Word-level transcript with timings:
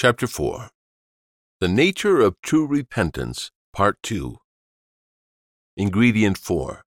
Chapter 0.00 0.28
4 0.28 0.70
The 1.58 1.66
Nature 1.66 2.20
of 2.20 2.40
True 2.40 2.68
Repentance, 2.68 3.50
Part 3.72 3.96
2. 4.04 4.36
Ingredient 5.76 6.38
4 6.38 6.84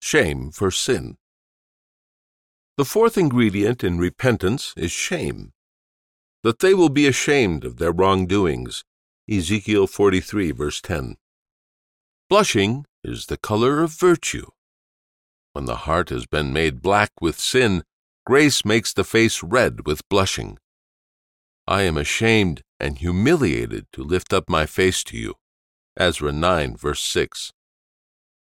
Shame 0.00 0.50
for 0.50 0.70
Sin. 0.70 1.18
The 2.78 2.86
fourth 2.86 3.18
ingredient 3.18 3.84
in 3.84 3.98
repentance 3.98 4.72
is 4.78 4.90
shame. 4.90 5.52
That 6.42 6.60
they 6.60 6.72
will 6.72 6.88
be 6.88 7.06
ashamed 7.06 7.66
of 7.66 7.76
their 7.76 7.92
wrongdoings. 7.92 8.82
Ezekiel 9.30 9.86
43, 9.86 10.52
verse 10.52 10.80
10. 10.80 11.16
Blushing 12.30 12.86
is 13.04 13.26
the 13.26 13.36
color 13.36 13.82
of 13.82 13.92
virtue. 13.92 14.46
When 15.52 15.66
the 15.66 15.84
heart 15.84 16.08
has 16.08 16.24
been 16.24 16.54
made 16.54 16.80
black 16.80 17.10
with 17.20 17.38
sin, 17.38 17.82
grace 18.24 18.64
makes 18.64 18.94
the 18.94 19.04
face 19.04 19.42
red 19.42 19.86
with 19.86 20.08
blushing. 20.08 20.56
I 21.68 21.82
am 21.82 21.98
ashamed 21.98 22.62
and 22.80 22.96
humiliated 22.96 23.88
to 23.92 24.02
lift 24.02 24.32
up 24.32 24.48
my 24.48 24.64
face 24.64 25.04
to 25.04 25.18
you. 25.18 25.34
Ezra 25.98 26.32
9, 26.32 26.78
verse 26.78 27.02
6. 27.02 27.52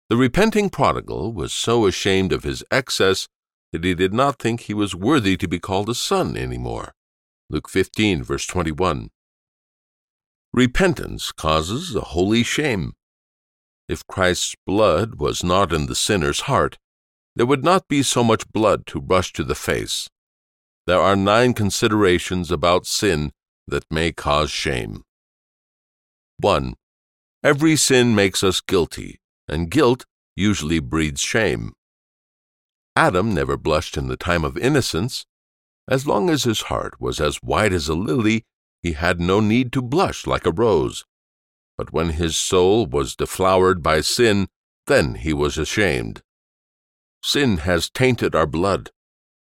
The 0.09 0.17
repenting 0.17 0.69
prodigal 0.69 1.31
was 1.31 1.53
so 1.53 1.85
ashamed 1.85 2.33
of 2.33 2.43
his 2.43 2.65
excess 2.69 3.29
that 3.71 3.85
he 3.85 3.95
did 3.95 4.13
not 4.13 4.39
think 4.39 4.61
he 4.61 4.73
was 4.73 4.93
worthy 4.93 5.37
to 5.37 5.47
be 5.47 5.57
called 5.57 5.87
a 5.87 5.95
son 5.95 6.35
any 6.35 6.57
more. 6.57 6.91
Luke 7.49 7.69
15, 7.69 8.23
verse 8.23 8.45
21. 8.45 9.09
Repentance 10.53 11.31
causes 11.31 11.95
a 11.95 12.01
holy 12.01 12.43
shame. 12.43 12.91
If 13.87 14.05
Christ's 14.05 14.55
blood 14.67 15.15
was 15.15 15.45
not 15.45 15.71
in 15.71 15.85
the 15.85 15.95
sinner's 15.95 16.41
heart, 16.41 16.77
there 17.37 17.45
would 17.45 17.63
not 17.63 17.87
be 17.87 18.03
so 18.03 18.21
much 18.21 18.51
blood 18.51 18.85
to 18.87 18.99
rush 18.99 19.31
to 19.31 19.45
the 19.45 19.55
face 19.55 20.09
there 20.85 20.99
are 20.99 21.15
nine 21.15 21.53
considerations 21.53 22.51
about 22.51 22.85
sin 22.85 23.31
that 23.67 23.85
may 23.89 24.11
cause 24.11 24.51
shame. 24.51 25.03
1. 26.39 26.75
Every 27.43 27.75
sin 27.75 28.13
makes 28.15 28.43
us 28.43 28.59
guilty, 28.59 29.19
and 29.47 29.71
guilt 29.71 30.05
usually 30.35 30.79
breeds 30.79 31.21
shame. 31.21 31.73
Adam 32.95 33.33
never 33.33 33.57
blushed 33.57 33.97
in 33.97 34.07
the 34.07 34.17
time 34.17 34.43
of 34.43 34.57
innocence. 34.57 35.25
As 35.89 36.05
long 36.05 36.29
as 36.29 36.43
his 36.43 36.63
heart 36.63 36.99
was 36.99 37.19
as 37.19 37.37
white 37.37 37.73
as 37.73 37.87
a 37.87 37.95
lily, 37.95 38.43
he 38.81 38.93
had 38.93 39.19
no 39.19 39.39
need 39.39 39.71
to 39.73 39.81
blush 39.81 40.27
like 40.27 40.45
a 40.45 40.51
rose. 40.51 41.05
But 41.77 41.91
when 41.91 42.09
his 42.09 42.37
soul 42.37 42.85
was 42.85 43.15
deflowered 43.15 43.81
by 43.81 44.01
sin, 44.01 44.47
then 44.87 45.15
he 45.15 45.33
was 45.33 45.57
ashamed. 45.57 46.21
Sin 47.23 47.57
has 47.57 47.89
tainted 47.89 48.35
our 48.35 48.45
blood, 48.45 48.91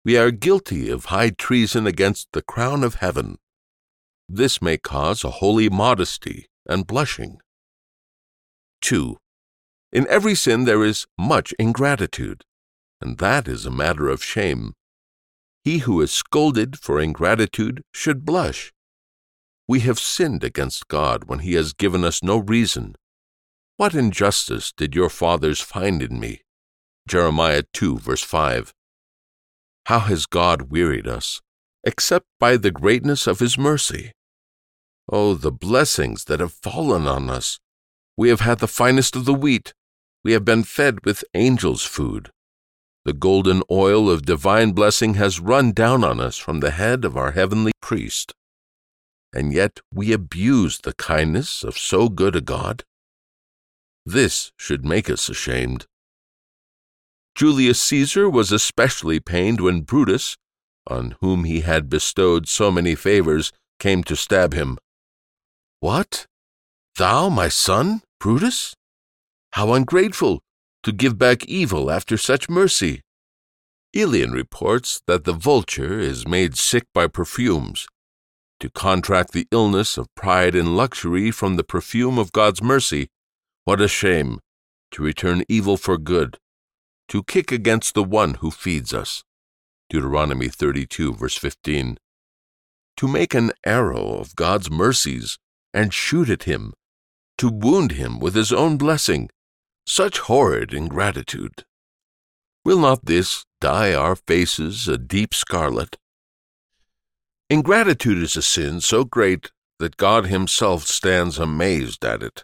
we 0.07 0.15
are 0.15 0.31
guilty 0.31 0.89
of 0.89 1.11
high 1.11 1.29
treason 1.29 1.85
against 1.85 2.31
the 2.31 2.41
crown 2.41 2.81
of 2.81 2.95
heaven. 2.95 3.37
This 4.29 4.61
may 4.61 4.77
cause 4.77 5.25
a 5.25 5.41
holy 5.41 5.67
modesty 5.67 6.47
and 6.65 6.87
blushing. 6.87 7.39
2. 8.83 9.17
In 9.91 10.07
every 10.07 10.33
sin 10.33 10.63
there 10.63 10.85
is 10.85 11.07
much 11.19 11.53
ingratitude, 11.59 12.45
and 13.01 13.17
that 13.17 13.49
is 13.49 13.65
a 13.65 13.69
matter 13.69 14.07
of 14.07 14.23
shame. 14.23 14.71
He 15.65 15.79
who 15.79 15.99
is 15.99 16.09
scolded 16.09 16.79
for 16.79 17.01
ingratitude 17.01 17.83
should 17.93 18.23
blush. 18.23 18.71
We 19.67 19.81
have 19.81 19.99
sinned 19.99 20.41
against 20.41 20.87
God 20.87 21.25
when 21.25 21.39
He 21.39 21.55
has 21.55 21.73
given 21.73 22.05
us 22.05 22.23
no 22.23 22.37
reason. 22.37 22.95
What 23.75 23.93
injustice 23.93 24.71
did 24.71 24.95
your 24.95 25.09
fathers 25.09 25.59
find 25.59 26.01
in 26.01 26.17
me? 26.17 26.43
Jeremiah 27.09 27.63
2, 27.73 27.97
verse 27.97 28.23
5. 28.23 28.73
How 29.87 29.99
has 29.99 30.25
God 30.25 30.63
wearied 30.63 31.07
us, 31.07 31.39
except 31.85 32.25
by 32.41 32.57
the 32.57 32.71
greatness 32.71 33.25
of 33.25 33.39
His 33.39 33.57
mercy? 33.57 34.11
Oh, 35.09 35.33
the 35.33 35.49
blessings 35.49 36.25
that 36.25 36.41
have 36.41 36.51
fallen 36.51 37.07
on 37.07 37.29
us! 37.29 37.57
We 38.17 38.27
have 38.27 38.41
had 38.41 38.59
the 38.59 38.67
finest 38.67 39.15
of 39.15 39.23
the 39.23 39.33
wheat. 39.33 39.73
We 40.25 40.33
have 40.33 40.43
been 40.43 40.65
fed 40.65 41.05
with 41.05 41.23
angels' 41.33 41.85
food. 41.85 42.31
The 43.05 43.13
golden 43.13 43.63
oil 43.71 44.09
of 44.09 44.25
divine 44.25 44.73
blessing 44.73 45.13
has 45.13 45.39
run 45.39 45.71
down 45.71 46.03
on 46.03 46.19
us 46.19 46.37
from 46.37 46.59
the 46.59 46.71
head 46.71 47.05
of 47.05 47.15
our 47.15 47.31
heavenly 47.31 47.71
priest. 47.81 48.33
And 49.33 49.53
yet 49.53 49.79
we 49.93 50.11
abuse 50.11 50.79
the 50.79 50.95
kindness 50.95 51.63
of 51.63 51.77
so 51.77 52.09
good 52.09 52.35
a 52.35 52.41
God? 52.41 52.83
This 54.05 54.51
should 54.57 54.83
make 54.83 55.09
us 55.09 55.29
ashamed. 55.29 55.85
Julius 57.37 57.79
Caesar 57.83 58.27
was 58.27 58.51
especially 58.51 59.19
pained 59.19 59.61
when 59.61 59.81
Brutus, 59.81 60.37
on 60.87 61.15
whom 61.21 61.43
he 61.43 61.61
had 61.61 61.87
bestowed 61.87 62.47
so 62.47 62.71
many 62.71 62.95
favors, 62.95 63.51
came 63.79 64.03
to 64.05 64.15
stab 64.15 64.55
him. 64.55 64.79
What? 65.79 66.25
Thou, 66.95 67.29
my 67.29 67.47
son, 67.47 68.01
Brutus? 68.19 68.73
How 69.51 69.73
ungrateful, 69.73 70.41
to 70.81 70.91
give 70.91 71.19
back 71.19 71.45
evil 71.45 71.91
after 71.91 72.17
such 72.17 72.49
mercy! 72.49 73.01
Aelian 73.95 74.31
reports 74.33 75.01
that 75.05 75.25
the 75.25 75.33
vulture 75.33 75.99
is 75.99 76.27
made 76.27 76.57
sick 76.57 76.85
by 76.91 77.05
perfumes, 77.05 77.85
to 78.59 78.71
contract 78.71 79.33
the 79.33 79.47
illness 79.51 79.95
of 79.95 80.07
pride 80.15 80.55
and 80.55 80.75
luxury 80.75 81.29
from 81.29 81.55
the 81.55 81.63
perfume 81.63 82.17
of 82.17 82.31
God's 82.31 82.63
mercy. 82.63 83.09
What 83.63 83.79
a 83.79 83.87
shame! 83.87 84.39
To 84.93 85.03
return 85.03 85.43
evil 85.47 85.77
for 85.77 85.99
good, 85.99 86.39
to 87.07 87.23
kick 87.23 87.51
against 87.51 87.93
the 87.93 88.03
one 88.03 88.35
who 88.35 88.51
feeds 88.51 88.93
us. 88.93 89.23
Deuteronomy 89.89 90.49
32, 90.49 91.13
verse 91.13 91.37
15. 91.37 91.97
To 92.97 93.07
make 93.07 93.33
an 93.33 93.51
arrow 93.65 94.17
of 94.17 94.35
God's 94.35 94.69
mercies 94.69 95.37
and 95.73 95.93
shoot 95.93 96.29
at 96.29 96.43
him, 96.43 96.73
to 97.37 97.49
wound 97.49 97.93
him 97.93 98.19
with 98.19 98.35
his 98.35 98.51
own 98.51 98.77
blessing. 98.77 99.29
Such 99.85 100.19
horrid 100.19 100.73
ingratitude. 100.73 101.63
Will 102.65 102.79
not 102.79 103.05
this 103.05 103.45
dye 103.61 103.93
our 103.93 104.17
faces 104.17 104.89
a 104.89 104.97
deep 104.97 105.33
scarlet? 105.33 105.97
Ingratitude 107.49 108.17
is 108.17 108.35
a 108.35 108.41
sin 108.41 108.81
so 108.81 109.05
great 109.05 109.51
that 109.79 109.95
God 109.95 110.25
Himself 110.25 110.83
stands 110.83 111.39
amazed 111.39 112.03
at 112.03 112.21
it. 112.21 112.43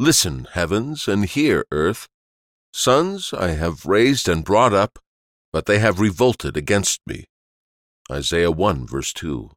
Listen, 0.00 0.48
heavens, 0.52 1.06
and 1.06 1.24
hear, 1.26 1.64
earth. 1.70 2.08
Sons 2.78 3.32
I 3.32 3.52
have 3.52 3.86
raised 3.86 4.28
and 4.28 4.44
brought 4.44 4.74
up, 4.74 4.98
but 5.50 5.64
they 5.64 5.78
have 5.78 5.98
revolted 5.98 6.58
against 6.58 7.00
me. 7.06 7.24
Isaiah 8.12 8.50
1, 8.50 8.86
verse 8.86 9.14
2. 9.14 9.48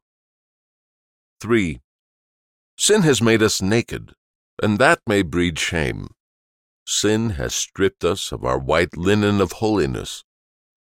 3. 1.42 1.80
Sin 2.78 3.02
has 3.02 3.20
made 3.20 3.42
us 3.42 3.60
naked, 3.60 4.14
and 4.62 4.78
that 4.78 5.00
may 5.06 5.20
breed 5.20 5.58
shame. 5.58 6.08
Sin 6.86 7.30
has 7.36 7.54
stripped 7.54 8.04
us 8.04 8.32
of 8.32 8.42
our 8.42 8.58
white 8.58 8.96
linen 8.96 9.42
of 9.42 9.52
holiness. 9.52 10.24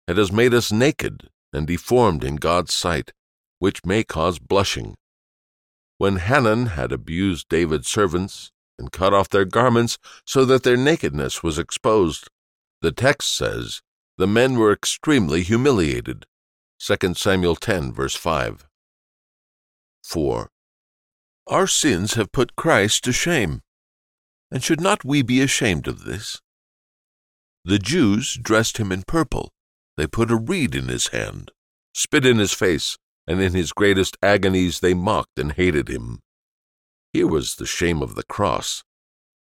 It 0.06 0.16
has 0.16 0.30
made 0.30 0.54
us 0.54 0.70
naked 0.70 1.30
and 1.52 1.66
deformed 1.66 2.22
in 2.22 2.36
God's 2.36 2.72
sight, 2.72 3.10
which 3.58 3.84
may 3.84 4.04
cause 4.04 4.38
blushing. 4.38 4.94
When 5.98 6.18
Hanun 6.18 6.66
had 6.66 6.92
abused 6.92 7.48
David's 7.48 7.88
servants, 7.88 8.52
and 8.78 8.92
cut 8.92 9.12
off 9.12 9.28
their 9.28 9.44
garments 9.44 9.98
so 10.24 10.44
that 10.44 10.62
their 10.62 10.76
nakedness 10.76 11.42
was 11.42 11.58
exposed. 11.58 12.28
The 12.80 12.92
text 12.92 13.36
says, 13.36 13.82
The 14.16 14.26
men 14.26 14.58
were 14.58 14.72
extremely 14.72 15.42
humiliated. 15.42 16.26
2 16.80 17.14
Samuel 17.14 17.56
10, 17.56 17.92
verse 17.92 18.14
5. 18.14 18.66
4. 20.04 20.50
Our 21.48 21.66
sins 21.66 22.14
have 22.14 22.32
put 22.32 22.56
Christ 22.56 23.04
to 23.04 23.12
shame. 23.12 23.62
And 24.50 24.62
should 24.62 24.80
not 24.80 25.04
we 25.04 25.22
be 25.22 25.40
ashamed 25.40 25.88
of 25.88 26.04
this? 26.04 26.40
The 27.64 27.78
Jews 27.78 28.38
dressed 28.40 28.78
him 28.78 28.92
in 28.92 29.02
purple. 29.02 29.52
They 29.96 30.06
put 30.06 30.30
a 30.30 30.36
reed 30.36 30.74
in 30.74 30.88
his 30.88 31.08
hand, 31.08 31.50
spit 31.92 32.24
in 32.24 32.38
his 32.38 32.54
face, 32.54 32.96
and 33.26 33.40
in 33.42 33.52
his 33.52 33.72
greatest 33.72 34.16
agonies 34.22 34.80
they 34.80 34.94
mocked 34.94 35.38
and 35.38 35.52
hated 35.52 35.88
him. 35.88 36.20
Here 37.12 37.26
was 37.26 37.56
the 37.56 37.66
shame 37.66 38.02
of 38.02 38.14
the 38.14 38.22
cross, 38.22 38.84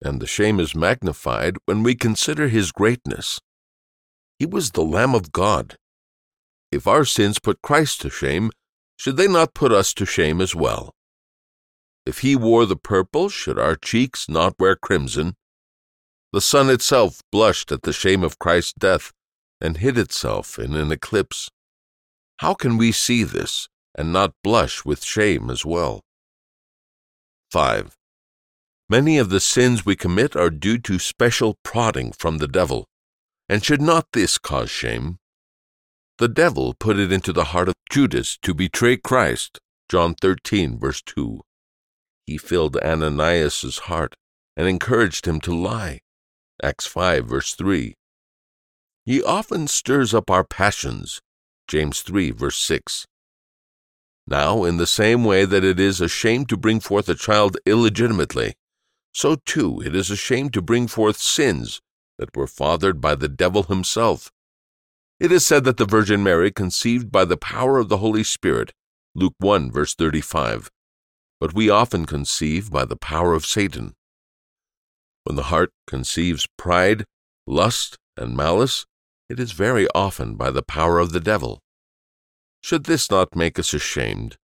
and 0.01 0.21
the 0.21 0.27
shame 0.27 0.59
is 0.59 0.74
magnified 0.74 1.57
when 1.65 1.83
we 1.83 1.95
consider 1.95 2.48
his 2.48 2.71
greatness. 2.71 3.39
He 4.39 4.45
was 4.45 4.71
the 4.71 4.83
Lamb 4.83 5.13
of 5.13 5.31
God. 5.31 5.75
If 6.71 6.88
our 6.88 7.06
sins 7.06 7.39
put 7.39 7.62
Christ 7.62 8.01
to 8.01 8.09
shame, 8.09 8.51
should 8.98 9.18
they 9.18 9.27
not 9.27 9.53
put 9.53 9.71
us 9.71 9.94
to 9.95 10.06
shame 10.06 10.42
as 10.42 10.56
well? 10.56 10.94
If 12.06 12.19
he 12.19 12.36
wore 12.36 12.65
the 12.65 12.77
purple, 12.77 13.30
should 13.30 13.59
our 13.59 13.75
cheeks 13.75 14.27
not 14.30 14.56
wear 14.57 14.75
crimson? 14.75 15.36
The 16.33 16.42
sun 16.42 16.69
itself 16.69 17.21
blushed 17.31 17.71
at 17.71 17.83
the 17.83 17.94
shame 17.94 18.24
of 18.24 18.39
Christ's 18.39 18.74
death 18.74 19.12
and 19.59 19.77
hid 19.77 19.97
itself 19.97 20.57
in 20.57 20.75
an 20.75 20.92
eclipse. 20.92 21.50
How 22.38 22.54
can 22.54 22.77
we 22.77 22.92
see 22.92 23.24
this 23.24 23.68
and 23.95 24.13
not 24.13 24.33
blush 24.44 24.86
with 24.86 25.04
shame 25.04 25.50
as 25.50 25.65
well? 25.65 26.01
5. 27.51 27.98
Many 28.89 29.18
of 29.18 29.30
the 29.30 29.42
sins 29.42 29.86
we 29.86 29.98
commit 29.98 30.38
are 30.38 30.50
due 30.50 30.77
to 30.77 30.98
special 30.98 31.57
prodding 31.63 32.13
from 32.13 32.38
the 32.38 32.48
devil. 32.48 32.88
And 33.50 33.62
should 33.62 33.81
not 33.81 34.07
this 34.13 34.38
cause 34.38 34.69
shame? 34.69 35.18
The 36.18 36.30
devil 36.30 36.74
put 36.74 36.98
it 36.98 37.12
into 37.12 37.33
the 37.33 37.51
heart 37.51 37.68
of 37.68 37.75
Judas 37.89 38.38
to 38.44 38.53
betray 38.53 38.95
Christ. 38.95 39.59
John 39.89 40.15
13, 40.15 40.80
verse 40.80 41.01
2. 41.01 41.42
He 42.25 42.38
filled 42.38 42.77
Ananias's 42.77 43.80
heart 43.80 44.15
and 44.56 44.65
encouraged 44.65 45.27
him 45.27 45.42
to 45.42 45.54
lie. 45.54 46.00
Acts 46.63 46.88
5, 46.88 47.25
verse 47.25 47.54
3. 47.54 47.95
He 49.04 49.21
often 49.21 49.68
stirs 49.68 50.13
up 50.13 50.31
our 50.31 50.45
passions. 50.45 51.19
James 51.68 52.01
3, 52.01 52.31
verse 52.31 52.59
6. 52.59 53.06
Now, 54.31 54.63
in 54.63 54.78
the 54.78 54.88
same 54.88 55.25
way 55.25 55.44
that 55.44 55.66
it 55.66 55.78
is 55.78 56.00
a 56.00 56.07
shame 56.07 56.45
to 56.45 56.56
bring 56.56 56.80
forth 56.80 57.10
a 57.10 57.16
child 57.16 57.57
illegitimately, 57.66 58.54
so 59.12 59.36
too 59.45 59.81
it 59.86 59.94
is 59.94 60.10
a 60.10 60.16
shame 60.16 60.50
to 60.51 60.62
bring 60.62 60.88
forth 60.88 61.18
sins 61.18 61.81
that 62.18 62.33
were 62.33 62.48
fathered 62.48 63.01
by 63.01 63.16
the 63.16 63.28
devil 63.28 63.63
himself. 63.63 64.31
It 65.19 65.33
is 65.33 65.45
said 65.45 65.66
that 65.66 65.75
the 65.75 65.83
Virgin 65.83 66.24
Mary 66.24 66.50
conceived 66.50 67.12
by 67.12 67.25
the 67.25 67.36
power 67.36 67.78
of 67.78 67.89
the 67.89 67.98
Holy 67.98 68.24
Spirit, 68.24 68.72
Luke 69.13 69.36
1, 69.39 69.69
verse 69.69 69.94
35. 69.95 70.72
But 71.42 71.54
we 71.54 71.69
often 71.69 72.06
conceive 72.06 72.72
by 72.72 72.86
the 72.86 72.95
power 72.95 73.33
of 73.33 73.45
Satan. 73.45 73.95
When 75.25 75.36
the 75.36 75.51
heart 75.51 75.72
conceives 75.88 76.48
pride, 76.57 77.04
lust, 77.45 77.98
and 78.16 78.38
malice, 78.38 78.86
it 79.28 79.42
is 79.42 79.51
very 79.51 79.89
often 79.94 80.36
by 80.36 80.51
the 80.51 80.63
power 80.63 81.00
of 81.00 81.12
the 81.12 81.19
devil. 81.19 81.60
Should 82.61 82.85
this 82.85 83.09
not 83.09 83.35
make 83.35 83.57
us 83.57 83.73
ashamed 83.73 84.37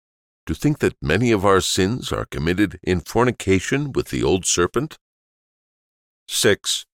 to 0.47 0.55
think 0.55 0.79
that 0.79 0.95
many 1.01 1.31
of 1.31 1.45
our 1.45 1.61
sins 1.61 2.11
are 2.11 2.25
committed 2.25 2.79
in 2.83 2.99
fornication 3.01 3.91
with 3.91 4.09
the 4.09 4.23
old 4.23 4.45
serpent? 4.45 4.97
6. 6.27 6.85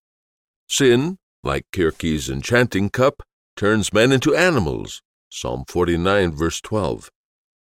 Sin, 0.68 1.18
like 1.44 1.66
Kirke's 1.72 2.30
enchanting 2.30 2.90
cup, 2.90 3.24
turns 3.56 3.94
men 3.94 4.12
into 4.12 4.36
animals. 4.36 5.02
Psalm 5.30 5.64
49, 5.68 6.34
verse 6.34 6.62
12. 6.62 7.10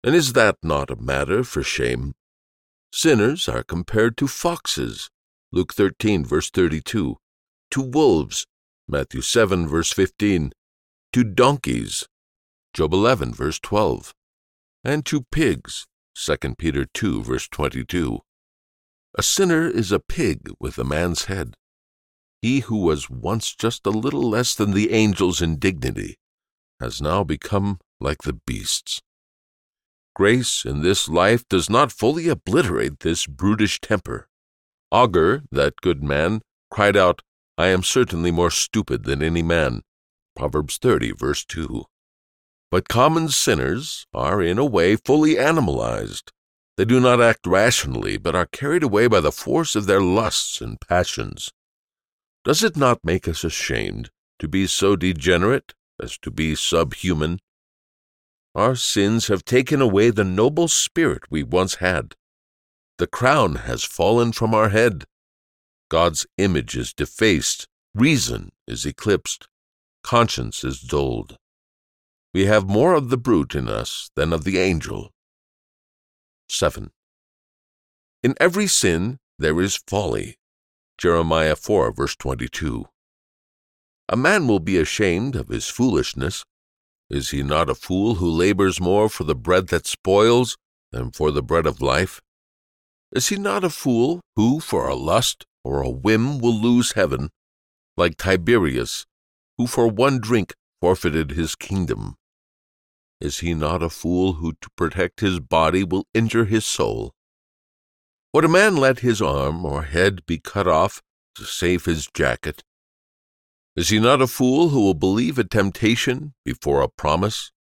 And 0.05 0.15
is 0.15 0.35
that 0.35 0.57
not 0.63 0.91
a 0.91 0.97
matter 0.97 1.43
for 1.43 1.63
shame? 1.63 2.15
Sinners 2.93 3.49
are 3.49 3.65
compared 3.65 4.17
to 4.19 4.29
foxes. 4.29 5.11
Luke 5.53 5.75
13, 5.75 6.25
verse 6.25 6.51
32. 6.51 7.17
To 7.73 7.81
wolves. 7.81 8.47
Matthew 8.87 9.23
7, 9.23 9.67
verse 9.67 9.93
15. 9.93 10.53
To 11.13 11.25
donkeys. 11.25 12.07
Job 12.75 12.93
11, 12.93 13.35
verse 13.35 13.59
12. 13.59 14.15
And 14.85 15.05
to 15.07 15.23
pigs. 15.33 15.87
2 16.15 16.37
Peter 16.57 16.85
2, 16.85 17.23
verse 17.23 17.49
22. 17.49 18.21
A 19.17 19.23
sinner 19.23 19.67
is 19.67 19.91
a 19.91 20.01
pig 20.01 20.51
with 20.61 20.79
a 20.79 20.85
man's 20.85 21.25
head. 21.25 21.55
He 22.43 22.61
who 22.61 22.79
was 22.79 23.11
once 23.11 23.55
just 23.55 23.87
a 23.87 23.91
little 23.91 24.29
less 24.29 24.55
than 24.55 24.73
the 24.73 24.93
angels 24.93 25.43
in 25.43 25.59
dignity 25.59 26.17
has 26.81 27.03
now 27.03 27.25
become 27.25 27.79
like 28.01 28.23
the 28.23 28.39
beasts. 28.47 29.01
Grace 30.15 30.65
in 30.65 30.83
this 30.83 31.09
life 31.09 31.47
does 31.49 31.69
not 31.69 31.93
fully 31.93 32.29
obliterate 32.29 33.01
this 33.01 33.27
brutish 33.27 33.81
temper. 33.81 34.29
Agur, 34.93 35.43
that 35.51 35.75
good 35.81 36.03
man, 36.03 36.41
cried 36.71 36.97
out, 36.97 37.23
I 37.57 37.69
am 37.69 37.83
certainly 37.83 38.31
more 38.31 38.51
stupid 38.51 39.05
than 39.05 39.23
any 39.23 39.43
man. 39.43 39.83
Proverbs 40.37 40.79
30, 40.79 41.13
verse 41.13 41.45
2. 41.45 41.85
But 42.71 42.89
common 42.89 43.29
sinners 43.29 44.07
are, 44.13 44.43
in 44.43 44.59
a 44.59 44.65
way, 44.65 44.97
fully 44.97 45.39
animalized. 45.39 46.33
They 46.77 46.85
do 46.85 47.01
not 47.01 47.21
act 47.21 47.47
rationally, 47.47 48.19
but 48.19 48.37
are 48.37 48.47
carried 48.47 48.83
away 48.83 49.07
by 49.07 49.21
the 49.21 49.33
force 49.33 49.75
of 49.75 49.87
their 49.87 50.03
lusts 50.03 50.61
and 50.61 50.81
passions. 50.81 51.51
Does 52.45 52.63
it 52.63 52.77
not 52.77 53.05
make 53.05 53.27
us 53.27 53.43
ashamed 53.43 54.11
to 54.39 54.49
be 54.49 54.67
so 54.67 54.97
degenerate 54.97 55.75
as 56.01 56.19
to 56.19 56.31
be 56.31 56.55
subhuman? 56.55 57.41
Our 58.55 58.77
sins 58.77 59.29
have 59.29 59.45
taken 59.45 59.81
away 59.81 60.11
the 60.11 60.25
noble 60.25 60.69
spirit 60.69 61.23
we 61.31 61.43
once 61.43 61.77
had. 61.77 62.15
The 62.99 63.07
crown 63.07 63.57
has 63.57 63.85
fallen 63.85 64.33
from 64.33 64.55
our 64.55 64.69
head. 64.69 65.05
God's 65.89 66.27
image 66.37 66.77
is 66.77 66.93
defaced, 66.93 67.67
reason 67.95 68.51
is 68.67 68.85
eclipsed, 68.85 69.49
conscience 70.03 70.65
is 70.65 70.81
dulled. 70.81 71.37
We 72.35 72.45
have 72.45 72.69
more 72.69 72.95
of 72.95 73.09
the 73.09 73.17
brute 73.17 73.55
in 73.55 73.69
us 73.69 74.11
than 74.15 74.35
of 74.35 74.45
the 74.45 74.59
angel. 74.59 75.11
7. 76.51 76.91
In 78.23 78.35
every 78.39 78.67
sin 78.67 79.19
there 79.39 79.61
is 79.61 79.81
folly. 79.87 80.37
Jeremiah 80.99 81.57
4, 81.57 81.93
verse 81.93 82.17
22. 82.17 82.87
A 84.11 84.17
man 84.17 84.47
will 84.47 84.61
be 84.61 84.77
ashamed 84.77 85.37
of 85.37 85.49
his 85.49 85.69
foolishness. 85.69 86.45
Is 87.09 87.31
he 87.31 87.43
not 87.43 87.71
a 87.71 87.75
fool 87.75 88.17
who 88.17 88.29
labors 88.29 88.79
more 88.81 89.09
for 89.09 89.25
the 89.25 89.35
bread 89.35 89.69
that 89.69 89.87
spoils 89.87 90.57
than 90.93 91.13
for 91.13 91.31
the 91.31 91.43
bread 91.43 91.67
of 91.67 91.81
life? 91.81 92.21
Is 93.11 93.29
he 93.29 93.37
not 93.37 93.65
a 93.65 93.71
fool 93.71 94.21
who, 94.37 94.61
for 94.61 94.87
a 94.87 94.95
lust 94.95 95.47
or 95.65 95.81
a 95.81 95.89
whim, 95.89 96.41
will 96.41 96.55
lose 96.55 96.93
heaven, 96.93 97.31
like 97.97 98.19
Tiberius, 98.19 99.07
who 99.57 99.67
for 99.67 99.89
one 99.89 100.21
drink 100.21 100.53
forfeited 100.83 101.31
his 101.31 101.55
kingdom? 101.55 102.18
Is 103.21 103.39
he 103.39 103.53
not 103.53 103.83
a 103.83 103.91
fool 103.91 104.35
who, 104.35 104.53
to 104.61 104.71
protect 104.77 105.21
his 105.21 105.41
body, 105.41 105.83
will 105.83 106.07
injure 106.15 106.45
his 106.45 106.65
soul? 106.65 107.13
Would 108.33 108.45
a 108.45 108.49
man 108.49 108.77
let 108.77 109.01
his 109.01 109.21
arm 109.21 109.65
or 109.65 109.83
head 109.83 110.25
be 110.27 110.39
cut 110.39 110.69
off 110.69 111.03
to 111.35 111.45
save 111.45 111.85
his 111.85 112.07
jacket? 112.15 112.63
Is 113.75 113.89
he 113.89 113.99
not 113.99 114.23
a 114.23 114.27
fool 114.27 114.69
who 114.69 114.81
will 114.81 114.95
believe 114.95 115.39
a 115.39 115.45
temptation 115.45 116.35
before 116.45 116.81
a 116.81 116.89
promise? 116.89 117.51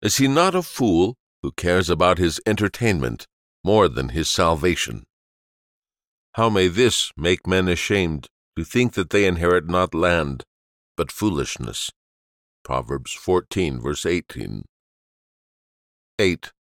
Is 0.00 0.16
he 0.16 0.26
not 0.26 0.54
a 0.54 0.62
fool 0.62 1.16
who 1.42 1.52
cares 1.52 1.88
about 1.88 2.18
his 2.18 2.40
entertainment 2.44 3.26
more 3.64 3.88
than 3.88 4.08
his 4.08 4.28
salvation? 4.28 5.04
How 6.34 6.48
may 6.48 6.66
this 6.66 7.12
make 7.16 7.46
men 7.46 7.68
ashamed 7.68 8.28
to 8.56 8.64
think 8.64 8.94
that 8.94 9.10
they 9.10 9.26
inherit 9.26 9.68
not 9.68 9.94
land, 9.94 10.44
but 10.96 11.12
foolishness? 11.12 11.90
Proverbs 12.64 13.12
14, 13.12 13.80
verse 13.80 14.06
18. 14.06 14.64
8. 16.18 16.52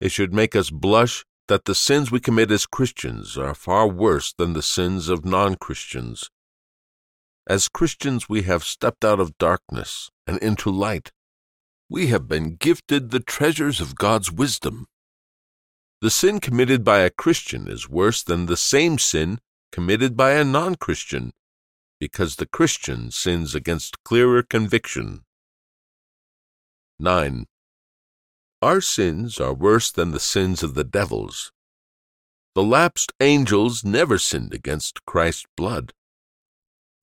It 0.00 0.10
should 0.10 0.34
make 0.34 0.54
us 0.54 0.70
blush 0.70 1.24
that 1.48 1.64
the 1.64 1.74
sins 1.74 2.10
we 2.10 2.20
commit 2.20 2.50
as 2.50 2.66
Christians 2.66 3.38
are 3.38 3.54
far 3.54 3.86
worse 3.86 4.32
than 4.32 4.52
the 4.52 4.62
sins 4.62 5.08
of 5.08 5.24
non 5.24 5.54
Christians. 5.54 6.30
As 7.46 7.68
Christians, 7.68 8.28
we 8.28 8.42
have 8.42 8.64
stepped 8.64 9.04
out 9.04 9.20
of 9.20 9.38
darkness 9.38 10.10
and 10.26 10.38
into 10.38 10.70
light. 10.70 11.12
We 11.88 12.08
have 12.08 12.26
been 12.26 12.56
gifted 12.56 13.10
the 13.10 13.20
treasures 13.20 13.80
of 13.80 13.94
God's 13.94 14.32
wisdom. 14.32 14.86
The 16.00 16.10
sin 16.10 16.40
committed 16.40 16.82
by 16.84 17.00
a 17.00 17.10
Christian 17.10 17.68
is 17.68 17.88
worse 17.88 18.22
than 18.22 18.46
the 18.46 18.56
same 18.56 18.98
sin 18.98 19.38
committed 19.70 20.16
by 20.16 20.32
a 20.32 20.44
non 20.44 20.74
Christian, 20.74 21.32
because 22.00 22.36
the 22.36 22.46
Christian 22.46 23.10
sins 23.12 23.54
against 23.54 24.02
clearer 24.04 24.42
conviction. 24.42 25.22
9. 26.98 27.46
Our 28.62 28.80
sins 28.80 29.38
are 29.38 29.52
worse 29.52 29.90
than 29.90 30.12
the 30.12 30.20
sins 30.20 30.62
of 30.62 30.74
the 30.74 30.84
devils. 30.84 31.52
The 32.54 32.62
lapsed 32.62 33.12
angels 33.20 33.84
never 33.84 34.18
sinned 34.18 34.54
against 34.54 35.04
Christ's 35.04 35.44
blood. 35.56 35.92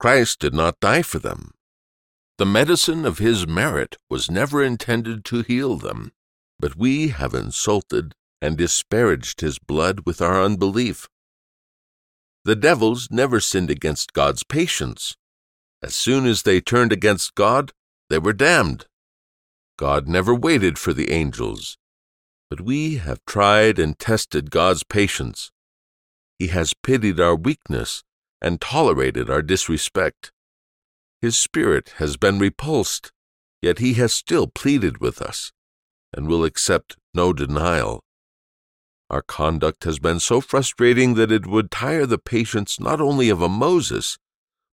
Christ 0.00 0.40
did 0.40 0.54
not 0.54 0.80
die 0.80 1.02
for 1.02 1.20
them. 1.20 1.52
The 2.38 2.46
medicine 2.46 3.04
of 3.06 3.18
his 3.18 3.46
merit 3.46 3.96
was 4.10 4.30
never 4.30 4.62
intended 4.62 5.24
to 5.26 5.42
heal 5.42 5.76
them, 5.76 6.12
but 6.58 6.76
we 6.76 7.08
have 7.08 7.32
insulted 7.32 8.14
and 8.42 8.58
disparaged 8.58 9.40
his 9.40 9.58
blood 9.58 10.00
with 10.04 10.20
our 10.20 10.42
unbelief. 10.42 11.08
The 12.44 12.56
devils 12.56 13.08
never 13.10 13.40
sinned 13.40 13.70
against 13.70 14.12
God's 14.12 14.42
patience. 14.42 15.16
As 15.82 15.94
soon 15.94 16.26
as 16.26 16.42
they 16.42 16.60
turned 16.60 16.92
against 16.92 17.34
God, 17.34 17.72
they 18.10 18.18
were 18.18 18.32
damned. 18.32 18.86
God 19.78 20.09
never 20.09 20.35
waited 20.35 20.78
for 20.78 20.95
the 20.95 21.11
angels, 21.11 21.76
but 22.49 22.62
we 22.62 22.97
have 22.97 23.25
tried 23.26 23.78
and 23.78 23.99
tested 23.99 24.50
God's 24.50 24.83
patience. 24.83 25.50
He 26.38 26.47
has 26.49 26.73
pitied 26.73 27.21
our 27.21 27.35
weakness 27.35 28.02
and 28.40 28.61
tolerated 28.61 29.28
our 29.28 29.42
disrespect. 29.42 30.33
His 31.21 31.37
spirit 31.37 31.95
has 31.97 32.16
been 32.16 32.38
repulsed, 32.38 33.12
yet 33.61 33.78
he 33.78 33.95
has 33.95 34.14
still 34.14 34.47
pleaded 34.47 34.99
with 34.99 35.21
us 35.21 35.52
and 36.14 36.26
will 36.26 36.45
accept 36.45 36.97
no 37.12 37.33
denial. 37.35 38.02
Our 39.11 39.23
conduct 39.23 39.85
has 39.85 39.99
been 39.99 40.21
so 40.21 40.40
frustrating 40.40 41.14
that 41.14 41.30
it 41.30 41.47
would 41.47 41.71
tire 41.71 42.06
the 42.06 42.18
patience 42.18 42.80
not 42.80 43.00
only 43.00 43.28
of 43.28 43.42
a 43.42 43.49
Moses, 43.49 44.18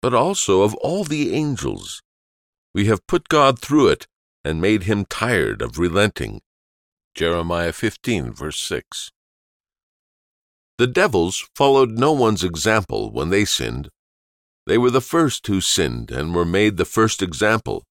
but 0.03 0.13
also 0.13 0.63
of 0.63 0.75
all 0.77 1.05
the 1.05 1.35
angels. 1.35 2.03
We 2.75 2.87
have 2.87 3.07
put 3.07 3.29
God 3.29 3.59
through 3.59 3.89
it 3.89 4.07
and 4.49 4.63
made 4.63 4.85
him 4.85 5.05
tired 5.05 5.61
of 5.61 5.79
relenting. 5.79 6.41
Jeremiah 7.15 7.71
15, 7.71 8.33
verse 8.33 8.59
6. 8.59 9.11
The 10.79 10.87
devils 10.87 11.47
followed 11.55 11.91
no 11.91 12.13
one's 12.13 12.43
example 12.43 13.13
when 13.13 13.29
they 13.29 13.45
sinned. 13.45 13.91
They 14.67 14.79
were 14.79 14.91
the 14.91 15.03
first 15.03 15.47
who 15.49 15.61
sinned 15.61 16.11
and 16.11 16.35
were 16.35 16.47
made 16.47 16.79
the 16.79 16.87
first 16.87 17.23
example. 17.23 17.85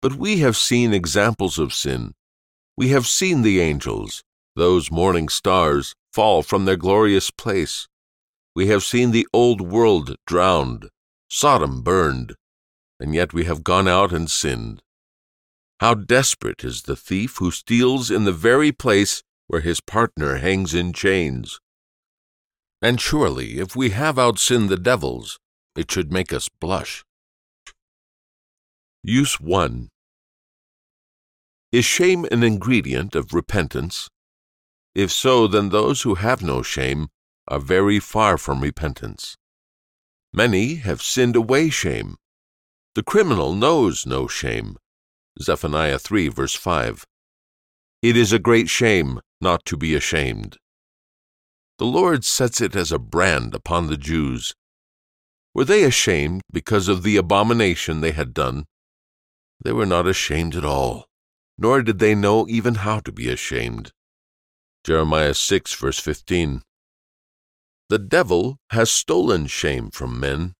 But 0.00 0.14
we 0.14 0.38
have 0.38 0.56
seen 0.56 0.94
examples 0.94 1.58
of 1.58 1.74
sin, 1.74 2.14
We 2.74 2.88
have 2.88 3.06
seen 3.06 3.42
the 3.42 3.60
angels, 3.60 4.22
those 4.56 4.90
morning 4.90 5.28
stars, 5.28 5.94
fall 6.14 6.42
from 6.42 6.64
their 6.64 6.76
glorious 6.76 7.30
place. 7.30 7.88
We 8.56 8.68
have 8.68 8.84
seen 8.84 9.10
the 9.10 9.26
old 9.34 9.60
world 9.60 10.16
drowned, 10.26 10.88
Sodom 11.28 11.82
burned, 11.82 12.36
and 12.98 13.14
yet 13.14 13.34
we 13.34 13.44
have 13.44 13.64
gone 13.64 13.86
out 13.86 14.14
and 14.14 14.30
sinned. 14.30 14.80
How 15.80 15.94
desperate 15.94 16.64
is 16.64 16.82
the 16.82 16.96
thief 16.96 17.36
who 17.36 17.52
steals 17.52 18.10
in 18.10 18.24
the 18.24 18.32
very 18.32 18.72
place 18.72 19.22
where 19.46 19.60
his 19.60 19.80
partner 19.80 20.38
hangs 20.38 20.74
in 20.74 20.92
chains. 20.92 21.60
And 22.82 23.00
surely, 23.00 23.58
if 23.58 23.76
we 23.76 23.90
have 23.90 24.16
outsinned 24.16 24.68
the 24.68 24.76
devils, 24.76 25.38
it 25.76 25.90
should 25.90 26.12
make 26.12 26.32
us 26.32 26.48
blush. 26.60 27.04
Use 29.04 29.40
1. 29.40 29.88
Is 31.70 31.84
shame 31.84 32.26
an 32.32 32.42
ingredient 32.42 33.14
of 33.14 33.32
repentance? 33.32 34.08
If 34.94 35.12
so, 35.12 35.46
then 35.46 35.68
those 35.68 36.02
who 36.02 36.16
have 36.16 36.42
no 36.42 36.62
shame 36.62 37.08
are 37.46 37.60
very 37.60 38.00
far 38.00 38.36
from 38.36 38.60
repentance. 38.60 39.36
Many 40.32 40.76
have 40.76 41.02
sinned 41.02 41.36
away 41.36 41.70
shame. 41.70 42.16
The 42.96 43.04
criminal 43.04 43.54
knows 43.54 44.04
no 44.06 44.26
shame. 44.26 44.76
Zephaniah 45.40 45.98
3, 45.98 46.28
verse 46.28 46.54
5. 46.54 47.06
It 48.02 48.16
is 48.16 48.32
a 48.32 48.38
great 48.38 48.68
shame 48.68 49.20
not 49.40 49.64
to 49.66 49.76
be 49.76 49.94
ashamed. 49.94 50.56
The 51.78 51.86
Lord 51.86 52.24
sets 52.24 52.60
it 52.60 52.74
as 52.74 52.90
a 52.90 52.98
brand 52.98 53.54
upon 53.54 53.86
the 53.86 53.96
Jews. 53.96 54.52
Were 55.54 55.64
they 55.64 55.84
ashamed 55.84 56.42
because 56.52 56.88
of 56.88 57.02
the 57.02 57.16
abomination 57.16 58.00
they 58.00 58.12
had 58.12 58.34
done? 58.34 58.64
They 59.62 59.72
were 59.72 59.86
not 59.86 60.06
ashamed 60.06 60.56
at 60.56 60.64
all, 60.64 61.06
nor 61.56 61.82
did 61.82 61.98
they 62.00 62.14
know 62.14 62.46
even 62.48 62.76
how 62.76 63.00
to 63.00 63.12
be 63.12 63.28
ashamed. 63.28 63.92
Jeremiah 64.84 65.34
6, 65.34 65.74
verse 65.74 65.98
15. 65.98 66.62
The 67.88 67.98
devil 67.98 68.58
has 68.70 68.90
stolen 68.90 69.46
shame 69.46 69.90
from 69.90 70.20
men. 70.20 70.54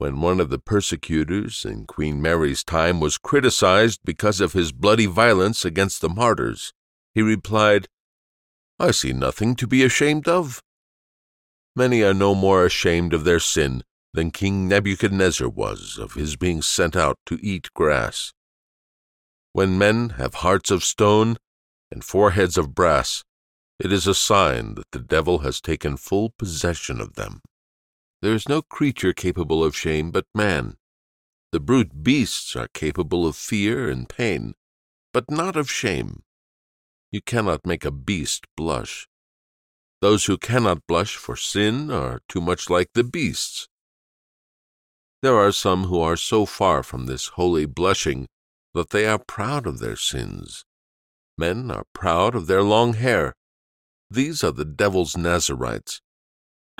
When 0.00 0.22
one 0.22 0.40
of 0.40 0.48
the 0.48 0.58
persecutors 0.58 1.66
in 1.66 1.84
Queen 1.84 2.22
Mary's 2.22 2.64
time 2.64 3.00
was 3.00 3.18
criticized 3.18 4.00
because 4.02 4.40
of 4.40 4.54
his 4.54 4.72
bloody 4.72 5.04
violence 5.04 5.62
against 5.62 6.00
the 6.00 6.08
martyrs, 6.08 6.72
he 7.14 7.20
replied, 7.20 7.86
I 8.78 8.92
see 8.92 9.12
nothing 9.12 9.54
to 9.56 9.66
be 9.66 9.84
ashamed 9.84 10.26
of. 10.26 10.62
Many 11.76 12.02
are 12.02 12.14
no 12.14 12.34
more 12.34 12.64
ashamed 12.64 13.12
of 13.12 13.24
their 13.24 13.40
sin 13.40 13.84
than 14.14 14.30
King 14.30 14.66
Nebuchadnezzar 14.66 15.50
was 15.50 15.98
of 15.98 16.14
his 16.14 16.34
being 16.34 16.62
sent 16.62 16.96
out 16.96 17.18
to 17.26 17.38
eat 17.42 17.68
grass. 17.74 18.32
When 19.52 19.76
men 19.76 20.14
have 20.16 20.36
hearts 20.36 20.70
of 20.70 20.82
stone 20.82 21.36
and 21.92 22.02
foreheads 22.02 22.56
of 22.56 22.74
brass, 22.74 23.22
it 23.78 23.92
is 23.92 24.06
a 24.06 24.14
sign 24.14 24.76
that 24.76 24.92
the 24.92 24.98
devil 24.98 25.40
has 25.40 25.60
taken 25.60 25.98
full 25.98 26.32
possession 26.38 27.02
of 27.02 27.16
them. 27.16 27.42
There 28.22 28.34
is 28.34 28.48
no 28.48 28.60
creature 28.60 29.12
capable 29.12 29.64
of 29.64 29.76
shame 29.76 30.10
but 30.10 30.26
man. 30.34 30.76
The 31.52 31.60
brute 31.60 32.02
beasts 32.02 32.54
are 32.54 32.68
capable 32.68 33.26
of 33.26 33.34
fear 33.34 33.90
and 33.90 34.08
pain, 34.08 34.54
but 35.12 35.30
not 35.30 35.56
of 35.56 35.70
shame. 35.70 36.22
You 37.10 37.22
cannot 37.22 37.66
make 37.66 37.84
a 37.84 37.90
beast 37.90 38.46
blush. 38.56 39.08
Those 40.00 40.26
who 40.26 40.38
cannot 40.38 40.86
blush 40.86 41.16
for 41.16 41.34
sin 41.34 41.90
are 41.90 42.20
too 42.28 42.40
much 42.40 42.70
like 42.70 42.90
the 42.94 43.04
beasts. 43.04 43.68
There 45.22 45.36
are 45.36 45.52
some 45.52 45.84
who 45.84 46.00
are 46.00 46.16
so 46.16 46.46
far 46.46 46.82
from 46.82 47.06
this 47.06 47.28
holy 47.28 47.66
blushing 47.66 48.26
that 48.74 48.90
they 48.90 49.06
are 49.06 49.18
proud 49.18 49.66
of 49.66 49.78
their 49.78 49.96
sins. 49.96 50.64
Men 51.36 51.70
are 51.70 51.84
proud 51.94 52.34
of 52.34 52.46
their 52.46 52.62
long 52.62 52.94
hair. 52.94 53.34
These 54.10 54.44
are 54.44 54.52
the 54.52 54.64
devil's 54.64 55.16
Nazarites. 55.16 56.00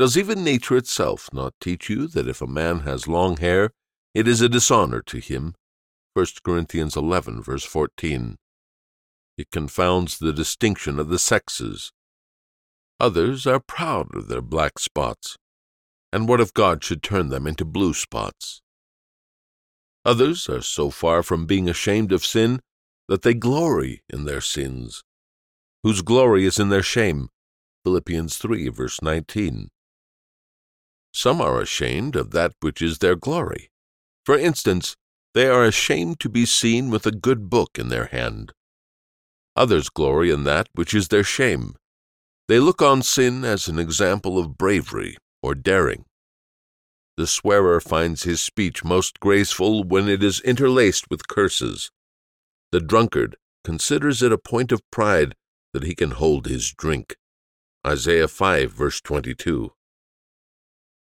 Does 0.00 0.16
even 0.16 0.42
nature 0.42 0.78
itself 0.78 1.28
not 1.30 1.52
teach 1.60 1.90
you 1.90 2.06
that 2.06 2.26
if 2.26 2.40
a 2.40 2.46
man 2.46 2.80
has 2.88 3.06
long 3.06 3.36
hair, 3.36 3.68
it 4.14 4.26
is 4.26 4.40
a 4.40 4.48
dishonor 4.48 5.02
to 5.02 5.18
him? 5.18 5.54
1 6.14 6.24
Corinthians 6.42 6.96
11, 6.96 7.42
verse 7.42 7.66
14. 7.66 8.36
It 9.36 9.50
confounds 9.52 10.18
the 10.18 10.32
distinction 10.32 10.98
of 10.98 11.10
the 11.10 11.18
sexes. 11.18 11.92
Others 12.98 13.46
are 13.46 13.60
proud 13.60 14.14
of 14.14 14.28
their 14.28 14.40
black 14.40 14.78
spots. 14.78 15.36
And 16.14 16.26
what 16.26 16.40
if 16.40 16.54
God 16.54 16.82
should 16.82 17.02
turn 17.02 17.28
them 17.28 17.46
into 17.46 17.66
blue 17.66 17.92
spots? 17.92 18.62
Others 20.06 20.48
are 20.48 20.62
so 20.62 20.88
far 20.88 21.22
from 21.22 21.44
being 21.44 21.68
ashamed 21.68 22.10
of 22.10 22.24
sin 22.24 22.60
that 23.08 23.20
they 23.20 23.34
glory 23.34 24.00
in 24.08 24.24
their 24.24 24.40
sins, 24.40 25.02
whose 25.82 26.00
glory 26.00 26.46
is 26.46 26.58
in 26.58 26.70
their 26.70 26.82
shame. 26.82 27.28
Philippians 27.84 28.38
3, 28.38 28.70
verse 28.70 29.02
19. 29.02 29.68
Some 31.12 31.40
are 31.40 31.60
ashamed 31.60 32.16
of 32.16 32.30
that 32.30 32.52
which 32.60 32.80
is 32.80 32.98
their 32.98 33.16
glory. 33.16 33.70
For 34.24 34.38
instance, 34.38 34.96
they 35.34 35.48
are 35.48 35.64
ashamed 35.64 36.20
to 36.20 36.28
be 36.28 36.46
seen 36.46 36.90
with 36.90 37.06
a 37.06 37.12
good 37.12 37.50
book 37.50 37.78
in 37.78 37.88
their 37.88 38.06
hand. 38.06 38.52
Others 39.56 39.90
glory 39.90 40.30
in 40.30 40.44
that 40.44 40.68
which 40.74 40.94
is 40.94 41.08
their 41.08 41.24
shame. 41.24 41.76
They 42.48 42.58
look 42.58 42.82
on 42.82 43.02
sin 43.02 43.44
as 43.44 43.68
an 43.68 43.78
example 43.78 44.38
of 44.38 44.58
bravery 44.58 45.16
or 45.42 45.54
daring. 45.54 46.04
The 47.16 47.26
swearer 47.26 47.80
finds 47.80 48.22
his 48.22 48.40
speech 48.40 48.82
most 48.82 49.20
graceful 49.20 49.84
when 49.84 50.08
it 50.08 50.22
is 50.22 50.40
interlaced 50.40 51.10
with 51.10 51.28
curses. 51.28 51.90
The 52.72 52.80
drunkard 52.80 53.36
considers 53.62 54.22
it 54.22 54.32
a 54.32 54.38
point 54.38 54.72
of 54.72 54.80
pride 54.90 55.34
that 55.72 55.82
he 55.82 55.94
can 55.94 56.12
hold 56.12 56.46
his 56.46 56.72
drink. 56.72 57.16
Isaiah 57.86 58.28
5, 58.28 58.72
verse 58.72 59.00
22. 59.00 59.72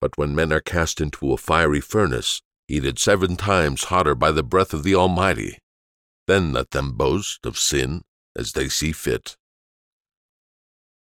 But 0.02 0.18
when 0.18 0.36
men 0.36 0.54
are 0.54 0.62
cast 0.62 1.02
into 1.02 1.34
a 1.34 1.38
fiery 1.38 1.82
furnace, 1.82 2.42
heated 2.68 3.00
seven 3.00 3.36
times 3.36 3.86
hotter 3.86 4.16
by 4.16 4.32
the 4.32 4.44
breath 4.44 4.74
of 4.74 4.84
the 4.84 4.96
Almighty, 4.96 5.58
then 6.28 6.54
let 6.54 6.72
them 6.72 6.94
boast 6.94 7.46
of 7.46 7.58
sin 7.58 8.04
as 8.36 8.54
they 8.54 8.70
see 8.70 8.92
fit. 8.92 9.36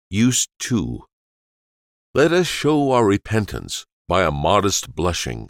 Use 0.09 0.47
2. 0.59 1.03
Let 2.13 2.31
us 2.31 2.47
show 2.47 2.91
our 2.91 3.05
repentance 3.05 3.85
by 4.07 4.23
a 4.23 4.31
modest 4.31 4.95
blushing. 4.95 5.49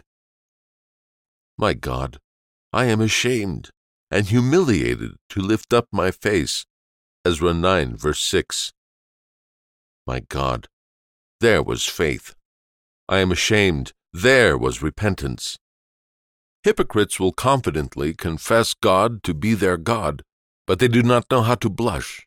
My 1.56 1.74
God, 1.74 2.18
I 2.72 2.86
am 2.86 3.00
ashamed 3.00 3.70
and 4.10 4.26
humiliated 4.26 5.12
to 5.30 5.40
lift 5.40 5.72
up 5.72 5.86
my 5.92 6.10
face. 6.10 6.66
Ezra 7.24 7.54
9, 7.54 7.96
verse 7.96 8.20
6. 8.20 8.72
My 10.06 10.20
God, 10.20 10.66
there 11.40 11.62
was 11.62 11.84
faith. 11.84 12.34
I 13.08 13.20
am 13.20 13.32
ashamed. 13.32 13.92
There 14.12 14.58
was 14.58 14.82
repentance. 14.82 15.58
Hypocrites 16.62 17.18
will 17.18 17.32
confidently 17.32 18.12
confess 18.12 18.74
God 18.74 19.22
to 19.22 19.32
be 19.32 19.54
their 19.54 19.78
God, 19.78 20.22
but 20.66 20.78
they 20.78 20.88
do 20.88 21.02
not 21.02 21.30
know 21.30 21.42
how 21.42 21.54
to 21.54 21.70
blush. 21.70 22.26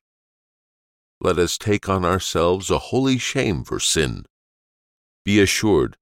Let 1.20 1.38
us 1.38 1.60
take 1.60 1.88
on 1.88 2.04
ourselves 2.04 2.72
a 2.72 2.80
holy 2.80 3.20
shame 3.20 3.64
for 3.64 3.80
sin. 3.80 4.26
Be 5.24 5.40
assured, 5.40 5.98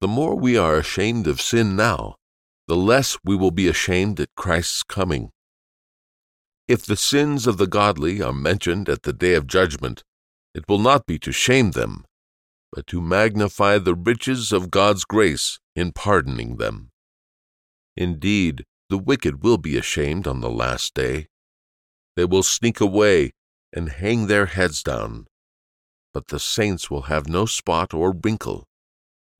the 0.00 0.08
more 0.08 0.34
we 0.34 0.56
are 0.56 0.76
ashamed 0.76 1.26
of 1.26 1.40
sin 1.40 1.76
now, 1.76 2.16
the 2.66 2.76
less 2.76 3.18
we 3.22 3.36
will 3.36 3.50
be 3.50 3.68
ashamed 3.68 4.18
at 4.18 4.34
Christ's 4.34 4.82
coming. 4.82 5.30
If 6.66 6.86
the 6.86 6.96
sins 6.96 7.46
of 7.46 7.58
the 7.58 7.66
godly 7.66 8.22
are 8.22 8.32
mentioned 8.32 8.88
at 8.88 9.02
the 9.02 9.12
day 9.12 9.34
of 9.34 9.46
judgment, 9.46 10.04
it 10.54 10.68
will 10.68 10.78
not 10.78 11.06
be 11.06 11.18
to 11.18 11.32
shame 11.32 11.72
them, 11.72 12.06
but 12.72 12.86
to 12.88 13.00
magnify 13.00 13.78
the 13.78 13.94
riches 13.94 14.52
of 14.52 14.70
God's 14.70 15.04
grace 15.04 15.58
in 15.74 15.92
pardoning 15.92 16.56
them. 16.56 16.90
Indeed, 17.96 18.64
the 18.88 18.98
wicked 18.98 19.42
will 19.42 19.58
be 19.58 19.76
ashamed 19.76 20.26
on 20.26 20.40
the 20.40 20.50
last 20.50 20.94
day. 20.94 21.26
They 22.14 22.24
will 22.24 22.42
sneak 22.42 22.80
away 22.80 23.32
and 23.72 23.88
hang 23.88 24.26
their 24.26 24.46
heads 24.46 24.82
down. 24.82 25.26
But 26.12 26.28
the 26.28 26.38
saints 26.38 26.90
will 26.90 27.02
have 27.02 27.28
no 27.28 27.46
spot 27.46 27.92
or 27.92 28.12
wrinkle. 28.12 28.64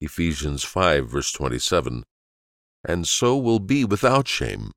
Ephesians 0.01 0.63
5, 0.63 1.11
verse 1.11 1.33
27. 1.33 2.05
And 2.85 3.07
so 3.07 3.37
will 3.37 3.61
be 3.61 3.85
without 3.85 4.29
shame. 4.29 4.73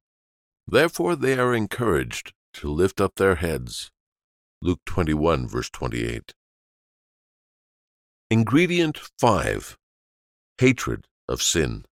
Therefore 0.68 1.16
they 1.16 1.38
are 1.38 1.54
encouraged 1.54 2.34
to 2.54 2.70
lift 2.70 3.02
up 3.02 3.16
their 3.16 3.36
heads. 3.36 3.90
Luke 4.62 4.82
21, 4.86 5.48
verse 5.48 5.70
28. 5.70 6.34
Ingredient 8.32 9.00
5 9.20 9.76
Hatred 10.60 11.08
of 11.28 11.42
Sin. 11.42 11.84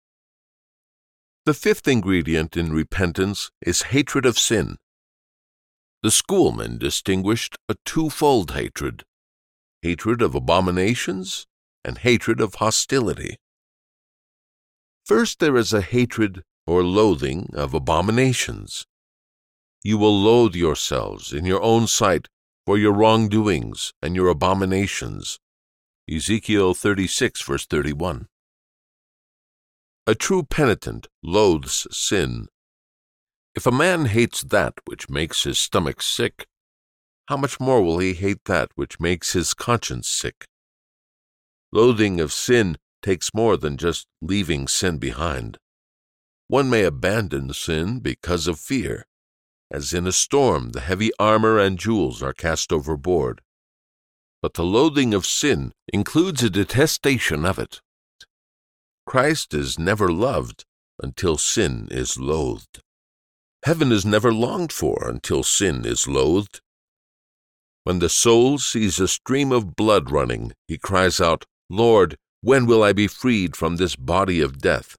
The 1.48 1.56
fifth 1.56 1.88
ingredient 1.88 2.56
in 2.56 2.72
repentance 2.72 3.50
is 3.60 3.90
hatred 3.90 4.24
of 4.24 4.38
sin. 4.38 4.78
The 6.04 6.12
schoolmen 6.12 6.78
distinguished 6.78 7.56
a 7.68 7.76
twofold 7.86 8.52
hatred 8.52 9.04
hatred 9.82 10.22
of 10.22 10.36
abominations 10.36 11.48
and 11.84 11.98
hatred 11.98 12.40
of 12.40 12.54
hostility. 12.56 13.38
First, 15.08 15.40
there 15.40 15.58
is 15.58 15.74
a 15.74 15.82
hatred 15.82 16.44
or 16.68 16.84
loathing 16.84 17.50
of 17.56 17.74
abominations. 17.74 18.86
you 19.84 19.98
will 19.98 20.22
loathe 20.22 20.54
yourselves 20.54 21.34
in 21.34 21.46
your 21.46 21.64
own 21.64 21.88
sight 21.88 22.28
for 22.68 22.78
your 22.78 22.94
wrongdoings 22.94 23.92
and 24.04 24.16
your 24.16 24.28
abominations. 24.28 25.40
Ezekiel 26.10 26.74
36, 26.74 27.42
verse 27.42 27.66
31. 27.66 28.28
A 30.06 30.16
true 30.16 30.44
penitent 30.44 31.08
loathes 31.22 31.86
sin. 31.92 32.48
If 33.54 33.66
a 33.66 33.74
man 33.74 34.06
hates 34.06 34.42
that 34.42 34.76
which 34.86 35.10
makes 35.10 35.44
his 35.44 35.60
stomach 35.60 36.02
sick, 36.02 36.48
how 37.28 37.36
much 37.36 37.60
more 37.60 37.82
will 37.84 38.00
he 38.00 38.14
hate 38.14 38.46
that 38.46 38.70
which 38.76 39.02
makes 39.02 39.34
his 39.34 39.54
conscience 39.54 40.08
sick? 40.08 40.46
Loathing 41.74 42.22
of 42.22 42.32
sin 42.32 42.78
takes 43.02 43.34
more 43.34 43.58
than 43.58 43.76
just 43.76 44.08
leaving 44.22 44.70
sin 44.70 45.00
behind. 45.00 45.58
One 46.48 46.70
may 46.70 46.86
abandon 46.86 47.52
sin 47.52 48.00
because 48.00 48.48
of 48.48 48.62
fear. 48.62 49.06
As 49.70 49.94
in 49.94 50.08
a 50.08 50.14
storm, 50.14 50.70
the 50.70 50.80
heavy 50.80 51.12
armor 51.20 51.60
and 51.60 51.78
jewels 51.78 52.24
are 52.24 52.32
cast 52.32 52.72
overboard. 52.72 53.42
But 54.42 54.54
the 54.54 54.64
loathing 54.64 55.14
of 55.14 55.26
sin 55.26 55.74
includes 55.92 56.44
a 56.44 56.50
detestation 56.50 57.46
of 57.46 57.58
it. 57.58 57.82
Christ 59.06 59.54
is 59.54 59.80
never 59.80 60.12
loved 60.12 60.66
until 61.02 61.38
sin 61.38 61.88
is 61.90 62.18
loathed. 62.18 62.82
Heaven 63.64 63.92
is 63.92 64.06
never 64.06 64.34
longed 64.34 64.72
for 64.72 65.08
until 65.08 65.44
sin 65.44 65.86
is 65.86 66.08
loathed. 66.08 66.62
When 67.84 68.00
the 68.00 68.10
soul 68.10 68.58
sees 68.58 69.00
a 69.00 69.08
stream 69.08 69.52
of 69.52 69.76
blood 69.76 70.12
running, 70.12 70.54
he 70.68 70.78
cries 70.78 71.22
out, 71.22 71.46
Lord, 71.70 72.18
when 72.42 72.66
will 72.66 72.84
I 72.84 72.94
be 72.94 73.08
freed 73.08 73.56
from 73.56 73.78
this 73.78 73.96
body 73.96 74.42
of 74.42 74.60
death? 74.60 74.96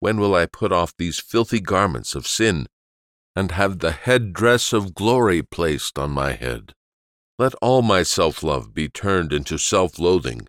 When 0.00 0.18
will 0.18 0.34
I 0.34 0.46
put 0.46 0.70
off 0.70 0.92
these 0.96 1.18
filthy 1.18 1.60
garments 1.60 2.14
of 2.14 2.26
sin 2.26 2.66
and 3.34 3.52
have 3.52 3.78
the 3.78 3.92
head 3.92 4.32
dress 4.32 4.72
of 4.72 4.94
glory 4.94 5.42
placed 5.42 5.98
on 5.98 6.10
my 6.10 6.32
head? 6.32 6.72
Let 7.36 7.54
all 7.60 7.82
my 7.82 8.04
self 8.04 8.44
love 8.44 8.72
be 8.72 8.88
turned 8.88 9.32
into 9.32 9.58
self 9.58 9.98
loathing. 9.98 10.46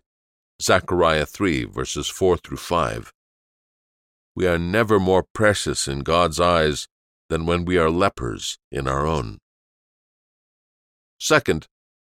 Zechariah 0.62 1.26
3, 1.26 1.64
verses 1.64 2.08
4 2.08 2.36
through 2.36 2.56
5. 2.58 3.12
We 4.36 4.46
are 4.46 4.58
never 4.58 5.00
more 5.00 5.24
precious 5.34 5.88
in 5.88 6.00
God's 6.00 6.38
eyes 6.38 6.86
than 7.28 7.44
when 7.44 7.64
we 7.64 7.76
are 7.76 7.90
lepers 7.90 8.58
in 8.70 8.86
our 8.86 9.06
own. 9.06 9.38
Second, 11.18 11.66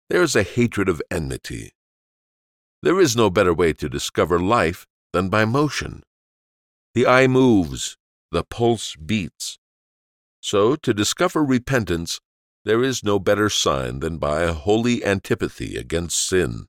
there 0.08 0.22
is 0.22 0.36
a 0.36 0.44
hatred 0.44 0.88
of 0.88 1.02
enmity. 1.10 1.72
There 2.82 3.00
is 3.00 3.16
no 3.16 3.28
better 3.28 3.52
way 3.52 3.72
to 3.72 3.88
discover 3.88 4.38
life 4.38 4.86
than 5.12 5.28
by 5.28 5.44
motion. 5.44 6.02
The 6.94 7.06
eye 7.06 7.26
moves, 7.26 7.96
the 8.30 8.44
pulse 8.44 8.94
beats. 8.94 9.58
So, 10.40 10.76
to 10.76 10.94
discover 10.94 11.44
repentance, 11.44 12.20
there 12.64 12.82
is 12.82 13.02
no 13.02 13.18
better 13.18 13.48
sign 13.48 14.00
than 14.00 14.18
by 14.18 14.42
a 14.42 14.52
holy 14.52 15.04
antipathy 15.04 15.76
against 15.76 16.28
sin. 16.28 16.66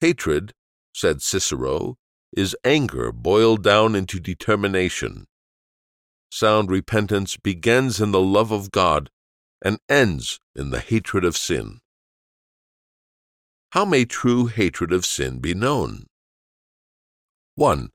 Hatred, 0.00 0.52
said 0.92 1.22
Cicero, 1.22 1.96
is 2.36 2.56
anger 2.64 3.10
boiled 3.10 3.62
down 3.62 3.94
into 3.94 4.20
determination. 4.20 5.26
Sound 6.30 6.70
repentance 6.70 7.36
begins 7.36 8.00
in 8.00 8.12
the 8.12 8.20
love 8.20 8.52
of 8.52 8.70
God 8.70 9.10
and 9.62 9.78
ends 9.88 10.38
in 10.54 10.70
the 10.70 10.80
hatred 10.80 11.24
of 11.24 11.36
sin. 11.36 11.80
How 13.70 13.84
may 13.84 14.04
true 14.04 14.46
hatred 14.46 14.92
of 14.92 15.04
sin 15.04 15.38
be 15.38 15.54
known? 15.54 16.06
1. 17.54 17.90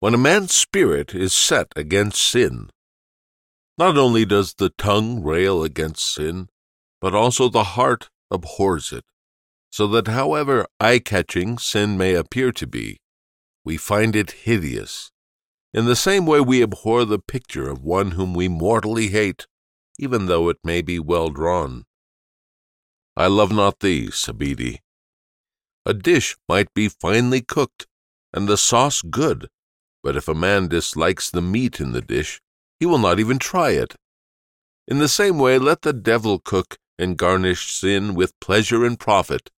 When 0.00 0.14
a 0.14 0.18
man's 0.18 0.54
spirit 0.54 1.14
is 1.14 1.32
set 1.32 1.68
against 1.76 2.22
sin. 2.22 2.70
Not 3.78 3.98
only 3.98 4.24
does 4.24 4.54
the 4.54 4.70
tongue 4.70 5.22
rail 5.22 5.62
against 5.62 6.14
sin, 6.14 6.48
but 7.00 7.14
also 7.14 7.48
the 7.48 7.64
heart 7.64 8.08
abhors 8.30 8.92
it, 8.92 9.04
so 9.70 9.86
that 9.88 10.08
however 10.08 10.66
eye 10.80 10.98
catching 10.98 11.58
sin 11.58 11.98
may 11.98 12.14
appear 12.14 12.52
to 12.52 12.66
be, 12.66 13.00
we 13.64 13.76
find 13.76 14.16
it 14.16 14.30
hideous. 14.30 15.10
In 15.74 15.84
the 15.84 15.96
same 15.96 16.24
way 16.24 16.40
we 16.40 16.62
abhor 16.62 17.04
the 17.04 17.18
picture 17.18 17.68
of 17.68 17.82
one 17.82 18.12
whom 18.12 18.32
we 18.32 18.48
mortally 18.48 19.08
hate, 19.08 19.46
even 19.98 20.26
though 20.26 20.48
it 20.48 20.58
may 20.64 20.80
be 20.80 20.98
well 20.98 21.28
drawn. 21.28 21.84
I 23.16 23.26
love 23.26 23.52
not 23.52 23.80
thee, 23.80 24.08
Sabidi, 24.08 24.78
a 25.86 25.94
dish 25.94 26.36
might 26.48 26.74
be 26.74 26.88
finely 26.88 27.40
cooked 27.40 27.86
and 28.32 28.48
the 28.48 28.56
sauce 28.56 29.02
good, 29.02 29.48
but 30.02 30.16
if 30.16 30.26
a 30.26 30.34
man 30.34 30.66
dislikes 30.66 31.30
the 31.30 31.40
meat 31.40 31.80
in 31.80 31.92
the 31.92 32.02
dish, 32.02 32.40
he 32.78 32.86
will 32.86 32.98
not 32.98 33.18
even 33.18 33.38
try 33.38 33.70
it. 33.70 33.94
In 34.86 34.98
the 34.98 35.08
same 35.08 35.38
way, 35.38 35.58
let 35.58 35.82
the 35.82 35.92
devil 35.92 36.38
cook 36.38 36.78
and 36.98 37.16
garnish 37.16 37.72
sin 37.72 38.14
with 38.14 38.38
pleasure 38.40 38.84
and 38.84 38.98
profit, 38.98 39.50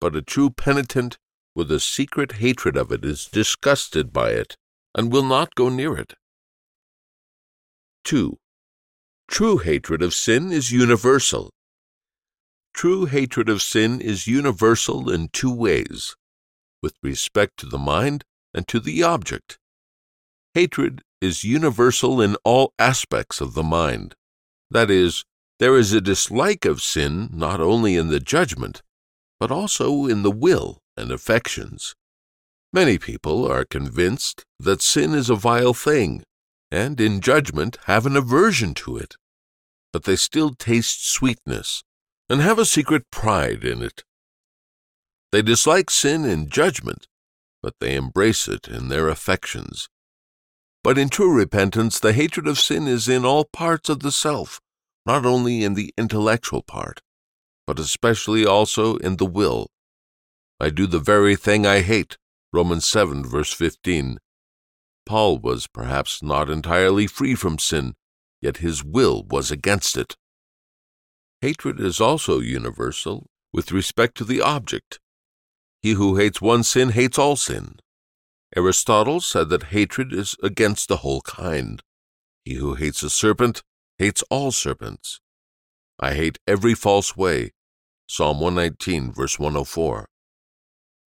but 0.00 0.16
a 0.16 0.22
true 0.22 0.50
penitent 0.50 1.18
with 1.54 1.70
a 1.72 1.80
secret 1.80 2.32
hatred 2.32 2.76
of 2.76 2.92
it 2.92 3.04
is 3.04 3.26
disgusted 3.26 4.12
by 4.12 4.30
it 4.30 4.56
and 4.94 5.12
will 5.12 5.24
not 5.24 5.54
go 5.54 5.68
near 5.68 5.96
it. 5.96 6.14
2. 8.04 8.38
True 9.28 9.58
hatred 9.58 10.02
of 10.02 10.14
sin 10.14 10.52
is 10.52 10.70
universal 10.70 11.50
True 12.78 13.06
hatred 13.06 13.48
of 13.48 13.60
sin 13.60 14.00
is 14.00 14.28
universal 14.28 15.10
in 15.10 15.30
two 15.30 15.52
ways 15.52 16.14
with 16.80 16.94
respect 17.02 17.56
to 17.56 17.66
the 17.66 17.76
mind 17.76 18.24
and 18.54 18.68
to 18.68 18.78
the 18.78 19.02
object. 19.02 19.58
Hatred 20.54 21.02
is 21.20 21.44
universal 21.44 22.20
in 22.20 22.36
all 22.44 22.72
aspects 22.78 23.40
of 23.40 23.54
the 23.54 23.62
mind. 23.62 24.14
That 24.70 24.90
is, 24.90 25.24
there 25.58 25.76
is 25.76 25.92
a 25.92 26.00
dislike 26.00 26.64
of 26.64 26.82
sin 26.82 27.30
not 27.32 27.60
only 27.60 27.96
in 27.96 28.08
the 28.08 28.20
judgment, 28.20 28.82
but 29.40 29.50
also 29.50 30.06
in 30.06 30.22
the 30.22 30.30
will 30.30 30.78
and 30.96 31.10
affections. 31.10 31.94
Many 32.72 32.98
people 32.98 33.50
are 33.50 33.64
convinced 33.64 34.44
that 34.58 34.82
sin 34.82 35.14
is 35.14 35.30
a 35.30 35.36
vile 35.36 35.74
thing, 35.74 36.22
and 36.70 37.00
in 37.00 37.20
judgment 37.20 37.78
have 37.84 38.04
an 38.04 38.16
aversion 38.16 38.74
to 38.74 38.96
it. 38.96 39.16
But 39.92 40.04
they 40.04 40.16
still 40.16 40.54
taste 40.54 41.08
sweetness 41.08 41.82
and 42.28 42.40
have 42.42 42.58
a 42.58 42.66
secret 42.66 43.04
pride 43.10 43.64
in 43.64 43.82
it. 43.82 44.04
They 45.32 45.42
dislike 45.42 45.90
sin 45.90 46.24
in 46.24 46.50
judgment, 46.50 47.06
but 47.62 47.74
they 47.80 47.94
embrace 47.94 48.48
it 48.48 48.68
in 48.68 48.88
their 48.88 49.08
affections. 49.08 49.88
But 50.88 50.96
in 50.96 51.10
true 51.10 51.30
repentance, 51.30 52.00
the 52.00 52.14
hatred 52.14 52.48
of 52.48 52.58
sin 52.58 52.88
is 52.88 53.08
in 53.08 53.22
all 53.22 53.44
parts 53.44 53.90
of 53.90 54.00
the 54.00 54.10
self, 54.10 54.58
not 55.04 55.26
only 55.26 55.62
in 55.62 55.74
the 55.74 55.92
intellectual 55.98 56.62
part, 56.62 57.02
but 57.66 57.78
especially 57.78 58.46
also 58.46 58.96
in 58.96 59.16
the 59.16 59.26
will. 59.26 59.66
I 60.58 60.70
do 60.70 60.86
the 60.86 60.98
very 60.98 61.36
thing 61.36 61.66
I 61.66 61.80
hate. 61.80 62.16
Romans 62.54 62.88
7, 62.88 63.22
verse 63.22 63.52
15. 63.52 64.16
Paul 65.04 65.38
was 65.40 65.66
perhaps 65.66 66.22
not 66.22 66.48
entirely 66.48 67.06
free 67.06 67.34
from 67.34 67.58
sin, 67.58 67.92
yet 68.40 68.56
his 68.56 68.82
will 68.82 69.24
was 69.24 69.50
against 69.50 69.94
it. 69.94 70.16
Hatred 71.42 71.80
is 71.80 72.00
also 72.00 72.40
universal 72.40 73.26
with 73.52 73.72
respect 73.72 74.16
to 74.16 74.24
the 74.24 74.40
object. 74.40 75.00
He 75.82 75.90
who 75.90 76.16
hates 76.16 76.40
one 76.40 76.62
sin 76.62 76.92
hates 76.92 77.18
all 77.18 77.36
sin. 77.36 77.76
Aristotle 78.56 79.20
said 79.20 79.50
that 79.50 79.64
hatred 79.64 80.12
is 80.12 80.36
against 80.42 80.88
the 80.88 80.98
whole 80.98 81.20
kind. 81.20 81.82
He 82.44 82.54
who 82.54 82.74
hates 82.74 83.02
a 83.02 83.10
serpent 83.10 83.62
hates 83.98 84.22
all 84.30 84.52
serpents. 84.52 85.20
I 86.00 86.14
hate 86.14 86.38
every 86.46 86.74
false 86.74 87.16
way. 87.16 87.52
Psalm 88.06 88.40
119, 88.40 89.12
verse 89.12 89.38
104. 89.38 90.08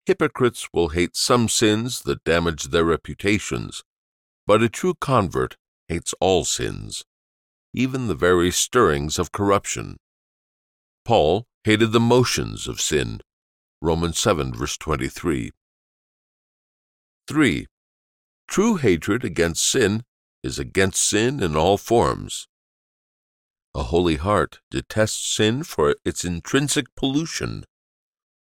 Hypocrites 0.07 0.69
will 0.73 0.89
hate 0.89 1.17
some 1.17 1.49
sins 1.49 2.03
that 2.03 2.25
damage 2.25 2.65
their 2.65 2.85
reputations, 2.85 3.83
but 4.47 4.63
a 4.63 4.69
true 4.69 4.95
convert 5.01 5.57
hates 5.89 6.15
all 6.21 6.45
sins, 6.45 7.05
even 7.75 8.07
the 8.07 8.15
very 8.15 8.51
stirrings 8.51 9.19
of 9.19 9.33
corruption. 9.33 9.97
Paul 11.05 11.47
hated 11.65 11.93
the 11.93 12.01
motions 12.01 12.67
of 12.67 12.81
sin. 12.81 13.21
Romans 13.83 14.19
7, 14.19 14.55
verse 14.55 14.77
23. 14.77 15.51
3. 17.29 17.67
True 18.49 18.77
hatred 18.77 19.25
against 19.25 19.63
sin 19.63 20.05
is 20.43 20.59
against 20.59 21.03
sin 21.03 21.43
in 21.43 21.57
all 21.57 21.77
forms. 21.77 22.47
A 23.75 23.85
holy 23.85 24.17
heart 24.17 24.61
detests 24.71 25.35
sin 25.35 25.65
for 25.65 25.97
its 26.05 26.25
intrinsic 26.25 26.87
pollution. 26.97 27.65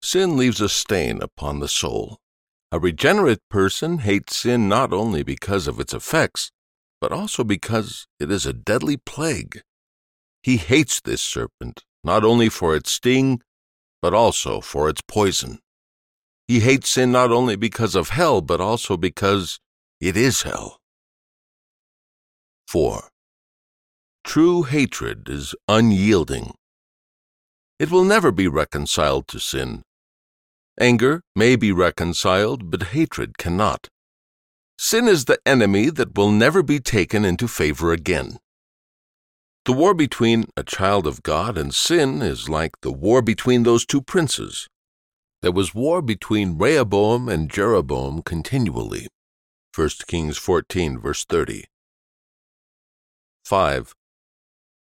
Sin 0.02 0.38
leaves 0.38 0.62
a 0.62 0.70
stain 0.70 1.22
upon 1.22 1.60
the 1.60 1.68
soul. 1.68 2.20
A 2.72 2.80
regenerate 2.80 3.42
person 3.50 4.00
hates 4.00 4.38
sin 4.38 4.70
not 4.70 4.94
only 4.94 5.24
because 5.24 5.68
of 5.68 5.80
its 5.80 5.94
effects, 5.94 6.52
but 7.02 7.12
also 7.12 7.44
because 7.44 8.08
it 8.20 8.30
is 8.30 8.46
a 8.46 8.54
deadly 8.54 8.98
plague. 8.98 9.62
He 10.44 10.58
hates 10.58 11.02
this 11.02 11.22
serpent 11.22 11.84
not 12.04 12.24
only 12.24 12.50
for 12.50 12.76
its 12.76 12.92
sting, 12.92 13.42
but 14.00 14.14
also 14.14 14.62
for 14.62 14.88
its 14.88 15.02
poison. 15.02 15.60
He 16.48 16.60
hates 16.60 16.90
sin 16.90 17.12
not 17.12 17.32
only 17.32 17.56
because 17.56 17.96
of 17.96 18.10
hell, 18.10 18.42
but 18.42 18.62
also 18.62 18.98
because 18.98 19.60
it 20.00 20.16
is 20.16 20.44
hell. 20.44 20.80
4. 22.68 23.10
True 24.24 24.64
hatred 24.64 25.30
is 25.30 25.56
unyielding. 25.68 26.54
It 27.80 27.92
will 27.92 28.04
never 28.04 28.32
be 28.32 28.48
reconciled 28.48 29.28
to 29.30 29.40
sin. 29.40 29.84
Anger 30.80 31.22
may 31.36 31.56
be 31.56 31.72
reconciled, 31.72 32.70
but 32.70 32.90
hatred 32.94 33.38
cannot. 33.38 33.88
Sin 34.78 35.08
is 35.08 35.26
the 35.26 35.40
enemy 35.46 35.90
that 35.90 36.18
will 36.18 36.32
never 36.32 36.62
be 36.62 36.80
taken 36.80 37.24
into 37.24 37.48
favor 37.48 37.94
again. 37.94 38.40
The 39.66 39.74
war 39.74 39.94
between 39.94 40.46
a 40.56 40.64
child 40.64 41.08
of 41.08 41.24
God 41.24 41.58
and 41.58 41.74
sin 41.74 42.22
is 42.22 42.50
like 42.50 42.82
the 42.82 42.92
war 42.92 43.22
between 43.22 43.64
those 43.64 43.86
two 43.86 44.02
princes. 44.02 44.68
There 45.46 45.52
was 45.52 45.76
war 45.76 46.02
between 46.02 46.58
Rehoboam 46.58 47.30
and 47.30 47.52
Jeroboam 47.52 48.24
continually. 48.24 49.08
1 49.76 49.90
Kings 50.08 50.40
14, 50.40 50.98
verse 50.98 51.24
30. 51.24 51.66
5. 53.44 53.94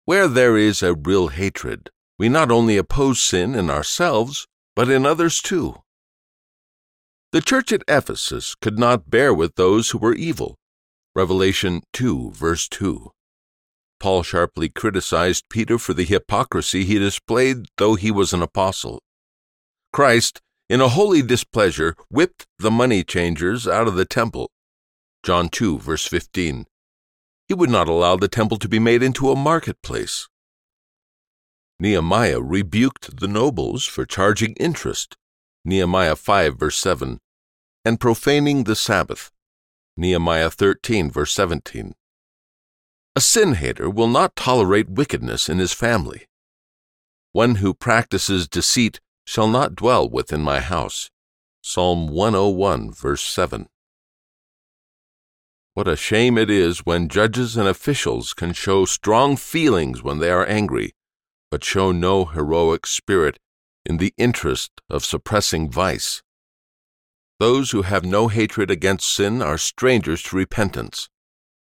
Where 0.07 0.27
there 0.27 0.57
is 0.57 0.83
a 0.83 0.97
real 0.97 1.29
hatred, 1.29 1.91
we 2.19 2.29
not 2.29 2.51
only 2.51 2.77
oppose 2.77 3.23
sin 3.23 3.55
in 3.55 3.71
ourselves, 3.71 4.49
but 4.75 4.91
in 4.91 5.07
others 5.07 5.41
too. 5.41 5.83
The 7.31 7.43
church 7.43 7.71
at 7.71 7.85
Ephesus 7.87 8.57
could 8.57 8.77
not 8.77 9.09
bear 9.09 9.33
with 9.33 9.55
those 9.55 9.91
who 9.91 9.99
were 9.99 10.15
evil. 10.15 10.57
Revelation 11.15 11.83
2, 11.93 12.33
verse 12.33 12.67
2. 12.69 13.13
Paul 14.01 14.25
sharply 14.25 14.69
criticized 14.69 15.45
Peter 15.49 15.79
for 15.79 15.95
the 15.95 16.03
hypocrisy 16.03 16.85
he 16.85 16.99
displayed, 16.99 17.67
though 17.77 17.95
he 17.95 18.11
was 18.11 18.33
an 18.33 18.43
apostle. 18.43 18.99
Christ, 19.93 20.41
in 20.69 20.81
a 20.81 20.89
holy 20.89 21.23
displeasure, 21.23 21.97
whipped 22.09 22.47
the 22.59 22.71
money 22.71 23.03
changers 23.03 23.67
out 23.67 23.89
of 23.89 23.97
the 23.97 24.05
temple. 24.05 24.51
John 25.23 25.49
2, 25.49 25.79
verse 25.79 26.07
15. 26.07 26.67
He 27.49 27.55
would 27.55 27.71
not 27.71 27.89
allow 27.89 28.17
the 28.17 28.29
temple 28.29 28.57
to 28.59 28.69
be 28.69 28.79
made 28.79 29.03
into 29.03 29.31
a 29.31 29.37
marketplace. 29.37 30.29
Nehemiah 31.81 32.41
rebuked 32.41 33.19
the 33.19 33.27
nobles 33.27 33.85
for 33.85 34.07
charging 34.07 34.53
interest. 34.55 35.17
Nehemiah 35.65 36.15
5, 36.15 36.59
verse 36.59 36.79
7. 36.79 37.19
And 37.85 37.99
profaning 37.99 38.65
the 38.65 38.77
Sabbath. 38.77 39.33
Nehemiah 39.97 40.51
13, 40.51 41.11
verse 41.11 41.33
17. 41.33 41.95
A 43.17 43.21
sin 43.21 43.55
hater 43.55 43.91
will 43.91 44.07
not 44.07 44.37
tolerate 44.37 44.89
wickedness 44.89 45.49
in 45.49 45.59
his 45.59 45.73
family. 45.73 46.27
One 47.33 47.57
who 47.57 47.75
practices 47.75 48.47
deceit 48.47 49.01
shall 49.31 49.47
not 49.47 49.77
dwell 49.77 50.11
within 50.11 50.41
my 50.41 50.59
house. 50.59 51.09
Psalm 51.63 52.09
101, 52.09 52.91
verse 52.91 53.23
7. 53.23 53.69
What 55.75 55.87
a 55.87 55.95
shame 55.95 56.37
it 56.37 56.51
is 56.51 56.81
when 56.81 57.09
judges 57.09 57.57
and 57.57 57.69
officials 57.69 58.35
can 58.35 58.53
show 58.53 58.85
strong 58.87 59.37
feelings 59.37 60.03
when 60.03 60.19
they 60.19 60.33
are 60.33 60.45
angry, 60.49 60.97
but 61.49 61.63
show 61.63 61.93
no 61.93 62.25
heroic 62.25 62.89
spirit 62.89 63.39
in 63.87 63.99
the 63.99 64.13
interest 64.19 64.73
of 64.91 65.05
suppressing 65.05 65.71
vice. 65.71 66.25
Those 67.39 67.71
who 67.71 67.83
have 67.83 68.05
no 68.05 68.27
hatred 68.27 68.69
against 68.69 69.15
sin 69.15 69.41
are 69.41 69.59
strangers 69.59 70.25
to 70.25 70.37
repentance. 70.37 71.09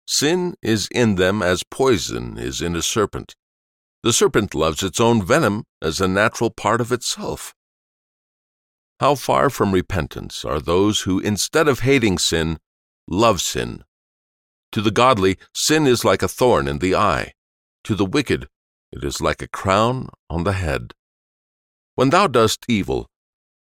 Sin 0.07 0.55
is 0.63 0.87
in 0.89 1.17
them 1.17 1.43
as 1.43 1.61
poison 1.61 2.35
is 2.35 2.63
in 2.63 2.75
a 2.75 2.81
serpent. 2.81 3.35
The 4.01 4.11
serpent 4.11 4.55
loves 4.55 4.81
its 4.81 4.99
own 4.99 5.23
venom 5.23 5.65
as 5.83 6.01
a 6.01 6.07
natural 6.07 6.49
part 6.49 6.81
of 6.81 6.91
itself. 6.91 7.53
How 8.99 9.15
far 9.15 9.49
from 9.49 9.71
repentance 9.71 10.43
are 10.43 10.59
those 10.59 11.01
who, 11.01 11.19
instead 11.19 11.69
of 11.69 11.79
hating 11.79 12.17
sin, 12.17 12.59
love 13.07 13.39
sin? 13.39 13.85
To 14.73 14.81
the 14.81 14.91
godly, 14.91 15.37
sin 15.53 15.87
is 15.87 16.03
like 16.03 16.21
a 16.21 16.27
thorn 16.27 16.67
in 16.67 16.79
the 16.79 16.95
eye. 16.95 17.31
To 17.85 17.95
the 17.95 18.05
wicked, 18.05 18.49
it 18.91 19.03
is 19.05 19.21
like 19.21 19.41
a 19.41 19.47
crown 19.47 20.09
on 20.29 20.43
the 20.43 20.51
head. 20.51 20.93
When 21.95 22.09
thou 22.09 22.27
dost 22.27 22.65
evil, 22.67 23.07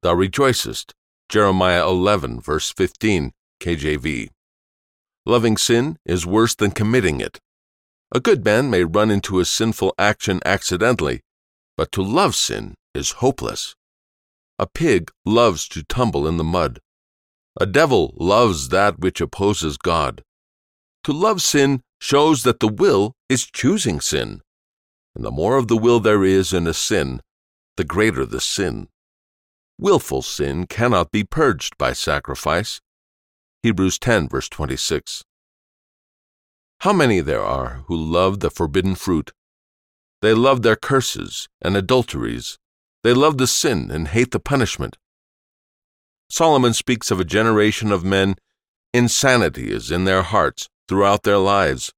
thou 0.03 0.13
rejoicest. 0.13 0.93
Jeremiah 1.29 1.87
11, 1.87 2.41
verse 2.41 2.69
15, 2.69 3.31
KJV. 3.61 4.29
Loving 5.25 5.55
sin 5.55 5.97
is 6.05 6.25
worse 6.25 6.55
than 6.55 6.71
committing 6.71 7.21
it. 7.21 7.39
A 8.11 8.19
good 8.19 8.43
man 8.43 8.69
may 8.69 8.83
run 8.83 9.09
into 9.09 9.39
a 9.39 9.45
sinful 9.45 9.93
action 9.97 10.41
accidentally, 10.45 11.21
but 11.77 11.89
to 11.93 12.01
love 12.01 12.35
sin 12.35 12.75
is 12.93 13.11
hopeless. 13.23 13.75
A 14.61 14.67
pig 14.67 15.09
loves 15.25 15.67
to 15.69 15.83
tumble 15.83 16.27
in 16.27 16.37
the 16.37 16.43
mud. 16.43 16.81
A 17.59 17.65
devil 17.65 18.13
loves 18.15 18.69
that 18.69 18.99
which 18.99 19.19
opposes 19.19 19.75
God. 19.75 20.23
To 21.03 21.11
love 21.11 21.41
sin 21.41 21.81
shows 21.99 22.43
that 22.43 22.59
the 22.59 22.67
will 22.67 23.15
is 23.27 23.47
choosing 23.47 23.99
sin. 23.99 24.41
And 25.15 25.25
the 25.25 25.31
more 25.31 25.57
of 25.57 25.67
the 25.67 25.75
will 25.75 25.99
there 25.99 26.23
is 26.23 26.53
in 26.53 26.67
a 26.67 26.75
sin, 26.75 27.21
the 27.75 27.83
greater 27.83 28.23
the 28.23 28.39
sin. 28.39 28.87
Willful 29.79 30.21
sin 30.21 30.67
cannot 30.67 31.11
be 31.11 31.23
purged 31.23 31.75
by 31.79 31.93
sacrifice. 31.93 32.81
Hebrews 33.63 33.97
10, 33.97 34.29
verse 34.29 34.47
26. 34.47 35.23
How 36.81 36.93
many 36.93 37.19
there 37.19 37.43
are 37.43 37.83
who 37.87 37.95
love 37.95 38.41
the 38.41 38.51
forbidden 38.51 38.93
fruit? 38.93 39.31
They 40.21 40.35
love 40.35 40.61
their 40.61 40.75
curses 40.75 41.49
and 41.63 41.75
adulteries 41.75 42.59
they 43.03 43.13
love 43.13 43.37
the 43.37 43.47
sin 43.47 43.89
and 43.91 44.09
hate 44.09 44.31
the 44.31 44.39
punishment. 44.39 44.97
Solomon 46.29 46.73
speaks 46.73 47.11
of 47.11 47.19
a 47.19 47.25
generation 47.25 47.91
of 47.91 48.03
men, 48.03 48.35
insanity 48.93 49.71
is 49.71 49.91
in 49.91 50.05
their 50.05 50.21
hearts 50.21 50.69
throughout 50.87 51.23
their 51.23 51.37
lives. 51.37 51.91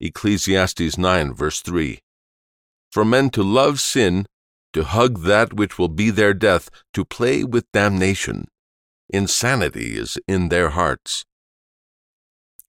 Ecclesiastes 0.00 0.98
9, 0.98 1.32
verse 1.34 1.60
3. 1.60 2.00
For 2.90 3.04
men 3.04 3.30
to 3.30 3.42
love 3.42 3.80
sin, 3.80 4.26
to 4.72 4.84
hug 4.84 5.22
that 5.22 5.52
which 5.52 5.78
will 5.78 5.88
be 5.88 6.10
their 6.10 6.34
death, 6.34 6.68
to 6.92 7.04
play 7.04 7.44
with 7.44 7.70
damnation. 7.72 8.48
Insanity 9.08 9.96
is 9.96 10.18
in 10.26 10.48
their 10.48 10.70
hearts. 10.70 11.24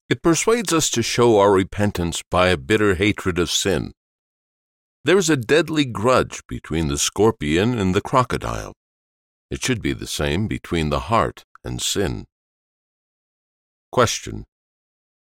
It 0.10 0.22
persuades 0.22 0.74
us 0.74 0.90
to 0.92 1.02
show 1.02 1.40
our 1.40 1.52
repentance 1.52 2.22
by 2.30 2.50
a 2.50 2.58
bitter 2.58 2.96
hatred 2.96 3.40
of 3.40 3.50
sin. 3.50 3.94
There 5.06 5.18
is 5.18 5.30
a 5.30 5.36
deadly 5.36 5.84
grudge 5.84 6.42
between 6.48 6.88
the 6.88 6.98
scorpion 6.98 7.78
and 7.78 7.94
the 7.94 8.02
crocodile. 8.02 8.74
It 9.52 9.62
should 9.62 9.82
be 9.82 9.92
the 9.92 10.08
same 10.08 10.48
between 10.48 10.90
the 10.90 11.12
heart 11.12 11.44
and 11.62 11.82
sin. 11.82 12.26
Question. 13.92 14.46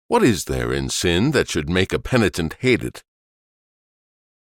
What 0.07 0.23
is 0.23 0.45
there 0.45 0.73
in 0.73 0.91
sin 0.91 1.33
that 1.33 1.49
should 1.49 1.69
make 1.69 1.93
a 1.93 1.99
penitent 1.99 2.57
hate 2.61 2.85
it? 2.85 3.03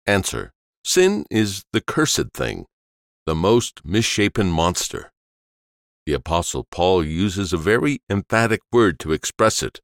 Answer. 0.05 0.53
Sin 0.85 1.25
is 1.29 1.65
the 1.73 1.81
cursed 1.81 2.31
thing, 2.33 2.65
the 3.25 3.35
most 3.35 3.81
misshapen 3.83 4.49
monster. 4.49 5.11
The 6.05 6.13
Apostle 6.13 6.65
Paul 6.71 7.03
uses 7.03 7.51
a 7.51 7.57
very 7.57 7.99
emphatic 8.09 8.61
word 8.71 8.97
to 8.99 9.11
express 9.11 9.61
it 9.61 9.81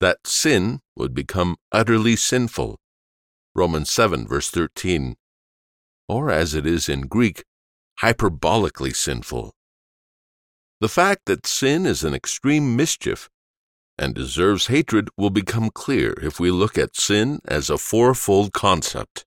that 0.00 0.26
sin 0.26 0.80
would 0.96 1.12
become 1.12 1.56
utterly 1.70 2.16
sinful 2.16 2.78
Romans 3.54 3.90
7, 3.90 4.28
verse 4.28 4.50
13, 4.50 5.16
or 6.08 6.30
as 6.30 6.54
it 6.54 6.66
is 6.66 6.88
in 6.88 7.02
Greek, 7.02 7.44
hyperbolically 8.00 8.94
sinful. 8.94 9.54
The 10.80 10.88
fact 10.88 11.26
that 11.26 11.46
sin 11.46 11.84
is 11.84 12.04
an 12.04 12.14
extreme 12.14 12.76
mischief 12.76 13.28
and 13.98 14.14
deserves 14.14 14.68
hatred 14.68 15.10
will 15.16 15.30
become 15.30 15.70
clear 15.70 16.14
if 16.22 16.40
we 16.40 16.50
look 16.50 16.78
at 16.78 16.96
sin 16.96 17.40
as 17.44 17.68
a 17.68 17.76
fourfold 17.76 18.52
concept. 18.52 19.26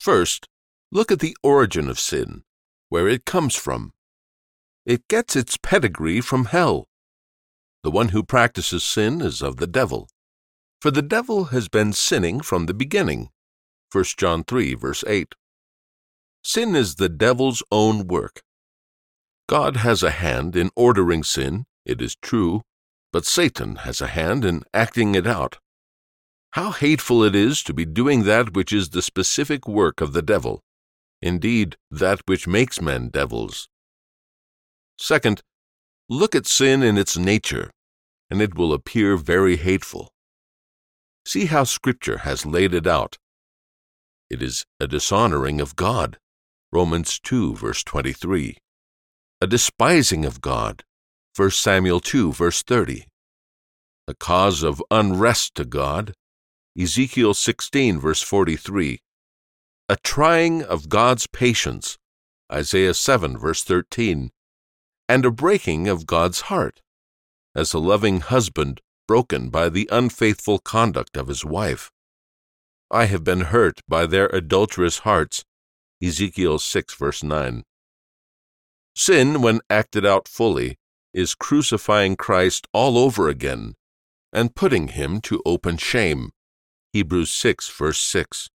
First, 0.00 0.48
look 0.90 1.12
at 1.12 1.20
the 1.20 1.36
origin 1.42 1.88
of 1.88 2.00
sin, 2.00 2.42
where 2.88 3.06
it 3.06 3.24
comes 3.24 3.54
from. 3.54 3.92
It 4.84 5.06
gets 5.08 5.36
its 5.36 5.56
pedigree 5.56 6.20
from 6.20 6.46
hell. 6.46 6.88
The 7.84 7.90
one 7.90 8.08
who 8.08 8.24
practices 8.24 8.82
sin 8.82 9.20
is 9.20 9.40
of 9.40 9.58
the 9.58 9.66
devil. 9.66 10.08
For 10.80 10.90
the 10.90 11.02
devil 11.02 11.46
has 11.46 11.68
been 11.68 11.92
sinning 11.92 12.40
from 12.40 12.64
the 12.64 12.72
beginning. 12.72 13.28
1 13.92 14.04
John 14.16 14.44
3, 14.44 14.74
verse 14.74 15.04
8. 15.06 15.34
Sin 16.42 16.74
is 16.74 16.94
the 16.94 17.10
devil's 17.10 17.62
own 17.70 18.06
work. 18.06 18.40
God 19.46 19.76
has 19.78 20.02
a 20.02 20.10
hand 20.10 20.56
in 20.56 20.70
ordering 20.74 21.22
sin, 21.22 21.66
it 21.84 22.00
is 22.00 22.16
true, 22.22 22.62
but 23.12 23.26
Satan 23.26 23.76
has 23.76 24.00
a 24.00 24.06
hand 24.06 24.42
in 24.42 24.62
acting 24.72 25.14
it 25.14 25.26
out. 25.26 25.58
How 26.52 26.70
hateful 26.70 27.22
it 27.24 27.34
is 27.34 27.62
to 27.64 27.74
be 27.74 27.84
doing 27.84 28.22
that 28.22 28.54
which 28.54 28.72
is 28.72 28.90
the 28.90 29.02
specific 29.02 29.68
work 29.68 30.00
of 30.00 30.14
the 30.14 30.22
devil, 30.22 30.62
indeed, 31.20 31.76
that 31.90 32.22
which 32.24 32.46
makes 32.46 32.80
men 32.80 33.08
devils. 33.08 33.68
Second, 34.98 35.42
look 36.08 36.34
at 36.34 36.46
sin 36.46 36.82
in 36.82 36.96
its 36.96 37.18
nature, 37.18 37.70
and 38.30 38.40
it 38.40 38.54
will 38.54 38.72
appear 38.72 39.18
very 39.18 39.56
hateful. 39.56 40.10
See 41.30 41.46
how 41.46 41.62
Scripture 41.62 42.18
has 42.18 42.44
laid 42.44 42.74
it 42.74 42.88
out. 42.88 43.16
It 44.28 44.42
is 44.42 44.66
a 44.80 44.88
dishonoring 44.88 45.60
of 45.60 45.76
God. 45.76 46.18
Romans 46.72 47.20
2, 47.20 47.54
verse 47.54 47.84
23. 47.84 48.56
A 49.40 49.46
despising 49.46 50.24
of 50.24 50.40
God. 50.40 50.82
1 51.36 51.52
Samuel 51.52 52.00
2, 52.00 52.32
verse 52.32 52.64
30. 52.64 53.06
A 54.08 54.14
cause 54.14 54.64
of 54.64 54.82
unrest 54.90 55.54
to 55.54 55.64
God. 55.64 56.14
Ezekiel 56.76 57.32
16, 57.32 58.00
verse 58.00 58.22
43. 58.22 58.98
A 59.88 59.96
trying 60.02 60.64
of 60.64 60.88
God's 60.88 61.28
patience, 61.28 61.96
Isaiah 62.52 62.92
7, 62.92 63.38
verse 63.38 63.62
13. 63.62 64.32
And 65.08 65.24
a 65.24 65.30
breaking 65.30 65.86
of 65.86 66.06
God's 66.06 66.40
heart, 66.50 66.82
as 67.54 67.72
a 67.72 67.78
loving 67.78 68.18
husband 68.18 68.80
broken 69.10 69.48
by 69.48 69.68
the 69.68 69.88
unfaithful 69.90 70.60
conduct 70.60 71.16
of 71.16 71.26
his 71.26 71.44
wife. 71.44 71.90
I 72.92 73.06
have 73.06 73.24
been 73.24 73.40
hurt 73.40 73.80
by 73.88 74.06
their 74.06 74.28
adulterous 74.28 74.98
hearts, 74.98 75.44
Ezekiel 76.00 76.60
6, 76.60 76.94
verse 76.94 77.24
9. 77.24 77.64
Sin, 78.94 79.42
when 79.42 79.62
acted 79.68 80.06
out 80.06 80.28
fully, 80.28 80.76
is 81.12 81.34
crucifying 81.34 82.14
Christ 82.14 82.68
all 82.72 82.96
over 82.96 83.28
again 83.28 83.74
and 84.32 84.54
putting 84.54 84.86
him 84.86 85.20
to 85.22 85.42
open 85.44 85.76
shame. 85.76 86.30
Hebrews 86.92 87.32
6, 87.32 87.68
verse 87.68 88.00
6. 88.00 88.48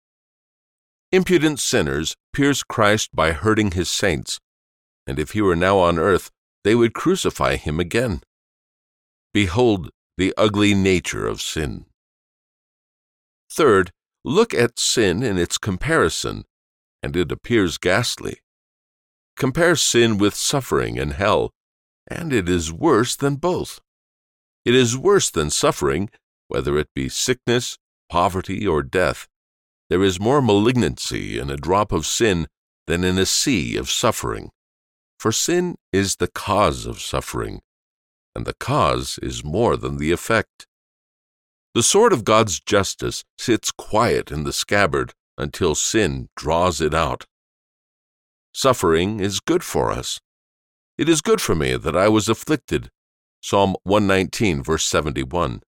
Impudent 1.12 1.60
sinners 1.60 2.14
pierce 2.34 2.62
Christ 2.62 3.08
by 3.14 3.32
hurting 3.32 3.70
his 3.70 3.88
saints, 3.88 4.38
and 5.06 5.18
if 5.18 5.30
he 5.30 5.40
were 5.40 5.56
now 5.56 5.78
on 5.78 5.98
earth, 5.98 6.30
they 6.62 6.74
would 6.74 6.92
crucify 6.92 7.56
him 7.56 7.80
again. 7.80 8.20
Behold 9.32 9.88
the 10.16 10.34
ugly 10.36 10.74
nature 10.74 11.26
of 11.26 11.40
sin. 11.40 11.86
Third, 13.50 13.90
look 14.24 14.54
at 14.54 14.78
sin 14.78 15.22
in 15.22 15.38
its 15.38 15.58
comparison, 15.58 16.44
and 17.02 17.16
it 17.16 17.32
appears 17.32 17.78
ghastly. 17.78 18.38
Compare 19.36 19.76
sin 19.76 20.18
with 20.18 20.34
suffering 20.34 20.98
and 20.98 21.14
hell, 21.14 21.52
and 22.06 22.32
it 22.32 22.48
is 22.48 22.72
worse 22.72 23.16
than 23.16 23.36
both. 23.36 23.80
It 24.64 24.74
is 24.74 24.96
worse 24.96 25.30
than 25.30 25.50
suffering, 25.50 26.10
whether 26.48 26.78
it 26.78 26.88
be 26.94 27.08
sickness, 27.08 27.78
poverty, 28.08 28.66
or 28.66 28.82
death. 28.82 29.26
There 29.88 30.02
is 30.02 30.20
more 30.20 30.40
malignancy 30.40 31.38
in 31.38 31.50
a 31.50 31.56
drop 31.56 31.92
of 31.92 32.06
sin 32.06 32.46
than 32.86 33.04
in 33.04 33.18
a 33.18 33.26
sea 33.26 33.76
of 33.76 33.90
suffering. 33.90 34.50
For 35.18 35.32
sin 35.32 35.76
is 35.92 36.16
the 36.16 36.28
cause 36.28 36.86
of 36.86 37.00
suffering, 37.00 37.60
and 38.34 38.46
the 38.46 38.54
cause 38.54 39.18
is 39.22 39.44
more 39.44 39.76
than 39.76 39.96
the 39.96 40.12
effect. 40.12 40.66
The 41.74 41.82
sword 41.82 42.12
of 42.12 42.24
God's 42.24 42.60
justice 42.60 43.24
sits 43.38 43.70
quiet 43.70 44.30
in 44.30 44.44
the 44.44 44.52
scabbard 44.52 45.14
until 45.38 45.74
sin 45.74 46.28
draws 46.36 46.80
it 46.80 46.94
out. 46.94 47.24
Suffering 48.52 49.20
is 49.20 49.40
good 49.40 49.64
for 49.64 49.90
us. 49.90 50.20
It 50.98 51.08
is 51.08 51.22
good 51.22 51.40
for 51.40 51.54
me 51.54 51.76
that 51.76 51.96
I 51.96 52.08
was 52.08 52.28
afflicted. 52.28 52.90
Psalm 53.40 53.74
119, 53.84 54.62
verse 54.62 54.84
71. 54.84 55.62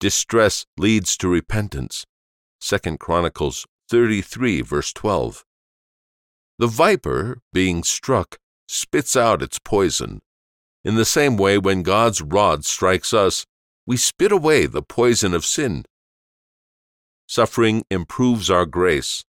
Distress 0.00 0.66
leads 0.76 1.16
to 1.16 1.28
repentance. 1.28 2.04
2 2.60 2.98
Chronicles 2.98 3.66
33, 3.88 4.62
verse 4.62 4.92
12. 4.92 5.44
The 6.58 6.66
viper, 6.66 7.38
being 7.52 7.84
struck, 7.84 8.38
spits 8.66 9.16
out 9.16 9.42
its 9.42 9.58
poison. 9.60 10.20
In 10.84 10.94
the 10.94 11.04
same 11.04 11.36
way, 11.36 11.58
when 11.58 11.82
God's 11.82 12.22
rod 12.22 12.64
strikes 12.64 13.12
us, 13.12 13.44
we 13.86 13.96
spit 13.96 14.32
away 14.32 14.66
the 14.66 14.82
poison 14.82 15.34
of 15.34 15.44
sin. 15.44 15.84
Suffering 17.26 17.84
improves 17.90 18.50
our 18.50 18.66
grace. 18.66 19.24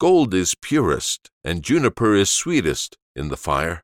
Gold 0.00 0.34
is 0.34 0.54
purest, 0.54 1.30
and 1.44 1.62
juniper 1.62 2.14
is 2.14 2.30
sweetest 2.30 2.96
in 3.14 3.28
the 3.28 3.36
fire. 3.36 3.82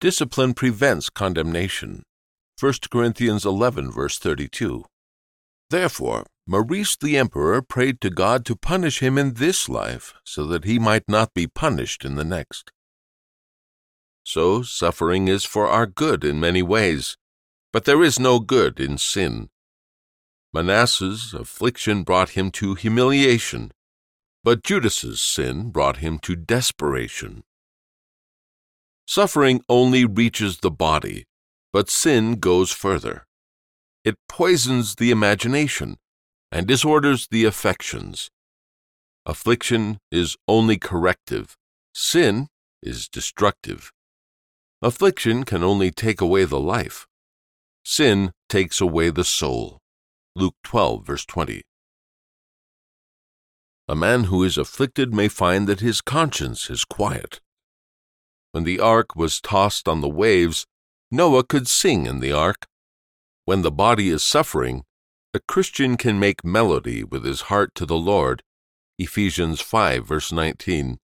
Discipline 0.00 0.54
prevents 0.54 1.10
condemnation. 1.10 2.04
1 2.58 2.72
Corinthians 2.90 3.44
11, 3.44 3.90
verse 3.90 4.18
32. 4.18 4.84
Therefore, 5.68 6.24
Maurice 6.46 6.96
the 6.96 7.16
emperor 7.16 7.60
prayed 7.62 8.00
to 8.00 8.10
God 8.10 8.44
to 8.46 8.56
punish 8.56 9.00
him 9.00 9.18
in 9.18 9.34
this 9.34 9.68
life, 9.68 10.14
so 10.24 10.46
that 10.46 10.64
he 10.64 10.78
might 10.78 11.04
not 11.06 11.34
be 11.34 11.46
punished 11.46 12.04
in 12.04 12.16
the 12.16 12.24
next. 12.24 12.72
So, 14.24 14.62
suffering 14.62 15.28
is 15.28 15.44
for 15.44 15.66
our 15.66 15.86
good 15.86 16.24
in 16.24 16.40
many 16.40 16.62
ways, 16.62 17.16
but 17.72 17.84
there 17.84 18.02
is 18.02 18.18
no 18.18 18.40
good 18.40 18.78
in 18.78 18.98
sin. 18.98 19.48
Manasseh's 20.52 21.32
affliction 21.32 22.02
brought 22.02 22.30
him 22.30 22.50
to 22.52 22.74
humiliation, 22.74 23.70
but 24.42 24.62
Judas's 24.64 25.20
sin 25.20 25.70
brought 25.70 25.98
him 25.98 26.18
to 26.20 26.34
desperation. 26.34 27.44
Suffering 29.06 29.62
only 29.68 30.04
reaches 30.04 30.58
the 30.58 30.70
body, 30.70 31.24
but 31.72 31.90
sin 31.90 32.36
goes 32.36 32.72
further. 32.72 33.26
It 34.04 34.16
poisons 34.28 34.96
the 34.96 35.10
imagination 35.10 35.96
and 36.50 36.66
disorders 36.66 37.28
the 37.30 37.44
affections. 37.44 38.30
Affliction 39.26 39.98
is 40.10 40.36
only 40.48 40.78
corrective, 40.78 41.56
sin 41.94 42.48
is 42.82 43.08
destructive. 43.08 43.92
Affliction 44.82 45.44
can 45.44 45.62
only 45.62 45.90
take 45.90 46.22
away 46.22 46.44
the 46.44 46.58
life. 46.58 47.06
Sin 47.84 48.32
takes 48.48 48.80
away 48.80 49.10
the 49.10 49.24
soul. 49.24 49.78
Luke 50.34 50.54
12, 50.64 51.06
verse 51.06 51.26
20. 51.26 51.62
A 53.88 53.94
man 53.94 54.24
who 54.24 54.42
is 54.42 54.56
afflicted 54.56 55.12
may 55.12 55.28
find 55.28 55.66
that 55.66 55.80
his 55.80 56.00
conscience 56.00 56.70
is 56.70 56.84
quiet. 56.84 57.40
When 58.52 58.64
the 58.64 58.80
ark 58.80 59.14
was 59.14 59.40
tossed 59.40 59.86
on 59.86 60.00
the 60.00 60.08
waves, 60.08 60.64
Noah 61.10 61.44
could 61.44 61.68
sing 61.68 62.06
in 62.06 62.20
the 62.20 62.32
ark. 62.32 62.66
When 63.44 63.60
the 63.60 63.70
body 63.70 64.08
is 64.08 64.22
suffering, 64.22 64.84
a 65.34 65.40
Christian 65.40 65.98
can 65.98 66.18
make 66.18 66.42
melody 66.42 67.04
with 67.04 67.24
his 67.24 67.42
heart 67.42 67.74
to 67.74 67.84
the 67.84 67.98
Lord. 67.98 68.42
Ephesians 68.98 69.60
5, 69.60 70.06
verse 70.06 70.32
19. 70.32 70.98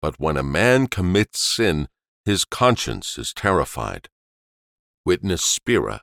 But 0.00 0.20
when 0.20 0.36
a 0.36 0.42
man 0.42 0.86
commits 0.86 1.40
sin, 1.40 1.88
his 2.24 2.44
conscience 2.44 3.18
is 3.18 3.34
terrified. 3.34 4.08
Witness 5.04 5.42
Spira, 5.42 6.00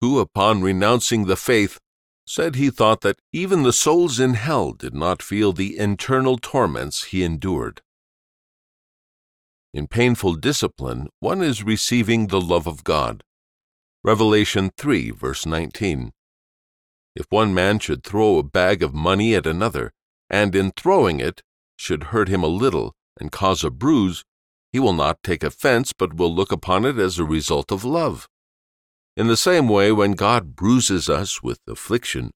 who, 0.00 0.18
upon 0.18 0.62
renouncing 0.62 1.26
the 1.26 1.36
faith, 1.36 1.78
said 2.26 2.54
he 2.54 2.70
thought 2.70 3.00
that 3.00 3.18
even 3.32 3.62
the 3.62 3.72
souls 3.72 4.20
in 4.20 4.34
hell 4.34 4.72
did 4.72 4.94
not 4.94 5.22
feel 5.22 5.52
the 5.52 5.78
internal 5.78 6.38
torments 6.38 7.04
he 7.04 7.22
endured. 7.22 7.82
In 9.72 9.86
painful 9.86 10.34
discipline, 10.34 11.08
one 11.20 11.42
is 11.42 11.62
receiving 11.62 12.26
the 12.26 12.40
love 12.40 12.66
of 12.66 12.82
God. 12.82 13.22
Revelation 14.02 14.70
3, 14.76 15.10
verse 15.10 15.46
19. 15.46 16.12
If 17.14 17.26
one 17.30 17.52
man 17.52 17.78
should 17.78 18.02
throw 18.02 18.38
a 18.38 18.42
bag 18.42 18.82
of 18.82 18.94
money 18.94 19.34
at 19.34 19.46
another, 19.46 19.92
and 20.28 20.54
in 20.54 20.72
throwing 20.72 21.20
it 21.20 21.42
should 21.76 22.04
hurt 22.04 22.28
him 22.28 22.42
a 22.42 22.48
little 22.48 22.94
and 23.20 23.30
cause 23.30 23.62
a 23.62 23.70
bruise, 23.70 24.24
he 24.72 24.78
will 24.78 24.92
not 24.92 25.22
take 25.22 25.42
offense 25.42 25.92
but 25.92 26.14
will 26.14 26.34
look 26.34 26.52
upon 26.52 26.84
it 26.84 26.98
as 26.98 27.18
a 27.18 27.24
result 27.24 27.72
of 27.72 27.84
love. 27.84 28.28
In 29.16 29.26
the 29.26 29.36
same 29.36 29.68
way, 29.68 29.92
when 29.92 30.12
God 30.12 30.54
bruises 30.54 31.08
us 31.08 31.42
with 31.42 31.60
affliction, 31.68 32.30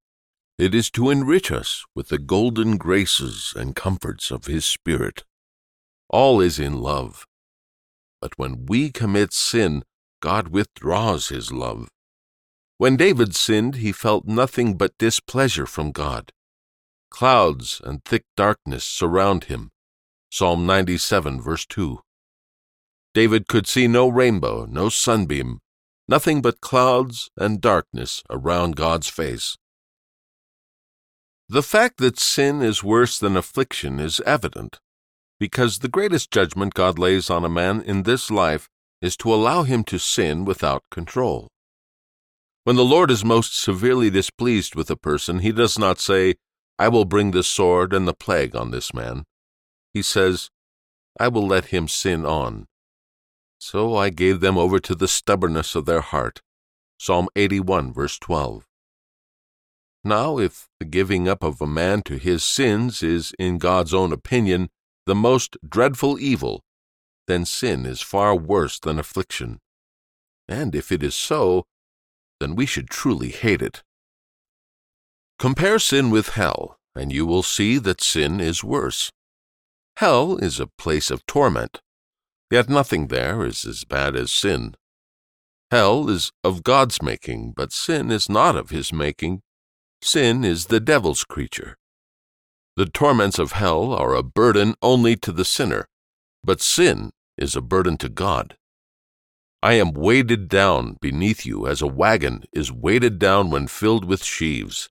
it 0.58 0.74
is 0.74 0.90
to 0.92 1.10
enrich 1.10 1.50
us 1.50 1.84
with 1.94 2.08
the 2.08 2.18
golden 2.18 2.76
graces 2.76 3.52
and 3.56 3.74
comforts 3.74 4.30
of 4.30 4.46
His 4.46 4.64
Spirit. 4.64 5.24
All 6.08 6.40
is 6.40 6.58
in 6.58 6.80
love. 6.80 7.26
But 8.20 8.38
when 8.38 8.66
we 8.66 8.90
commit 8.90 9.32
sin, 9.32 9.82
God 10.20 10.48
withdraws 10.48 11.28
His 11.28 11.52
love. 11.52 11.88
When 12.76 12.96
David 12.96 13.36
sinned, 13.36 13.76
he 13.76 13.92
felt 13.92 14.26
nothing 14.26 14.76
but 14.76 14.98
displeasure 14.98 15.66
from 15.66 15.92
God. 15.92 16.32
Clouds 17.08 17.80
and 17.84 18.04
thick 18.04 18.24
darkness 18.36 18.84
surround 18.84 19.44
him. 19.44 19.70
Psalm 20.30 20.66
97, 20.66 21.40
verse 21.40 21.64
2. 21.66 22.00
David 23.14 23.46
could 23.46 23.68
see 23.68 23.87
no 23.87 24.09
rainbow, 24.09 24.66
no 24.68 24.88
sunbeam, 24.88 25.61
nothing 26.09 26.42
but 26.42 26.61
clouds 26.61 27.31
and 27.37 27.61
darkness 27.61 28.22
around 28.29 28.74
God's 28.74 29.09
face. 29.09 29.57
The 31.48 31.62
fact 31.62 31.98
that 31.98 32.18
sin 32.18 32.61
is 32.61 32.83
worse 32.83 33.18
than 33.18 33.37
affliction 33.37 34.00
is 34.00 34.20
evident, 34.27 34.81
because 35.38 35.79
the 35.79 35.88
greatest 35.88 36.33
judgment 36.33 36.74
God 36.74 36.98
lays 36.98 37.31
on 37.31 37.44
a 37.44 37.48
man 37.48 37.83
in 37.83 38.03
this 38.03 38.31
life 38.31 38.68
is 39.00 39.16
to 39.18 39.33
allow 39.33 39.62
him 39.62 39.85
to 39.85 39.98
sin 39.98 40.44
without 40.44 40.83
control. 40.90 41.48
When 42.64 42.77
the 42.77 42.85
Lord 42.85 43.11
is 43.11 43.24
most 43.24 43.55
severely 43.55 44.11
displeased 44.11 44.74
with 44.74 44.90
a 44.90 44.96
person, 44.96 45.40
he 45.40 45.53
does 45.53 45.79
not 45.79 46.00
say, 46.00 46.35
I 46.79 46.88
will 46.88 47.05
bring 47.05 47.31
the 47.31 47.44
sword 47.44 47.92
and 47.92 48.09
the 48.09 48.14
plague 48.14 48.57
on 48.57 48.70
this 48.70 48.92
man. 48.92 49.24
He 49.92 50.03
says, 50.03 50.50
I 51.20 51.29
will 51.29 51.46
let 51.46 51.66
him 51.66 51.87
sin 51.87 52.24
on. 52.24 52.66
So 53.66 53.96
I 53.96 54.11
gave 54.11 54.40
them 54.40 54.59
over 54.59 54.79
to 54.81 54.94
the 54.94 55.09
stubbornness 55.09 55.74
of 55.74 55.87
their 55.87 56.03
heart. 56.03 56.42
Psalm 56.98 57.29
81, 57.35 57.94
verse 57.94 58.18
12. 58.18 58.66
Now, 60.05 60.37
if 60.37 60.68
the 60.79 60.85
giving 60.85 61.27
up 61.27 61.42
of 61.42 61.62
a 61.62 61.66
man 61.66 62.03
to 62.03 62.18
his 62.18 62.44
sins 62.44 63.03
is, 63.03 63.33
in 63.38 63.57
God's 63.57 63.94
own 63.94 64.12
opinion, 64.12 64.68
the 65.07 65.14
most 65.14 65.57
dreadful 65.66 66.20
evil, 66.20 66.62
then 67.27 67.46
sin 67.46 67.87
is 67.87 68.03
far 68.03 68.37
worse 68.37 68.79
than 68.79 68.98
affliction. 68.98 69.61
And 70.46 70.74
if 70.74 70.92
it 70.92 71.03
is 71.03 71.14
so, 71.14 71.64
then 72.40 72.55
we 72.55 72.66
should 72.66 72.90
truly 72.90 73.31
hate 73.31 73.62
it. 73.62 73.83
Compare 75.38 75.79
sin 75.79 76.11
with 76.11 76.37
hell, 76.40 76.77
and 76.94 77.11
you 77.11 77.24
will 77.24 77.42
see 77.42 77.79
that 77.79 78.03
sin 78.03 78.40
is 78.40 78.62
worse. 78.62 79.11
Hell 79.96 80.37
is 80.37 80.61
a 80.61 80.66
place 80.66 81.11
of 81.11 81.24
torment, 81.24 81.81
yet 82.50 82.68
nothing 82.68 83.09
there 83.09 83.44
is 83.44 83.64
as 83.64 83.85
bad 83.85 84.16
as 84.16 84.30
sin. 84.30 84.74
Hell 85.70 86.09
is 86.09 86.30
of 86.42 86.62
God's 86.62 87.02
making, 87.02 87.52
but 87.57 87.72
sin 87.72 88.11
is 88.11 88.28
not 88.28 88.57
of 88.57 88.70
his 88.70 88.92
making. 88.92 89.40
Sin 90.02 90.44
is 90.44 90.66
the 90.66 90.80
devil's 90.80 91.24
creature. 91.24 91.76
The 92.76 92.87
torments 92.87 93.38
of 93.38 93.52
hell 93.52 93.92
are 93.92 94.14
a 94.14 94.22
burden 94.22 94.74
only 94.83 95.16
to 95.16 95.33
the 95.33 95.44
sinner, 95.44 95.87
but 96.42 96.61
sin 96.61 97.11
is 97.38 97.57
a 97.57 97.61
burden 97.61 97.96
to 97.98 98.09
God. 98.09 98.57
I 99.62 99.74
am 99.74 99.92
weighted 99.92 100.48
down 100.48 100.98
beneath 101.00 101.46
you 101.46 101.66
as 101.66 101.80
a 101.80 101.87
wagon 101.87 102.44
is 102.52 102.70
weighted 102.70 103.18
down 103.18 103.50
when 103.50 103.66
filled 103.66 104.04
with 104.04 104.22
sheaves. 104.22 104.90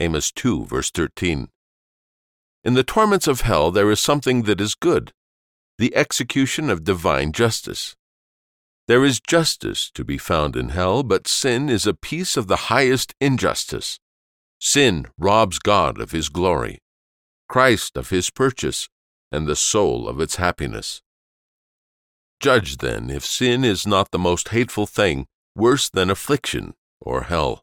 Amos 0.00 0.32
2, 0.32 0.64
verse 0.64 0.90
13. 0.90 1.48
In 2.64 2.74
the 2.74 2.82
torments 2.82 3.26
of 3.26 3.42
hell, 3.42 3.70
there 3.70 3.90
is 3.90 4.00
something 4.00 4.44
that 4.44 4.60
is 4.60 4.74
good 4.74 5.12
the 5.78 5.94
execution 5.94 6.68
of 6.68 6.84
divine 6.84 7.32
justice. 7.32 7.96
There 8.86 9.04
is 9.04 9.20
justice 9.20 9.90
to 9.92 10.04
be 10.04 10.18
found 10.18 10.56
in 10.56 10.70
hell, 10.70 11.02
but 11.02 11.28
sin 11.28 11.68
is 11.68 11.86
a 11.86 11.94
piece 11.94 12.36
of 12.36 12.46
the 12.46 12.68
highest 12.72 13.14
injustice. 13.20 13.98
Sin 14.60 15.06
robs 15.18 15.58
God 15.58 16.00
of 16.00 16.10
his 16.10 16.28
glory, 16.28 16.78
Christ 17.48 17.96
of 17.96 18.10
his 18.10 18.30
purchase, 18.30 18.88
and 19.30 19.46
the 19.46 19.56
soul 19.56 20.08
of 20.08 20.20
its 20.20 20.36
happiness. 20.36 21.02
Judge 22.40 22.78
then 22.78 23.10
if 23.10 23.24
sin 23.24 23.64
is 23.64 23.86
not 23.86 24.10
the 24.10 24.18
most 24.18 24.48
hateful 24.48 24.86
thing, 24.86 25.26
worse 25.54 25.88
than 25.88 26.10
affliction 26.10 26.74
or 27.00 27.24
hell. 27.24 27.62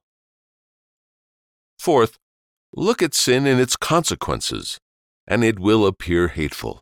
Fourth, 1.78 2.18
Look 2.78 3.02
at 3.02 3.14
sin 3.14 3.48
and 3.48 3.60
its 3.62 3.78
consequences, 3.78 4.80
and 5.26 5.46
it 5.46 5.60
will 5.60 5.86
appear 5.86 6.28
hateful. 6.28 6.82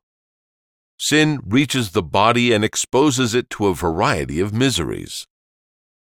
Sin 0.98 1.40
reaches 1.46 1.92
the 1.92 2.04
body 2.04 2.54
and 2.54 2.64
exposes 2.64 3.34
it 3.34 3.50
to 3.52 3.68
a 3.68 3.74
variety 3.74 4.40
of 4.40 4.54
miseries. 4.54 5.26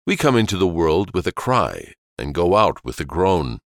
We 0.05 0.15
come 0.17 0.35
into 0.35 0.57
the 0.57 0.67
world 0.67 1.13
with 1.13 1.27
a 1.27 1.31
cry 1.31 1.93
and 2.17 2.33
go 2.33 2.55
out 2.55 2.83
with 2.83 2.99
a 2.99 3.05
groan. 3.05 3.59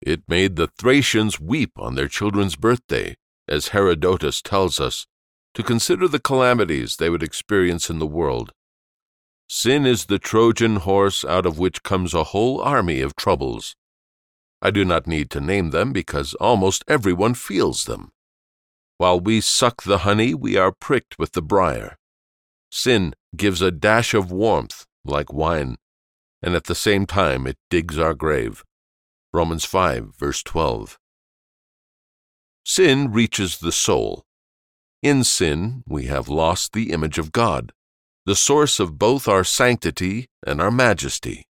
It 0.00 0.22
made 0.28 0.56
the 0.56 0.68
Thracians 0.78 1.40
weep 1.40 1.72
on 1.76 1.94
their 1.94 2.08
children's 2.08 2.56
birthday, 2.56 3.16
as 3.48 3.68
Herodotus 3.68 4.42
tells 4.42 4.80
us, 4.80 5.06
to 5.54 5.62
consider 5.62 6.06
the 6.06 6.20
calamities 6.20 6.96
they 6.96 7.10
would 7.10 7.22
experience 7.22 7.90
in 7.90 7.98
the 7.98 8.06
world. 8.06 8.52
Sin 9.48 9.86
is 9.86 10.06
the 10.06 10.18
Trojan 10.18 10.76
horse 10.76 11.24
out 11.24 11.46
of 11.46 11.58
which 11.58 11.82
comes 11.82 12.12
a 12.12 12.24
whole 12.24 12.60
army 12.60 13.00
of 13.00 13.16
troubles. 13.16 13.74
I 14.60 14.70
do 14.70 14.84
not 14.84 15.06
need 15.06 15.30
to 15.30 15.40
name 15.40 15.70
them 15.70 15.92
because 15.92 16.34
almost 16.34 16.84
everyone 16.86 17.34
feels 17.34 17.84
them. 17.84 18.10
While 18.98 19.20
we 19.20 19.40
suck 19.40 19.84
the 19.84 19.98
honey, 19.98 20.34
we 20.34 20.56
are 20.56 20.72
pricked 20.72 21.20
with 21.20 21.32
the 21.32 21.42
briar. 21.42 21.96
Sin 22.70 23.14
gives 23.36 23.62
a 23.62 23.70
dash 23.70 24.12
of 24.12 24.32
warmth, 24.32 24.86
like 25.04 25.32
wine, 25.32 25.76
and 26.42 26.56
at 26.56 26.64
the 26.64 26.74
same 26.74 27.06
time 27.06 27.46
it 27.46 27.56
digs 27.70 27.96
our 27.96 28.12
grave. 28.12 28.64
Romans 29.32 29.64
5, 29.64 30.16
verse 30.18 30.42
12. 30.42 30.98
Sin 32.64 33.12
reaches 33.12 33.58
the 33.58 33.70
soul. 33.70 34.24
In 35.00 35.22
sin, 35.22 35.84
we 35.86 36.06
have 36.06 36.28
lost 36.28 36.72
the 36.72 36.90
image 36.90 37.18
of 37.18 37.30
God, 37.30 37.70
the 38.26 38.34
source 38.34 38.80
of 38.80 38.98
both 38.98 39.28
our 39.28 39.44
sanctity 39.44 40.26
and 40.44 40.60
our 40.60 40.72
majesty. 40.72 41.46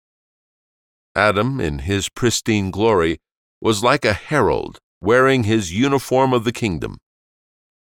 Adam, 1.14 1.60
in 1.60 1.80
his 1.80 2.08
pristine 2.08 2.72
glory, 2.72 3.20
was 3.60 3.84
like 3.84 4.06
a 4.06 4.14
herald 4.14 4.80
wearing 5.02 5.44
his 5.44 5.74
uniform 5.74 6.32
of 6.32 6.46
the 6.46 6.54
kingdom. 6.54 6.98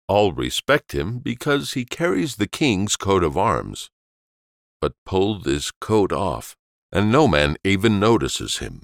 All 0.08 0.32
respect 0.32 0.92
him 0.92 1.18
because 1.18 1.72
he 1.72 1.84
carries 1.84 2.36
the 2.36 2.46
king's 2.46 2.96
coat 2.96 3.22
of 3.22 3.38
arms, 3.38 3.90
but 4.80 4.94
pull 5.06 5.38
this 5.38 5.70
coat 5.70 6.12
off, 6.12 6.56
and 6.90 7.10
no 7.10 7.28
man 7.28 7.56
even 7.64 8.00
notices 8.00 8.58
him. 8.58 8.82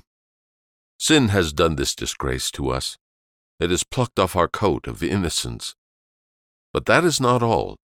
Sin 0.99 1.29
has 1.29 1.53
done 1.53 1.77
this 1.77 1.95
disgrace 1.95 2.51
to 2.53 2.71
us. 2.71 2.97
It 3.61 3.71
has 3.71 3.83
plucked 3.83 4.19
off 4.19 4.37
our 4.37 4.49
coat 4.49 4.87
of 4.87 5.03
innocence. 5.03 5.75
But 6.73 6.87
that 6.87 7.05
is 7.05 7.21
not 7.21 7.43
all. 7.43 7.77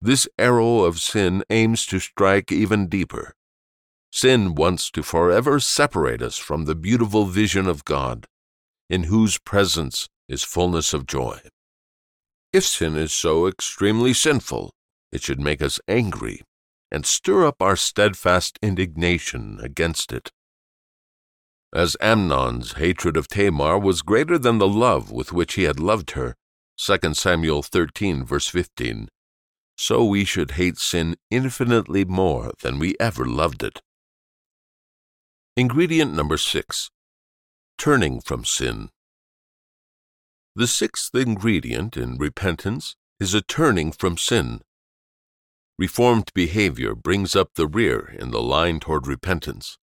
This 0.00 0.28
arrow 0.38 0.80
of 0.80 1.00
sin 1.00 1.42
aims 1.50 1.86
to 1.86 1.98
strike 1.98 2.52
even 2.52 2.88
deeper. 2.88 3.32
Sin 4.12 4.54
wants 4.54 4.90
to 4.92 5.02
forever 5.02 5.58
separate 5.58 6.22
us 6.22 6.36
from 6.36 6.64
the 6.64 6.74
beautiful 6.74 7.24
vision 7.24 7.66
of 7.66 7.84
God, 7.84 8.26
in 8.88 9.04
whose 9.04 9.38
presence 9.38 10.08
is 10.28 10.44
fullness 10.44 10.94
of 10.94 11.06
joy. 11.06 11.40
If 12.52 12.64
sin 12.64 12.96
is 12.96 13.12
so 13.12 13.46
extremely 13.46 14.14
sinful, 14.14 14.72
it 15.12 15.22
should 15.22 15.40
make 15.40 15.60
us 15.60 15.80
angry 15.86 16.42
and 16.90 17.04
stir 17.04 17.46
up 17.46 17.60
our 17.60 17.76
steadfast 17.76 18.58
indignation 18.62 19.58
against 19.62 20.12
it. 20.12 20.30
As 21.74 21.96
Amnon's 22.00 22.72
hatred 22.74 23.16
of 23.18 23.28
Tamar 23.28 23.78
was 23.78 24.00
greater 24.00 24.38
than 24.38 24.58
the 24.58 24.68
love 24.68 25.10
with 25.10 25.32
which 25.32 25.54
he 25.54 25.64
had 25.64 25.78
loved 25.78 26.12
her, 26.12 26.34
2 26.78 27.12
Samuel 27.12 27.62
13, 27.62 28.24
verse 28.24 28.48
15, 28.48 29.08
so 29.76 30.04
we 30.04 30.24
should 30.24 30.52
hate 30.52 30.78
sin 30.78 31.16
infinitely 31.30 32.06
more 32.06 32.52
than 32.62 32.78
we 32.78 32.94
ever 32.98 33.26
loved 33.26 33.62
it. 33.62 33.82
Ingredient 35.56 36.14
number 36.14 36.38
six 36.38 36.90
turning 37.78 38.20
from 38.20 38.44
sin. 38.44 38.90
The 40.58 40.66
sixth 40.66 41.14
ingredient 41.14 41.96
in 41.96 42.18
repentance 42.18 42.96
is 43.20 43.32
a 43.32 43.40
turning 43.40 43.92
from 43.92 44.18
sin. 44.18 44.62
Reformed 45.78 46.32
behavior 46.34 46.96
brings 46.96 47.36
up 47.36 47.50
the 47.54 47.68
rear 47.68 48.12
in 48.18 48.32
the 48.32 48.42
line 48.42 48.80
toward 48.80 49.06
repentance. 49.06 49.78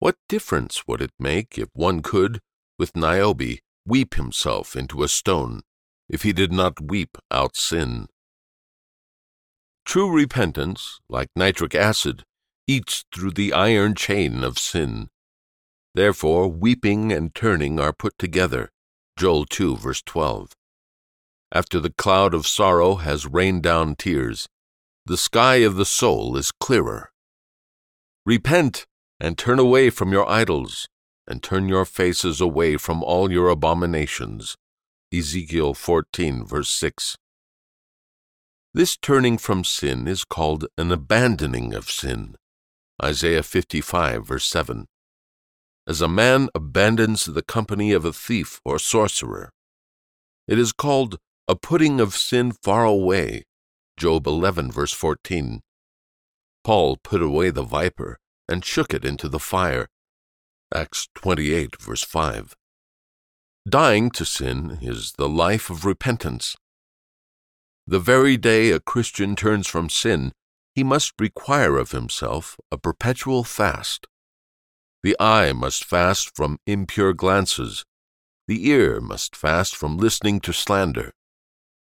What 0.00 0.16
difference 0.28 0.88
would 0.88 1.00
it 1.00 1.12
make 1.16 1.56
if 1.58 1.68
one 1.74 2.02
could, 2.02 2.40
with 2.76 2.96
Niobe, 2.96 3.60
weep 3.86 4.14
himself 4.14 4.74
into 4.74 5.04
a 5.04 5.08
stone, 5.08 5.60
if 6.08 6.24
he 6.24 6.32
did 6.32 6.50
not 6.50 6.80
weep 6.80 7.16
out 7.30 7.54
sin? 7.54 8.08
True 9.84 10.10
repentance, 10.12 10.98
like 11.08 11.28
nitric 11.36 11.76
acid, 11.76 12.24
eats 12.66 13.04
through 13.14 13.30
the 13.30 13.52
iron 13.52 13.94
chain 13.94 14.42
of 14.42 14.58
sin. 14.58 15.08
Therefore, 15.94 16.48
weeping 16.48 17.12
and 17.12 17.32
turning 17.32 17.78
are 17.78 17.92
put 17.92 18.18
together. 18.18 18.72
Joel 19.18 19.46
2, 19.46 19.78
verse 19.78 20.00
12. 20.02 20.52
After 21.52 21.80
the 21.80 21.90
cloud 21.90 22.34
of 22.34 22.46
sorrow 22.46 22.94
has 22.96 23.26
rained 23.26 23.64
down 23.64 23.96
tears, 23.96 24.46
the 25.06 25.16
sky 25.16 25.56
of 25.56 25.74
the 25.74 25.84
soul 25.84 26.36
is 26.36 26.52
clearer. 26.52 27.10
Repent 28.24 28.86
and 29.18 29.36
turn 29.36 29.58
away 29.58 29.90
from 29.90 30.12
your 30.12 30.30
idols, 30.30 30.86
and 31.26 31.42
turn 31.42 31.68
your 31.68 31.84
faces 31.84 32.40
away 32.40 32.76
from 32.76 33.02
all 33.02 33.32
your 33.32 33.48
abominations. 33.48 34.54
Ezekiel 35.12 35.74
14, 35.74 36.44
verse 36.46 36.70
6. 36.70 37.16
This 38.72 38.96
turning 38.96 39.36
from 39.36 39.64
sin 39.64 40.06
is 40.06 40.24
called 40.24 40.66
an 40.78 40.92
abandoning 40.92 41.74
of 41.74 41.90
sin. 41.90 42.36
Isaiah 43.02 43.42
55, 43.42 44.28
verse 44.28 44.46
7. 44.46 44.86
As 45.88 46.02
a 46.02 46.06
man 46.06 46.50
abandons 46.54 47.24
the 47.24 47.40
company 47.40 47.92
of 47.92 48.04
a 48.04 48.12
thief 48.12 48.60
or 48.62 48.78
sorcerer. 48.78 49.48
It 50.46 50.58
is 50.58 50.70
called 50.70 51.16
a 51.48 51.56
putting 51.56 51.98
of 51.98 52.14
sin 52.14 52.52
far 52.52 52.84
away. 52.84 53.44
Job 53.96 54.26
11, 54.26 54.70
verse 54.70 54.92
14. 54.92 55.62
Paul 56.62 56.98
put 57.02 57.22
away 57.22 57.48
the 57.48 57.62
viper 57.62 58.18
and 58.46 58.62
shook 58.62 58.92
it 58.92 59.02
into 59.02 59.30
the 59.30 59.38
fire. 59.38 59.88
Acts 60.74 61.08
28, 61.14 61.80
verse 61.80 62.04
5. 62.04 62.54
Dying 63.66 64.10
to 64.10 64.26
sin 64.26 64.78
is 64.82 65.14
the 65.16 65.28
life 65.28 65.70
of 65.70 65.86
repentance. 65.86 66.54
The 67.86 67.98
very 67.98 68.36
day 68.36 68.72
a 68.72 68.78
Christian 68.78 69.34
turns 69.34 69.66
from 69.66 69.88
sin 69.88 70.32
he 70.74 70.84
must 70.84 71.14
require 71.18 71.78
of 71.78 71.92
himself 71.92 72.58
a 72.70 72.76
perpetual 72.76 73.42
fast. 73.42 74.06
The 75.02 75.16
eye 75.20 75.52
must 75.52 75.84
fast 75.84 76.34
from 76.34 76.58
impure 76.66 77.12
glances, 77.12 77.84
the 78.48 78.68
ear 78.68 79.00
must 79.00 79.36
fast 79.36 79.76
from 79.76 79.96
listening 79.96 80.40
to 80.40 80.52
slander, 80.52 81.12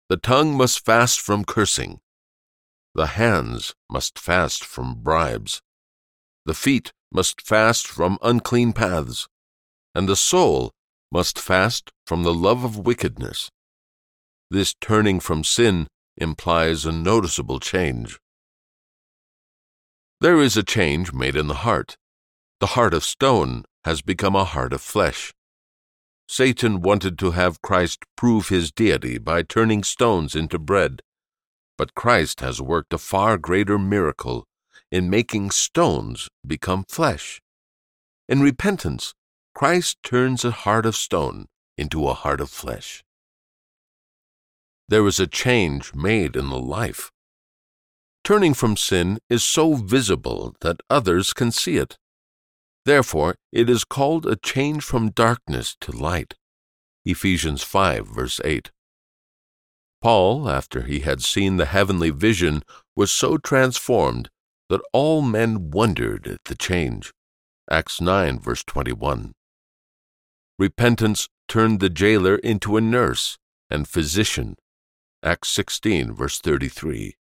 the 0.08 0.16
tongue 0.16 0.56
must 0.56 0.84
fast 0.84 1.20
from 1.20 1.44
cursing, 1.44 2.00
the 2.94 3.06
hands 3.06 3.74
must 3.90 4.18
fast 4.18 4.64
from 4.64 5.02
bribes, 5.02 5.62
the 6.44 6.54
feet 6.54 6.92
must 7.10 7.40
fast 7.40 7.86
from 7.86 8.18
unclean 8.20 8.72
paths, 8.72 9.28
and 9.94 10.08
the 10.08 10.16
soul 10.16 10.72
must 11.10 11.38
fast 11.38 11.90
from 12.06 12.22
the 12.22 12.34
love 12.34 12.64
of 12.64 12.78
wickedness. 12.78 13.50
This 14.50 14.74
turning 14.80 15.20
from 15.20 15.42
sin 15.42 15.86
implies 16.16 16.84
a 16.84 16.92
noticeable 16.92 17.60
change. 17.60 18.18
There 20.20 20.40
is 20.40 20.56
a 20.56 20.62
change 20.62 21.12
made 21.12 21.36
in 21.36 21.46
the 21.46 21.62
heart. 21.66 21.96
The 22.58 22.68
heart 22.68 22.94
of 22.94 23.04
stone 23.04 23.64
has 23.84 24.00
become 24.00 24.34
a 24.34 24.44
heart 24.44 24.72
of 24.72 24.80
flesh. 24.80 25.34
Satan 26.26 26.80
wanted 26.80 27.18
to 27.18 27.32
have 27.32 27.60
Christ 27.60 28.04
prove 28.16 28.48
his 28.48 28.72
deity 28.72 29.18
by 29.18 29.42
turning 29.42 29.84
stones 29.84 30.34
into 30.34 30.58
bread, 30.58 31.02
but 31.76 31.94
Christ 31.94 32.40
has 32.40 32.60
worked 32.60 32.92
a 32.94 32.98
far 32.98 33.36
greater 33.36 33.78
miracle 33.78 34.46
in 34.90 35.10
making 35.10 35.50
stones 35.50 36.28
become 36.46 36.84
flesh. 36.88 37.42
In 38.28 38.40
repentance, 38.40 39.12
Christ 39.54 39.98
turns 40.02 40.44
a 40.44 40.50
heart 40.50 40.86
of 40.86 40.96
stone 40.96 41.46
into 41.76 42.08
a 42.08 42.14
heart 42.14 42.40
of 42.40 42.50
flesh. 42.50 43.04
There 44.88 45.06
is 45.06 45.20
a 45.20 45.26
change 45.26 45.94
made 45.94 46.36
in 46.36 46.48
the 46.48 46.58
life. 46.58 47.10
Turning 48.24 48.54
from 48.54 48.76
sin 48.76 49.18
is 49.28 49.44
so 49.44 49.74
visible 49.74 50.56
that 50.60 50.80
others 50.88 51.32
can 51.32 51.52
see 51.52 51.76
it. 51.76 51.98
Therefore, 52.86 53.34
it 53.50 53.68
is 53.68 53.82
called 53.82 54.26
a 54.26 54.36
change 54.36 54.84
from 54.84 55.10
darkness 55.10 55.76
to 55.80 55.90
light. 55.90 56.34
Ephesians 57.04 57.64
5, 57.64 58.06
verse 58.06 58.40
8. 58.44 58.70
Paul, 60.00 60.48
after 60.48 60.82
he 60.82 61.00
had 61.00 61.20
seen 61.20 61.56
the 61.56 61.66
heavenly 61.66 62.10
vision, 62.10 62.62
was 62.94 63.10
so 63.10 63.38
transformed 63.38 64.30
that 64.68 64.80
all 64.92 65.20
men 65.20 65.72
wondered 65.72 66.28
at 66.28 66.44
the 66.44 66.54
change. 66.54 67.12
Acts 67.68 68.00
9, 68.00 68.38
verse 68.38 68.62
21. 68.62 69.32
Repentance 70.56 71.28
turned 71.48 71.80
the 71.80 71.90
jailer 71.90 72.36
into 72.36 72.76
a 72.76 72.80
nurse 72.80 73.36
and 73.68 73.88
physician. 73.88 74.54
Acts 75.24 75.48
16, 75.48 76.12
verse 76.12 76.38
33. 76.38 77.16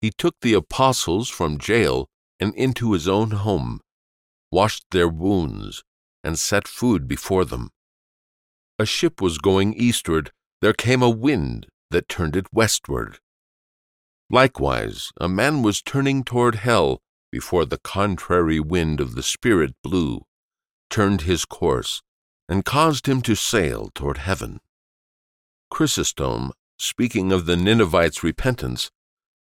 He 0.00 0.10
took 0.16 0.36
the 0.40 0.54
apostles 0.54 1.28
from 1.28 1.58
jail 1.58 2.08
and 2.40 2.54
into 2.54 2.94
his 2.94 3.06
own 3.06 3.32
home 3.32 3.80
washed 4.50 4.84
their 4.90 5.08
wounds, 5.08 5.82
and 6.22 6.38
set 6.38 6.66
food 6.68 7.06
before 7.06 7.44
them. 7.44 7.70
A 8.78 8.86
ship 8.86 9.20
was 9.20 9.38
going 9.38 9.74
eastward, 9.74 10.32
there 10.60 10.72
came 10.72 11.02
a 11.02 11.10
wind 11.10 11.66
that 11.90 12.08
turned 12.08 12.36
it 12.36 12.52
westward. 12.52 13.18
Likewise, 14.28 15.12
a 15.20 15.28
man 15.28 15.62
was 15.62 15.82
turning 15.82 16.24
toward 16.24 16.56
hell 16.56 17.00
before 17.30 17.64
the 17.64 17.78
contrary 17.78 18.58
wind 18.58 19.00
of 19.00 19.14
the 19.14 19.22
Spirit 19.22 19.74
blew, 19.82 20.22
turned 20.90 21.22
his 21.22 21.44
course, 21.44 22.02
and 22.48 22.64
caused 22.64 23.06
him 23.06 23.20
to 23.22 23.34
sail 23.34 23.90
toward 23.94 24.18
heaven. 24.18 24.60
Chrysostom, 25.70 26.52
speaking 26.78 27.32
of 27.32 27.46
the 27.46 27.56
Ninevites' 27.56 28.22
repentance, 28.22 28.90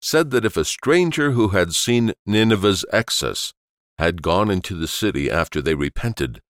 said 0.02 0.32
that 0.32 0.46
if 0.46 0.58
a 0.58 0.66
stranger 0.66 1.32
who 1.32 1.50
had 1.50 1.74
seen 1.74 2.14
Nineveh's 2.26 2.86
excess 2.92 3.54
had 3.98 4.22
gone 4.22 4.50
into 4.50 4.76
the 4.76 4.88
city 4.88 5.30
after 5.30 5.62
they 5.62 5.76
repented, 5.76 6.42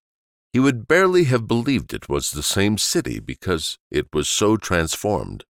he 0.52 0.60
would 0.60 0.88
barely 0.88 1.26
have 1.26 1.48
believed 1.48 1.94
it 1.94 2.08
was 2.08 2.32
the 2.32 2.44
same 2.44 2.78
city 2.78 3.20
because 3.20 3.78
it 3.92 4.08
was 4.14 4.28
so 4.30 4.56
transformed. 4.58 5.44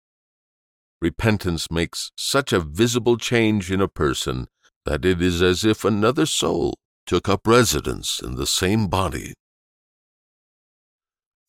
Repentance 1.01 1.69
makes 1.69 2.11
such 2.15 2.53
a 2.53 2.61
visible 2.61 3.17
change 3.17 3.69
in 3.69 3.81
a 3.81 3.87
person 3.89 4.47
that 4.85 5.03
it 5.03 5.21
is 5.21 5.41
as 5.41 5.65
if 5.65 5.83
another 5.83 6.25
soul 6.25 6.75
took 7.05 7.27
up 7.27 7.45
residence 7.45 8.21
in 8.21 8.35
the 8.35 8.47
same 8.47 8.87
body. 8.87 9.33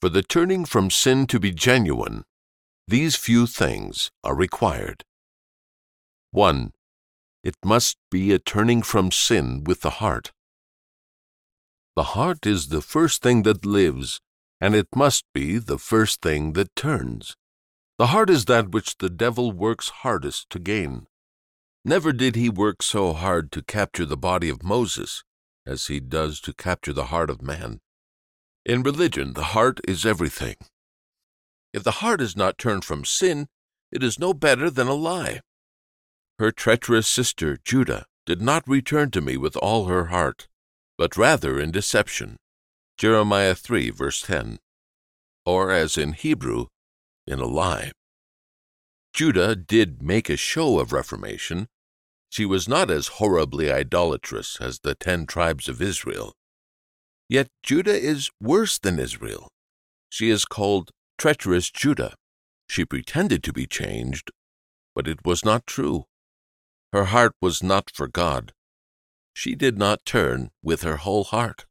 For 0.01 0.09
the 0.09 0.23
turning 0.23 0.65
from 0.65 0.91
sin 0.91 1.27
to 1.29 1.39
be 1.39 1.53
genuine, 1.53 2.25
these 2.89 3.17
few 3.17 3.47
things 3.47 4.11
are 4.23 4.35
required. 4.35 5.05
1. 6.33 6.73
It 7.45 7.57
must 7.63 7.99
be 8.11 8.33
a 8.33 8.39
turning 8.39 8.81
from 8.81 9.13
sin 9.13 9.65
with 9.65 9.83
the 9.83 10.01
heart. 10.01 10.33
The 11.95 12.15
heart 12.15 12.47
is 12.47 12.69
the 12.69 12.81
first 12.81 13.21
thing 13.21 13.43
that 13.43 13.67
lives, 13.67 14.23
and 14.63 14.75
it 14.75 14.89
must 14.97 15.27
be 15.35 15.59
the 15.59 15.77
first 15.77 16.23
thing 16.23 16.55
that 16.55 16.75
turns. 16.75 17.37
The 17.99 18.09
heart 18.09 18.31
is 18.31 18.47
that 18.47 18.71
which 18.71 18.97
the 18.97 19.11
devil 19.11 19.53
works 19.53 19.91
hardest 19.91 20.49
to 20.51 20.59
gain. 20.59 21.07
Never 21.85 22.15
did 22.15 22.35
he 22.35 22.49
work 22.49 22.83
so 22.83 23.13
hard 23.13 23.53
to 23.53 23.63
capture 23.63 24.07
the 24.07 24.17
body 24.17 24.49
of 24.49 24.63
Moses 24.63 25.23
as 25.67 25.89
he 25.89 26.01
does 26.01 26.41
to 26.41 26.55
capture 26.55 26.95
the 26.95 27.07
heart 27.13 27.29
of 27.29 27.43
man. 27.43 27.81
In 28.65 28.83
religion, 28.83 29.35
the 29.35 29.53
heart 29.53 29.81
is 29.87 30.07
everything. 30.07 30.57
If 31.75 31.83
the 31.83 31.99
heart 32.01 32.23
is 32.23 32.35
not 32.35 32.57
turned 32.57 32.87
from 32.87 33.05
sin, 33.05 33.49
it 33.93 34.03
is 34.03 34.19
no 34.19 34.33
better 34.33 34.71
than 34.71 34.89
a 34.89 34.95
lie. 34.95 35.41
Her 36.39 36.51
treacherous 36.51 37.07
sister, 37.07 37.59
Judah, 37.65 38.07
did 38.27 38.43
not 38.43 38.67
return 38.67 39.11
to 39.13 39.21
me 39.21 39.37
with 39.37 39.57
all 39.57 39.85
her 39.87 40.07
heart, 40.07 40.49
but 40.99 41.17
rather 41.17 41.61
in 41.61 41.71
deception. 41.71 42.37
Jeremiah 42.99 43.55
3, 43.55 43.91
verse 43.91 44.23
10. 44.23 44.59
Or, 45.47 45.71
as 45.71 45.97
in 45.97 46.13
Hebrew, 46.13 46.67
in 47.27 47.39
a 47.39 47.47
lie. 47.47 47.93
Judah 49.13 49.55
did 49.55 50.03
make 50.03 50.29
a 50.29 50.37
show 50.37 50.81
of 50.81 50.93
reformation. 50.93 51.69
She 52.31 52.45
was 52.45 52.69
not 52.69 52.91
as 52.91 53.19
horribly 53.19 53.71
idolatrous 53.71 54.59
as 54.61 54.81
the 54.81 54.97
ten 54.97 55.27
tribes 55.27 55.69
of 55.69 55.81
Israel. 55.81 56.33
Yet 57.29 57.47
Judah 57.63 57.97
is 57.97 58.31
worse 58.41 58.79
than 58.79 58.99
Israel. 58.99 59.49
She 60.09 60.31
is 60.31 60.45
called 60.45 60.91
treacherous 61.17 61.71
Judah. 61.71 62.15
She 62.69 62.85
pretended 62.85 63.45
to 63.45 63.53
be 63.53 63.67
changed, 63.67 64.33
but 64.97 65.07
it 65.07 65.25
was 65.25 65.45
not 65.45 65.67
true. 65.67 66.07
Her 66.95 67.07
heart 67.07 67.33
was 67.43 67.61
not 67.61 67.91
for 67.93 68.07
God. 68.07 68.53
She 69.33 69.57
did 69.57 69.77
not 69.77 70.05
turn 70.05 70.53
with 70.63 70.83
her 70.83 70.99
whole 70.99 71.25
heart. 71.25 71.67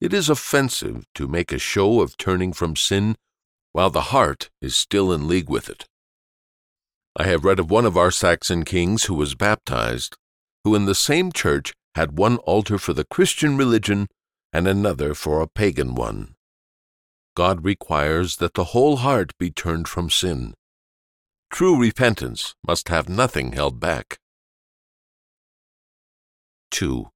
It 0.00 0.14
is 0.14 0.30
offensive 0.30 1.04
to 1.14 1.28
make 1.28 1.52
a 1.52 1.58
show 1.58 2.00
of 2.00 2.16
turning 2.16 2.54
from 2.54 2.76
sin 2.76 3.16
while 3.72 3.90
the 3.90 4.08
heart 4.08 4.48
is 4.62 4.74
still 4.74 5.12
in 5.12 5.28
league 5.28 5.50
with 5.50 5.68
it. 5.68 5.84
I 7.14 7.24
have 7.24 7.44
read 7.44 7.58
of 7.58 7.70
one 7.70 7.84
of 7.84 7.98
our 7.98 8.10
Saxon 8.10 8.64
kings 8.64 9.04
who 9.04 9.14
was 9.14 9.34
baptized, 9.34 10.16
who 10.64 10.74
in 10.74 10.86
the 10.86 10.94
same 10.94 11.30
church 11.30 11.74
had 11.96 12.16
one 12.16 12.38
altar 12.38 12.78
for 12.78 12.94
the 12.94 13.04
Christian 13.04 13.58
religion 13.58 14.08
and 14.50 14.66
another 14.66 15.12
for 15.12 15.42
a 15.42 15.46
pagan 15.46 15.94
one. 15.94 16.36
God 17.36 17.66
requires 17.66 18.38
that 18.38 18.54
the 18.54 18.72
whole 18.72 18.96
heart 18.96 19.36
be 19.36 19.50
turned 19.50 19.88
from 19.88 20.08
sin. 20.08 20.54
True 21.54 21.80
repentance 21.80 22.56
must 22.66 22.88
have 22.88 23.08
nothing 23.08 23.52
held 23.52 23.78
back. 23.78 24.18
2. 26.72 27.10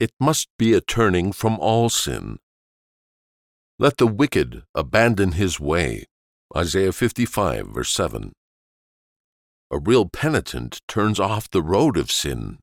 It 0.00 0.12
must 0.18 0.48
be 0.58 0.72
a 0.72 0.80
turning 0.80 1.30
from 1.30 1.58
all 1.60 1.90
sin. 1.90 2.38
Let 3.78 3.98
the 3.98 4.06
wicked 4.06 4.62
abandon 4.74 5.32
his 5.32 5.60
way. 5.60 6.06
Isaiah 6.56 6.90
55, 6.90 7.66
verse 7.66 7.92
7. 7.92 8.32
A 9.70 9.78
real 9.78 10.08
penitent 10.08 10.80
turns 10.88 11.20
off 11.20 11.50
the 11.50 11.60
road 11.60 11.98
of 11.98 12.10
sin. 12.10 12.56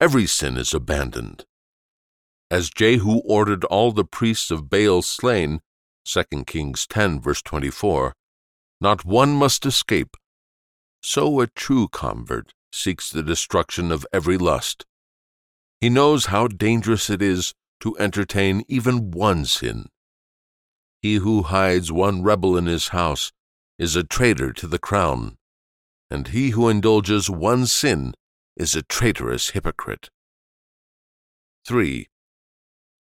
Every 0.00 0.26
sin 0.26 0.56
is 0.56 0.72
abandoned. 0.72 1.46
As 2.48 2.70
Jehu 2.70 3.22
ordered 3.24 3.64
all 3.64 3.90
the 3.90 4.04
priests 4.04 4.52
of 4.52 4.70
Baal 4.70 5.02
slain, 5.02 5.58
2 6.04 6.44
Kings 6.46 6.86
10, 6.86 7.20
verse 7.20 7.42
24, 7.42 8.12
not 8.80 9.04
one 9.04 9.32
must 9.32 9.66
escape 9.66 10.16
so 11.02 11.40
a 11.40 11.46
true 11.46 11.88
convert 11.88 12.52
seeks 12.72 13.10
the 13.10 13.22
destruction 13.22 13.90
of 13.90 14.06
every 14.12 14.36
lust. 14.36 14.84
He 15.80 15.88
knows 15.88 16.26
how 16.26 16.48
dangerous 16.48 17.08
it 17.08 17.22
is 17.22 17.54
to 17.80 17.96
entertain 17.98 18.64
even 18.68 19.10
one 19.10 19.44
sin. 19.44 19.86
He 21.00 21.16
who 21.16 21.42
hides 21.42 21.92
one 21.92 22.22
rebel 22.22 22.56
in 22.56 22.66
his 22.66 22.88
house 22.88 23.32
is 23.78 23.94
a 23.94 24.02
traitor 24.02 24.52
to 24.54 24.66
the 24.66 24.80
crown, 24.80 25.36
and 26.10 26.28
he 26.28 26.50
who 26.50 26.68
indulges 26.68 27.30
one 27.30 27.66
sin 27.66 28.14
is 28.56 28.74
a 28.74 28.82
traitorous 28.82 29.50
hypocrite. 29.50 30.10
3. 31.64 32.08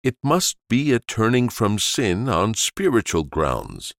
It 0.03 0.17
must 0.21 0.57
be 0.69 0.91
a 0.91 0.99
turning 0.99 1.47
from 1.49 1.79
sin 1.79 2.27
on 2.27 2.53
spiritual 2.53 3.23
grounds 3.23 3.93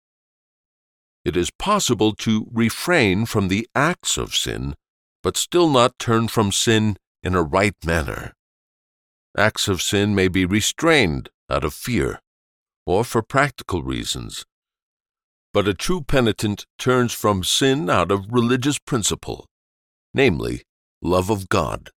it 1.26 1.36
is 1.36 1.50
possible 1.58 2.14
to 2.14 2.48
refrain 2.54 3.26
from 3.26 3.48
the 3.48 3.68
acts 3.74 4.16
of 4.16 4.36
sin, 4.36 4.76
but 5.24 5.36
still 5.36 5.68
not 5.68 5.98
turn 5.98 6.28
from 6.28 6.52
sin 6.52 6.96
in 7.24 7.34
a 7.34 7.42
right 7.42 7.76
manner. 7.84 8.34
Acts 9.36 9.68
of 9.68 9.82
sin 9.82 10.14
may 10.14 10.28
be 10.28 10.46
restrained 10.46 11.30
out 11.50 11.64
of 11.64 11.74
fear 11.74 12.20
or 12.86 13.04
for 13.04 13.24
practical 13.24 13.82
reasons, 13.82 14.46
but 15.52 15.68
a 15.68 15.74
true 15.74 16.02
penitent 16.02 16.68
turns 16.78 17.12
from 17.12 17.44
sin 17.44 17.90
out 17.90 18.12
of 18.12 18.32
religious 18.32 18.78
principle, 18.78 19.48
namely, 20.14 20.62
love 21.02 21.32
of 21.32 21.50
God. 21.50 21.90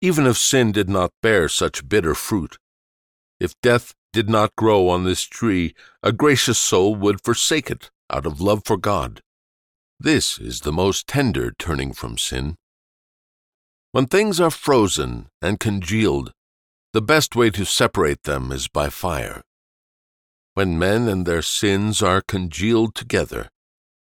Even 0.00 0.26
if 0.26 0.36
sin 0.36 0.72
did 0.72 0.88
not 0.88 1.12
bear 1.22 1.48
such 1.48 1.88
bitter 1.88 2.14
fruit, 2.14 2.58
if 3.38 3.54
death 3.62 3.94
did 4.12 4.28
not 4.28 4.56
grow 4.56 4.88
on 4.88 5.04
this 5.04 5.22
tree, 5.22 5.74
a 6.02 6.10
gracious 6.10 6.58
soul 6.58 6.96
would 6.96 7.22
forsake 7.22 7.70
it 7.70 7.90
out 8.10 8.26
of 8.26 8.40
love 8.40 8.62
for 8.64 8.76
God. 8.76 9.20
This 9.98 10.38
is 10.38 10.60
the 10.60 10.72
most 10.72 11.06
tender 11.06 11.52
turning 11.58 11.92
from 11.92 12.18
sin. 12.18 12.56
When 13.92 14.06
things 14.06 14.40
are 14.40 14.50
frozen 14.50 15.28
and 15.40 15.58
congealed, 15.58 16.32
The 16.92 17.02
best 17.02 17.36
way 17.36 17.50
to 17.50 17.64
separate 17.64 18.22
them 18.22 18.52
is 18.52 18.68
by 18.68 18.88
fire. 18.88 19.42
When 20.54 20.78
men 20.78 21.08
and 21.08 21.26
their 21.26 21.42
sins 21.42 22.02
are 22.02 22.22
congealed 22.22 22.94
together, 22.94 23.50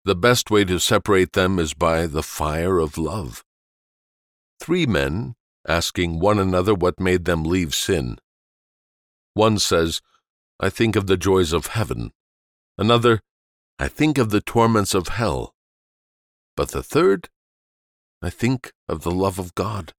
the 0.05 0.17
best 0.17 0.51
way 0.51 0.65
to 0.65 0.81
separate 0.81 1.33
them 1.33 1.59
is 1.59 1.75
by 1.75 2.07
the 2.07 2.23
fire 2.23 2.79
of 2.79 2.99
love. 2.99 3.45
Three 4.59 4.87
men 4.87 5.35
asking 5.69 6.19
one 6.19 6.39
another 6.39 6.75
what 6.75 6.99
made 6.99 7.25
them 7.25 7.45
leave 7.45 7.75
sin. 7.75 8.19
One 9.35 9.59
says, 9.59 10.01
I 10.59 10.71
think 10.71 10.97
of 10.97 11.07
the 11.07 11.17
joys 11.17 11.53
of 11.53 11.69
heaven. 11.69 12.13
Another, 12.77 13.21
I 13.81 13.89
think 13.89 14.19
of 14.19 14.29
the 14.29 14.43
torments 14.43 14.93
of 14.93 15.09
hell. 15.09 15.55
But 16.55 16.73
the 16.73 16.83
third, 16.83 17.31
I 18.21 18.29
think 18.29 18.73
of 18.87 19.05
the 19.05 19.11
love 19.11 19.39
of 19.39 19.55
God, 19.55 19.95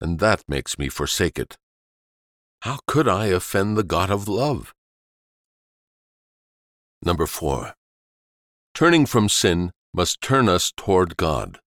and 0.00 0.18
that 0.18 0.42
makes 0.48 0.78
me 0.78 0.88
forsake 0.88 1.38
it. 1.38 1.58
How 2.62 2.78
could 2.86 3.06
I 3.06 3.26
offend 3.26 3.76
the 3.76 3.82
God 3.82 4.10
of 4.10 4.28
love? 4.28 4.72
Number 7.02 7.26
four, 7.26 7.74
turning 8.72 9.04
from 9.04 9.28
sin 9.28 9.72
must 9.92 10.22
turn 10.22 10.48
us 10.48 10.72
toward 10.74 11.18
God. 11.18 11.58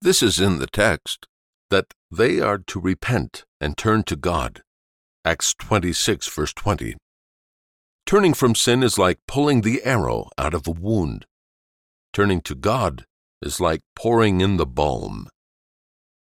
This 0.00 0.22
is 0.22 0.40
in 0.40 0.60
the 0.60 0.66
text 0.66 1.26
that 1.68 1.92
they 2.10 2.40
are 2.40 2.56
to 2.56 2.80
repent 2.80 3.44
and 3.60 3.76
turn 3.76 4.02
to 4.04 4.16
God. 4.16 4.62
Acts 5.26 5.52
26, 5.58 6.26
verse 6.28 6.54
20. 6.54 6.96
Turning 8.08 8.32
from 8.32 8.54
sin 8.54 8.82
is 8.82 8.98
like 8.98 9.18
pulling 9.28 9.60
the 9.60 9.84
arrow 9.84 10.30
out 10.38 10.54
of 10.54 10.66
a 10.66 10.70
wound. 10.70 11.26
Turning 12.10 12.40
to 12.40 12.54
God 12.54 13.04
is 13.42 13.60
like 13.60 13.82
pouring 13.94 14.40
in 14.40 14.56
the 14.56 14.64
balm. 14.64 15.28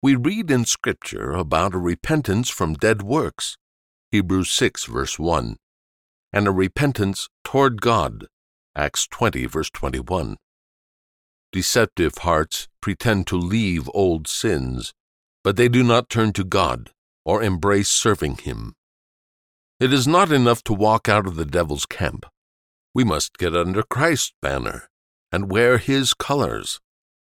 We 0.01 0.15
read 0.15 0.49
in 0.49 0.65
Scripture 0.65 1.33
about 1.33 1.75
a 1.75 1.77
repentance 1.77 2.49
from 2.49 2.73
dead 2.73 3.03
works, 3.03 3.55
Hebrews 4.11 4.49
6, 4.49 4.85
verse 4.85 5.19
1, 5.19 5.57
and 6.33 6.47
a 6.47 6.51
repentance 6.51 7.29
toward 7.43 7.83
God, 7.83 8.25
Acts 8.75 9.05
20, 9.05 9.45
verse 9.45 9.69
21. 9.69 10.37
Deceptive 11.51 12.17
hearts 12.17 12.67
pretend 12.81 13.27
to 13.27 13.35
leave 13.37 13.91
old 13.93 14.27
sins, 14.27 14.91
but 15.43 15.55
they 15.55 15.69
do 15.69 15.83
not 15.83 16.09
turn 16.09 16.33
to 16.33 16.43
God 16.43 16.89
or 17.23 17.43
embrace 17.43 17.89
serving 17.89 18.37
Him. 18.37 18.73
It 19.79 19.91
is 19.91 20.07
not 20.07 20.31
enough 20.31 20.63
to 20.63 20.73
walk 20.73 21.09
out 21.09 21.27
of 21.27 21.35
the 21.35 21.45
devil's 21.45 21.85
camp. 21.85 22.25
We 22.93 23.03
must 23.03 23.37
get 23.37 23.55
under 23.55 23.83
Christ's 23.83 24.33
banner 24.41 24.89
and 25.31 25.51
wear 25.51 25.77
His 25.77 26.13
colors. 26.13 26.79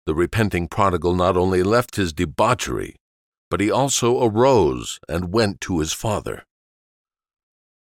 The 0.06 0.14
repenting 0.14 0.68
prodigal 0.68 1.16
not 1.16 1.36
only 1.36 1.64
left 1.64 1.96
his 1.96 2.14
debauchery, 2.14 2.96
but 3.50 3.60
he 3.60 3.72
also 3.72 4.24
arose 4.24 5.00
and 5.10 5.34
went 5.34 5.62
to 5.62 5.80
his 5.80 5.94
father. 5.94 6.44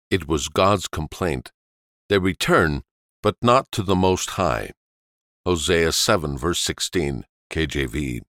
It 0.09 0.27
was 0.27 0.47
God's 0.47 0.87
complaint. 0.87 1.51
They 2.07 2.17
return, 2.17 2.83
but 3.21 3.35
not 3.41 3.69
to 3.73 3.83
the 3.83 3.95
Most 3.95 4.31
High. 4.31 4.71
Hosea 5.45 5.91
7, 5.91 6.37
verse 6.37 6.59
16, 6.59 7.25
KJV. 7.51 8.21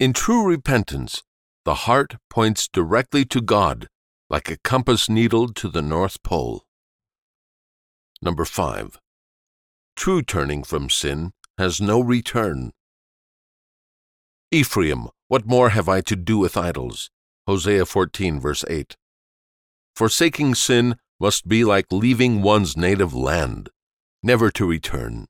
In 0.00 0.12
true 0.12 0.44
repentance, 0.44 1.22
the 1.64 1.86
heart 1.86 2.16
points 2.30 2.66
directly 2.66 3.24
to 3.26 3.40
God, 3.40 3.88
like 4.28 4.50
a 4.50 4.58
compass 4.58 5.08
needle 5.08 5.52
to 5.52 5.68
the 5.68 5.82
North 5.82 6.22
Pole. 6.22 6.64
Number 8.20 8.44
5. 8.44 8.98
True 9.94 10.22
turning 10.22 10.64
from 10.64 10.90
sin 10.90 11.32
has 11.58 11.80
no 11.80 12.00
return. 12.00 12.72
Ephraim, 14.50 15.08
what 15.28 15.46
more 15.46 15.70
have 15.70 15.88
I 15.88 16.00
to 16.02 16.16
do 16.16 16.38
with 16.38 16.56
idols? 16.56 17.10
Hosea 17.46 17.86
14, 17.86 18.40
verse 18.40 18.64
8. 18.68 18.96
Forsaking 19.94 20.54
sin 20.54 20.96
must 21.20 21.46
be 21.46 21.64
like 21.64 21.86
leaving 21.92 22.42
one's 22.42 22.76
native 22.76 23.14
land, 23.14 23.70
never 24.22 24.50
to 24.50 24.66
return. 24.66 25.26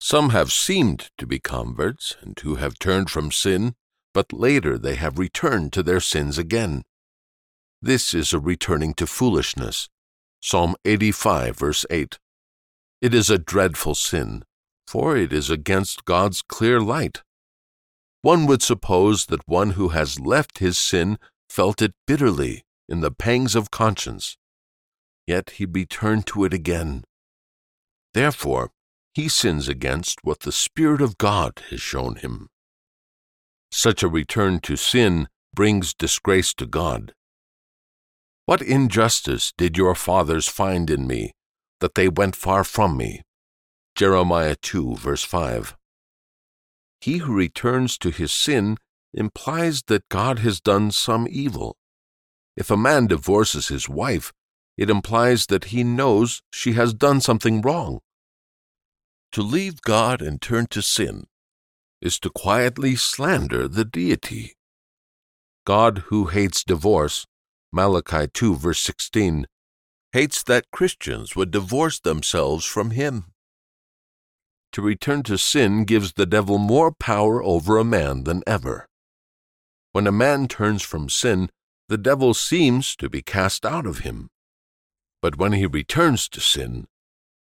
Some 0.00 0.30
have 0.30 0.52
seemed 0.52 1.10
to 1.18 1.26
be 1.26 1.38
converts 1.38 2.16
and 2.20 2.38
who 2.40 2.56
have 2.56 2.78
turned 2.78 3.08
from 3.08 3.30
sin, 3.30 3.74
but 4.12 4.32
later 4.32 4.76
they 4.76 4.96
have 4.96 5.18
returned 5.18 5.72
to 5.74 5.82
their 5.82 6.00
sins 6.00 6.36
again. 6.36 6.82
This 7.84 8.14
is 8.14 8.32
a 8.32 8.38
returning 8.38 8.94
to 8.94 9.08
foolishness. 9.08 9.88
Psalm 10.40 10.76
85, 10.84 11.56
verse 11.56 11.84
8. 11.90 12.16
It 13.00 13.12
is 13.12 13.28
a 13.28 13.38
dreadful 13.38 13.96
sin, 13.96 14.44
for 14.86 15.16
it 15.16 15.32
is 15.32 15.50
against 15.50 16.04
God's 16.04 16.42
clear 16.42 16.80
light. 16.80 17.22
One 18.20 18.46
would 18.46 18.62
suppose 18.62 19.26
that 19.26 19.48
one 19.48 19.70
who 19.70 19.88
has 19.88 20.20
left 20.20 20.58
his 20.58 20.78
sin 20.78 21.18
felt 21.50 21.82
it 21.82 21.92
bitterly 22.06 22.62
in 22.88 23.00
the 23.00 23.10
pangs 23.10 23.56
of 23.56 23.72
conscience, 23.72 24.36
yet 25.26 25.50
he 25.50 25.66
returned 25.66 26.26
to 26.26 26.44
it 26.44 26.54
again. 26.54 27.02
Therefore, 28.14 28.70
he 29.12 29.28
sins 29.28 29.68
against 29.68 30.20
what 30.22 30.40
the 30.40 30.52
Spirit 30.52 31.02
of 31.02 31.18
God 31.18 31.60
has 31.70 31.80
shown 31.80 32.14
him. 32.14 32.48
Such 33.72 34.04
a 34.04 34.08
return 34.08 34.60
to 34.60 34.76
sin 34.76 35.26
brings 35.52 35.94
disgrace 35.94 36.54
to 36.54 36.66
God. 36.66 37.12
What 38.44 38.60
injustice 38.60 39.52
did 39.56 39.76
your 39.76 39.94
fathers 39.94 40.48
find 40.48 40.90
in 40.90 41.06
me, 41.06 41.32
that 41.80 41.94
they 41.94 42.08
went 42.08 42.34
far 42.34 42.64
from 42.64 42.96
me? 42.96 43.22
Jeremiah 43.94 44.56
2, 44.60 44.96
verse 44.96 45.22
5. 45.22 45.76
He 47.00 47.18
who 47.18 47.34
returns 47.34 47.96
to 47.98 48.10
his 48.10 48.32
sin 48.32 48.78
implies 49.14 49.82
that 49.86 50.08
God 50.08 50.40
has 50.40 50.60
done 50.60 50.90
some 50.90 51.28
evil. 51.30 51.76
If 52.56 52.70
a 52.70 52.76
man 52.76 53.06
divorces 53.06 53.68
his 53.68 53.88
wife, 53.88 54.32
it 54.76 54.90
implies 54.90 55.46
that 55.46 55.66
he 55.66 55.84
knows 55.84 56.42
she 56.52 56.72
has 56.72 56.94
done 56.94 57.20
something 57.20 57.60
wrong. 57.60 58.00
To 59.32 59.42
leave 59.42 59.82
God 59.82 60.20
and 60.20 60.40
turn 60.40 60.66
to 60.68 60.82
sin 60.82 61.26
is 62.00 62.18
to 62.20 62.30
quietly 62.30 62.96
slander 62.96 63.68
the 63.68 63.84
deity. 63.84 64.54
God, 65.64 66.04
who 66.06 66.26
hates 66.26 66.64
divorce, 66.64 67.26
Malachi 67.72 68.26
2, 68.32 68.56
verse 68.56 68.80
16, 68.80 69.46
hates 70.12 70.42
that 70.42 70.70
Christians 70.70 71.34
would 71.34 71.50
divorce 71.50 71.98
themselves 71.98 72.66
from 72.66 72.90
him. 72.90 73.32
To 74.72 74.82
return 74.82 75.22
to 75.24 75.38
sin 75.38 75.84
gives 75.84 76.12
the 76.12 76.26
devil 76.26 76.58
more 76.58 76.92
power 76.92 77.42
over 77.42 77.78
a 77.78 77.84
man 77.84 78.24
than 78.24 78.42
ever. 78.46 78.88
When 79.92 80.06
a 80.06 80.12
man 80.12 80.48
turns 80.48 80.82
from 80.82 81.08
sin, 81.08 81.50
the 81.88 81.98
devil 81.98 82.34
seems 82.34 82.96
to 82.96 83.08
be 83.10 83.22
cast 83.22 83.66
out 83.66 83.86
of 83.86 83.98
him. 83.98 84.30
But 85.20 85.36
when 85.36 85.52
he 85.52 85.66
returns 85.66 86.28
to 86.30 86.40
sin, 86.40 86.86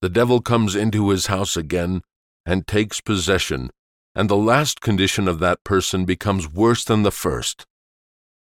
the 0.01 0.09
devil 0.09 0.41
comes 0.41 0.75
into 0.75 1.09
his 1.09 1.27
house 1.27 1.55
again 1.55 2.01
and 2.45 2.67
takes 2.67 3.01
possession, 3.01 3.69
and 4.15 4.29
the 4.29 4.35
last 4.35 4.81
condition 4.81 5.27
of 5.27 5.39
that 5.39 5.63
person 5.63 6.05
becomes 6.05 6.51
worse 6.51 6.83
than 6.83 7.03
the 7.03 7.11
first. 7.11 7.65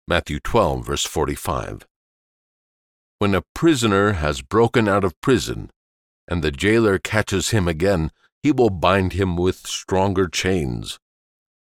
Matthew 0.07 0.39
12, 0.39 0.85
verse 0.85 1.03
45. 1.03 1.87
When 3.17 3.33
a 3.33 3.43
prisoner 3.55 4.13
has 4.13 4.43
broken 4.43 4.87
out 4.87 5.03
of 5.03 5.19
prison, 5.19 5.71
and 6.27 6.43
the 6.43 6.51
jailer 6.51 6.99
catches 6.99 7.49
him 7.49 7.67
again, 7.67 8.11
he 8.43 8.51
will 8.51 8.69
bind 8.69 9.13
him 9.13 9.35
with 9.35 9.65
stronger 9.65 10.27
chains. 10.27 10.99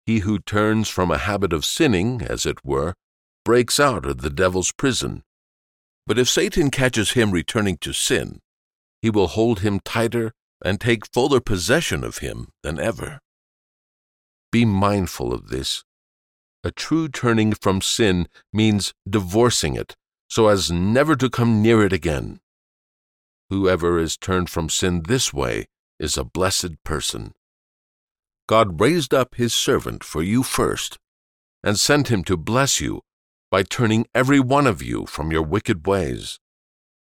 He 0.06 0.20
who 0.20 0.40
turns 0.40 0.90
from 0.90 1.10
a 1.10 1.18
habit 1.18 1.54
of 1.54 1.64
sinning, 1.64 2.22
as 2.22 2.46
it 2.46 2.66
were, 2.66 2.96
breaks 3.46 3.80
out 3.80 4.06
of 4.06 4.18
the 4.18 4.30
devil's 4.30 4.74
prison. 4.74 5.24
But 6.06 6.20
if 6.20 6.28
Satan 6.28 6.70
catches 6.70 7.12
him 7.12 7.32
returning 7.32 7.78
to 7.78 7.94
sin, 7.94 8.40
he 9.02 9.10
will 9.10 9.28
hold 9.28 9.62
him 9.62 9.80
tighter 9.80 10.34
and 10.66 10.82
take 10.82 11.14
fuller 11.14 11.40
possession 11.40 12.04
of 12.04 12.18
him 12.18 12.50
than 12.62 12.78
ever. 12.78 13.20
Be 14.52 14.66
mindful 14.66 15.32
of 15.32 15.48
this. 15.48 15.86
A 16.68 16.72
true 16.72 17.08
turning 17.08 17.54
from 17.54 17.80
sin 17.80 18.28
means 18.52 18.94
divorcing 19.10 19.74
it 19.76 19.96
so 20.28 20.50
as 20.50 20.70
never 20.70 21.16
to 21.16 21.30
come 21.30 21.62
near 21.62 21.82
it 21.86 21.94
again. 21.94 22.42
Whoever 23.50 23.98
is 23.98 24.18
turned 24.18 24.50
from 24.50 24.68
sin 24.68 25.04
this 25.04 25.34
way 25.34 25.68
is 25.98 26.18
a 26.18 26.26
blessed 26.26 26.84
person. 26.84 27.36
God 28.50 28.82
raised 28.82 29.14
up 29.14 29.36
his 29.36 29.54
servant 29.54 30.04
for 30.04 30.22
you 30.22 30.44
first, 30.44 30.98
and 31.64 31.80
sent 31.80 32.10
him 32.10 32.26
to 32.26 32.36
bless 32.36 32.82
you 32.82 33.00
by 33.50 33.64
turning 33.64 34.06
every 34.14 34.42
one 34.42 34.68
of 34.68 34.82
you 34.82 35.06
from 35.06 35.32
your 35.32 35.44
wicked 35.44 35.88
ways. 35.88 36.38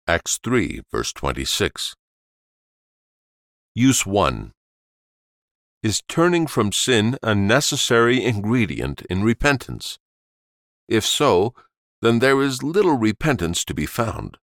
Acts 0.06 0.38
3, 0.44 0.82
verse 0.92 1.10
26. 1.14 1.94
Use 3.74 4.04
1. 4.04 4.52
Is 5.84 6.02
turning 6.08 6.48
from 6.48 6.72
sin 6.72 7.16
a 7.22 7.34
necessary 7.34 8.24
ingredient 8.24 9.02
in 9.02 9.22
repentance? 9.22 10.00
If 10.88 11.04
so, 11.04 11.54
then 12.02 12.18
there 12.18 12.42
is 12.42 12.64
little 12.64 12.96
repentance 12.96 13.64
to 13.66 13.74
be 13.74 13.86
found. 13.86 14.38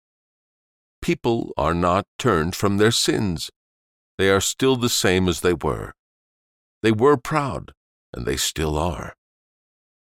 People 1.00 1.52
are 1.56 1.74
not 1.74 2.06
turned 2.18 2.56
from 2.56 2.78
their 2.78 2.90
sins 2.90 3.50
they 4.18 4.30
are 4.30 4.40
still 4.40 4.76
the 4.76 4.88
same 4.88 5.28
as 5.28 5.40
they 5.40 5.52
were. 5.52 5.92
They 6.82 6.92
were 6.92 7.16
proud, 7.16 7.72
and 8.12 8.26
they 8.26 8.36
still 8.36 8.78
are. 8.78 9.14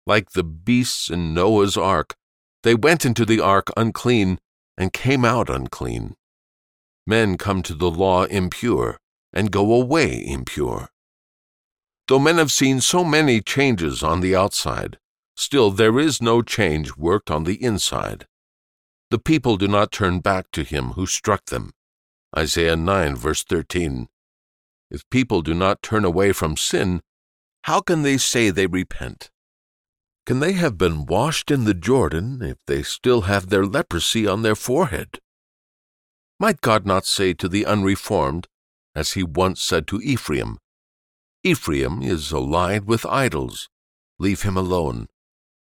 like 0.07 0.32
the 0.32 0.43
beasts 0.43 1.11
in 1.11 1.32
Noah's 1.32 1.77
ark. 1.77 2.15
They 2.63 2.73
went 2.73 3.05
into 3.05 3.23
the 3.23 3.39
ark 3.39 3.67
unclean 3.77 4.39
and 4.75 4.91
came 4.91 5.23
out 5.23 5.47
unclean. 5.47 6.15
Men 7.05 7.38
come 7.38 7.61
to 7.63 7.75
the 7.75 7.89
law 7.89 8.23
impure 8.23 8.97
and 9.32 9.51
go 9.51 9.71
away 9.71 10.25
impure. 10.25 10.89
Though 12.12 12.20
men 12.20 12.39
have 12.39 12.51
seen 12.51 12.82
so 12.82 13.05
many 13.05 13.39
changes 13.39 14.03
on 14.03 14.20
the 14.20 14.36
outside, 14.36 14.97
still 15.38 15.72
there 15.72 15.97
is 15.97 16.22
no 16.22 16.41
change 16.41 16.97
worked 16.97 17.32
on 17.32 17.45
the 17.45 17.64
inside. 17.64 18.28
The 19.12 19.18
people 19.18 19.55
do 19.55 19.66
not 19.70 19.93
turn 19.93 20.20
back 20.20 20.51
to 20.51 20.64
him 20.64 20.89
who 20.97 21.05
struck 21.07 21.45
them. 21.45 21.72
Isaiah 22.38 22.76
9, 22.76 23.16
verse 23.16 23.45
13. 23.45 24.09
If 24.89 25.09
people 25.09 25.41
do 25.41 25.53
not 25.53 25.82
turn 25.82 26.03
away 26.03 26.34
from 26.34 26.57
sin, 26.57 26.99
how 27.62 27.80
can 27.80 28.01
they 28.01 28.18
say 28.18 28.49
they 28.49 28.68
repent? 28.68 29.32
Can 30.26 30.41
they 30.41 30.51
have 30.51 30.78
been 30.78 31.05
washed 31.05 31.49
in 31.49 31.64
the 31.64 31.74
Jordan 31.74 32.41
if 32.41 32.57
they 32.68 32.84
still 32.84 33.22
have 33.22 33.47
their 33.47 33.66
leprosy 33.66 34.28
on 34.28 34.41
their 34.41 34.55
forehead? 34.55 35.22
Might 36.41 36.59
God 36.59 36.86
not 36.86 37.05
say 37.05 37.34
to 37.36 37.47
the 37.47 37.66
unreformed, 37.66 38.49
as 38.93 39.14
he 39.14 39.24
once 39.24 39.62
said 39.62 39.88
to 39.88 40.01
Ephraim, 40.01 40.57
Ephraim 41.43 42.03
is 42.03 42.31
allied 42.31 42.85
with 42.85 43.03
idols. 43.07 43.67
Leave 44.19 44.43
him 44.43 44.55
alone. 44.55 45.07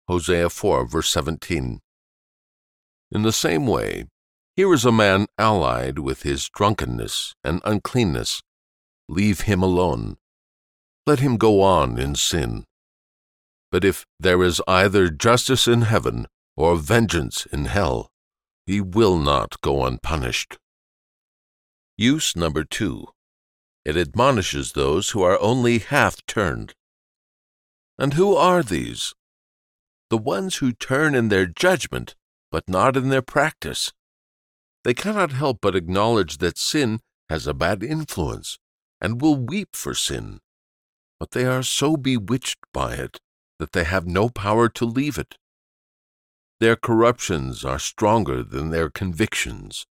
Hosea 0.09 0.51
4, 0.51 0.85
verse 0.87 1.09
17. 1.11 1.79
In 3.13 3.23
the 3.23 3.33
same 3.33 3.65
way, 3.65 4.07
here 4.57 4.75
is 4.75 4.85
a 4.85 4.91
man 4.91 5.27
allied 5.39 6.01
with 6.01 6.23
his 6.23 6.49
drunkenness 6.49 7.37
and 7.45 7.61
uncleanness. 7.65 8.43
Leave 9.09 9.43
him 9.43 9.63
alone. 9.63 10.17
Let 11.07 11.21
him 11.21 11.37
go 11.37 11.63
on 11.63 11.97
in 11.97 12.17
sin. 12.17 12.65
But 13.71 13.85
if 13.85 14.05
there 14.19 14.43
is 14.43 14.61
either 14.67 15.11
justice 15.11 15.69
in 15.69 15.83
heaven 15.83 16.27
or 16.57 16.75
vengeance 16.75 17.47
in 17.47 17.67
hell, 17.67 18.11
he 18.67 18.81
will 18.81 19.17
not 19.17 19.61
go 19.61 19.85
unpunished. 19.85 20.59
Use 21.97 22.35
number 22.35 22.65
two. 22.65 23.07
It 23.89 23.97
admonishes 23.97 24.73
those 24.73 25.11
who 25.11 25.23
are 25.23 25.41
only 25.41 25.79
half 25.79 26.21
turned. 26.27 26.75
And 27.99 28.13
who 28.13 28.37
are 28.37 28.63
these? 28.63 29.15
The 30.11 30.19
ones 30.19 30.57
who 30.57 30.75
turn 30.75 31.15
in 31.15 31.31
their 31.31 31.47
judgment 31.47 32.15
but 32.51 32.69
not 32.69 32.99
in 32.99 33.09
their 33.09 33.23
practice. 33.23 33.95
They 34.85 34.93
cannot 34.93 35.33
help 35.33 35.61
but 35.63 35.75
acknowledge 35.75 36.37
that 36.37 36.59
sin 36.59 37.01
has 37.31 37.47
a 37.47 37.55
bad 37.55 37.83
influence 37.83 38.59
and 39.01 39.23
will 39.23 39.37
weep 39.37 39.71
for 39.73 39.95
sin, 39.95 40.41
but 41.19 41.31
they 41.31 41.47
are 41.47 41.63
so 41.63 41.97
bewitched 41.97 42.59
by 42.75 42.93
it 42.93 43.21
that 43.59 43.73
they 43.73 43.85
have 43.85 44.07
no 44.07 44.29
power 44.29 44.69
to 44.69 44.85
leave 44.85 45.17
it. 45.17 45.39
Their 46.61 46.77
corruptions 46.77 47.65
are 47.65 47.79
stronger 47.79 48.43
than 48.43 48.69
their 48.69 48.91
convictions. 48.91 49.87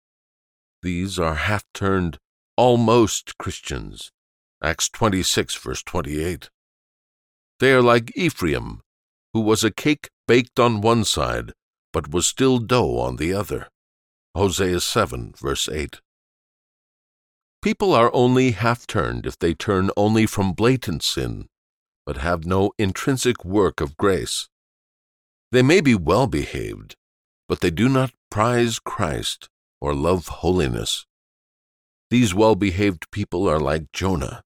These 0.82 1.18
are 1.18 1.36
half 1.36 1.64
turned, 1.74 2.20
almost 2.58 3.38
Christians. 3.38 4.12
Acts 4.64 4.90
26, 4.90 5.56
verse 5.56 5.84
28. 5.84 6.50
They 7.60 7.72
are 7.74 7.82
like 7.82 8.12
Ephraim, 8.16 8.82
who 9.34 9.42
was 9.42 9.64
a 9.64 9.72
cake 9.72 10.10
baked 10.28 10.60
on 10.60 10.82
one 10.82 11.04
side 11.04 11.54
but 11.96 12.12
was 12.12 12.28
still 12.28 12.58
dough 12.58 13.00
on 13.00 13.16
the 13.16 13.34
other. 13.34 13.70
Hosea 14.36 14.82
7, 14.82 15.34
verse 15.38 15.70
8. 15.70 16.02
People 17.62 17.94
are 17.94 18.14
only 18.14 18.52
half 18.52 18.86
turned 18.86 19.26
if 19.26 19.40
they 19.40 19.54
turn 19.54 19.90
only 19.96 20.26
from 20.26 20.52
blatant 20.52 21.04
sin, 21.04 21.48
but 22.06 22.18
have 22.18 22.46
no 22.46 22.74
intrinsic 22.78 23.46
work 23.46 23.80
of 23.80 23.96
grace. 23.96 24.50
They 25.54 25.62
may 25.62 25.80
be 25.80 25.96
well 25.96 26.28
behaved, 26.28 26.98
but 27.48 27.62
they 27.62 27.72
do 27.72 27.88
not 27.88 28.12
prize 28.30 28.78
Christ 28.78 29.48
or 29.80 29.94
love 29.94 30.28
holiness. 30.44 31.06
These 32.10 32.34
well 32.34 32.56
behaved 32.56 33.10
people 33.12 33.50
are 33.50 33.60
like 33.60 33.92
Jonah. 33.92 34.44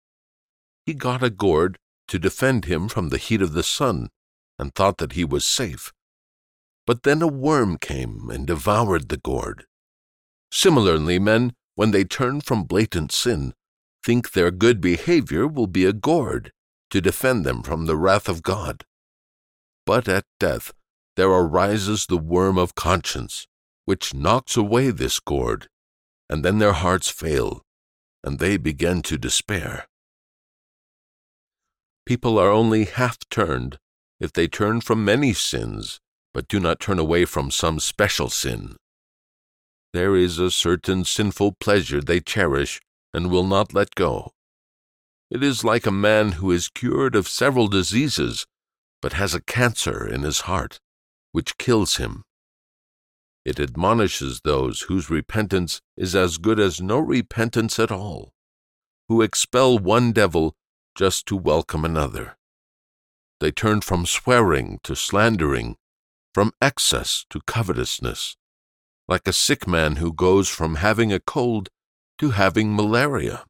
He 0.86 0.94
got 0.94 1.24
a 1.24 1.30
gourd 1.30 1.78
to 2.08 2.18
defend 2.18 2.66
him 2.66 2.88
from 2.88 3.10
the 3.10 3.18
heat 3.18 3.42
of 3.42 3.54
the 3.54 3.64
sun 3.64 4.10
and 4.58 4.74
thought 4.74 4.98
that 4.98 5.14
he 5.14 5.24
was 5.24 5.46
safe. 5.46 5.92
But 6.88 7.04
then 7.04 7.22
a 7.22 7.28
worm 7.28 7.78
came 7.78 8.30
and 8.30 8.48
devoured 8.48 9.10
the 9.10 9.18
gourd. 9.18 9.66
Similarly, 10.52 11.20
men, 11.20 11.54
when 11.76 11.92
they 11.92 12.04
turn 12.04 12.42
from 12.42 12.64
blatant 12.64 13.12
sin, 13.12 13.54
think 14.04 14.32
their 14.32 14.52
good 14.52 14.82
behavior 14.82 15.48
will 15.48 15.68
be 15.68 15.86
a 15.86 15.94
gourd 15.94 16.52
to 16.90 17.02
defend 17.02 17.46
them 17.46 17.62
from 17.62 17.86
the 17.86 17.96
wrath 17.96 18.28
of 18.28 18.42
God. 18.42 18.86
But 19.86 20.08
at 20.08 20.26
death 20.40 20.74
there 21.16 21.30
arises 21.30 22.06
the 22.06 22.18
worm 22.18 22.58
of 22.58 22.76
conscience, 22.76 23.46
which 23.86 24.14
knocks 24.14 24.58
away 24.58 24.90
this 24.90 25.20
gourd, 25.20 25.68
and 26.30 26.44
then 26.46 26.60
their 26.60 26.74
hearts 26.74 27.10
fail, 27.10 27.62
and 28.24 28.40
they 28.40 28.58
begin 28.58 29.02
to 29.04 29.18
despair. 29.18 29.88
People 32.06 32.38
are 32.38 32.52
only 32.52 32.86
half 32.86 33.18
turned 33.30 33.78
if 34.20 34.34
they 34.34 34.48
turn 34.48 34.82
from 34.82 35.06
many 35.06 35.34
sins 35.34 36.00
but 36.34 36.48
do 36.48 36.60
not 36.60 36.80
turn 36.80 37.00
away 37.00 37.26
from 37.26 37.52
some 37.52 37.80
special 37.80 38.30
sin. 38.30 38.76
There 39.94 40.16
is 40.16 40.38
a 40.38 40.52
certain 40.52 41.04
sinful 41.04 41.54
pleasure 41.60 42.02
they 42.02 42.20
cherish 42.20 42.80
and 43.14 43.32
will 43.32 43.46
not 43.46 43.74
let 43.74 43.96
go. 43.96 44.32
It 45.32 45.44
is 45.44 45.64
like 45.64 45.86
a 45.86 45.92
man 45.92 46.34
who 46.34 46.52
is 46.52 46.70
cured 46.70 47.16
of 47.16 47.28
several 47.28 47.68
diseases, 47.68 48.46
but 49.02 49.14
has 49.14 49.34
a 49.34 49.42
cancer 49.42 50.08
in 50.08 50.22
his 50.24 50.42
heart, 50.42 50.80
which 51.32 51.58
kills 51.58 51.98
him. 51.98 52.24
It 53.46 53.60
admonishes 53.60 54.42
those 54.44 54.82
whose 54.82 55.10
repentance 55.10 55.82
is 55.96 56.16
as 56.16 56.38
good 56.38 56.60
as 56.60 56.82
no 56.82 57.00
repentance 57.00 57.80
at 57.80 57.92
all, 57.92 58.34
who 59.08 59.22
expel 59.22 59.80
one 59.80 60.12
devil 60.12 60.56
just 60.96 61.26
to 61.28 61.36
welcome 61.36 61.86
another. 61.86 62.38
They 63.40 63.52
turn 63.52 63.82
from 63.82 64.06
swearing 64.06 64.80
to 64.84 64.96
slandering 64.96 65.78
from 66.34 66.52
excess 66.62 67.26
to 67.30 67.42
covetousness, 67.42 68.36
like 69.08 69.28
a 69.28 69.34
sick 69.34 69.68
man 69.68 69.96
who 69.96 70.14
goes 70.14 70.50
from 70.50 70.76
having 70.76 71.12
a 71.12 71.20
cold 71.20 71.70
to 72.18 72.32
having 72.32 72.76
malaria. 72.76 73.46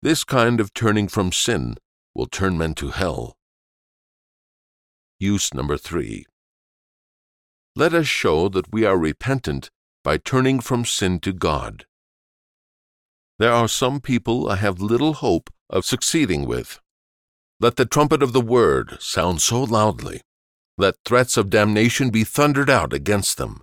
This 0.00 0.24
kind 0.24 0.60
of 0.60 0.72
turning 0.72 1.08
from 1.08 1.32
sin 1.32 1.76
will 2.14 2.26
turn 2.26 2.56
men 2.56 2.74
to 2.74 2.90
hell. 2.90 3.36
Use 5.18 5.52
number 5.52 5.76
three. 5.76 6.26
Let 7.74 7.94
us 7.94 8.06
show 8.06 8.48
that 8.50 8.72
we 8.72 8.84
are 8.84 8.98
repentant 8.98 9.70
by 10.04 10.18
turning 10.18 10.60
from 10.60 10.84
sin 10.84 11.20
to 11.20 11.32
God. 11.32 11.86
There 13.38 13.52
are 13.52 13.68
some 13.68 14.00
people 14.00 14.48
I 14.48 14.56
have 14.56 14.80
little 14.80 15.14
hope 15.14 15.50
of 15.70 15.86
succeeding 15.86 16.46
with. 16.46 16.80
Let 17.60 17.76
the 17.76 17.86
trumpet 17.86 18.22
of 18.22 18.32
the 18.32 18.40
word 18.40 18.98
sound 19.00 19.40
so 19.40 19.62
loudly 19.62 20.20
let 20.78 20.96
threats 21.04 21.36
of 21.36 21.50
damnation 21.50 22.10
be 22.10 22.24
thundered 22.24 22.70
out 22.70 22.92
against 22.92 23.36
them. 23.36 23.62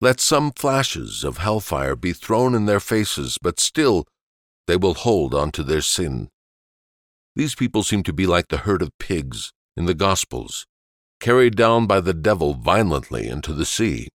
Let 0.00 0.18
some 0.18 0.50
flashes 0.50 1.24
of 1.24 1.38
hellfire 1.38 1.94
be 1.94 2.12
thrown 2.12 2.54
in 2.54 2.66
their 2.66 2.80
faces, 2.80 3.38
but 3.40 3.60
still 3.60 4.06
they 4.66 4.76
will 4.76 4.94
hold 4.94 5.34
on 5.34 5.52
to 5.52 5.62
their 5.62 5.82
sin. 5.82 6.28
These 7.36 7.54
people 7.54 7.82
seem 7.82 8.02
to 8.04 8.12
be 8.12 8.26
like 8.26 8.48
the 8.48 8.58
herd 8.58 8.82
of 8.82 8.96
pigs 8.98 9.52
in 9.76 9.86
the 9.86 9.94
Gospels, 9.94 10.66
carried 11.22 11.56
down 11.56 11.86
by 11.86 12.00
the 12.00 12.12
devil 12.12 12.52
violently 12.52 13.28
into 13.28 13.54
the 13.54 13.64
sea. 13.64 14.08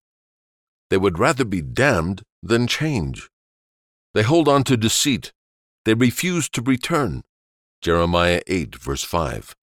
They 0.90 0.98
would 0.98 1.18
rather 1.18 1.46
be 1.46 1.62
damned 1.62 2.22
than 2.44 2.68
change. 2.68 3.30
They 4.14 4.24
hold 4.24 4.50
on 4.50 4.66
to 4.66 4.76
deceit. 4.76 5.32
They 5.86 5.94
refuse 5.94 6.50
to 6.50 6.62
return. 6.62 7.24
Jeremiah 7.82 8.42
8, 8.46 8.76
verse 8.76 9.06
5. 9.06 9.56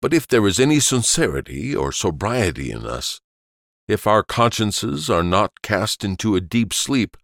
But 0.00 0.14
if 0.14 0.26
there 0.26 0.46
is 0.46 0.58
any 0.58 0.80
sincerity 0.80 1.76
or 1.76 1.92
sobriety 1.92 2.70
in 2.72 2.86
us, 2.86 3.20
if 3.86 4.06
our 4.06 4.22
consciences 4.22 5.10
are 5.10 5.22
not 5.22 5.60
cast 5.60 6.02
into 6.02 6.34
a 6.34 6.40
deep 6.40 6.72
sleep, 6.72 7.16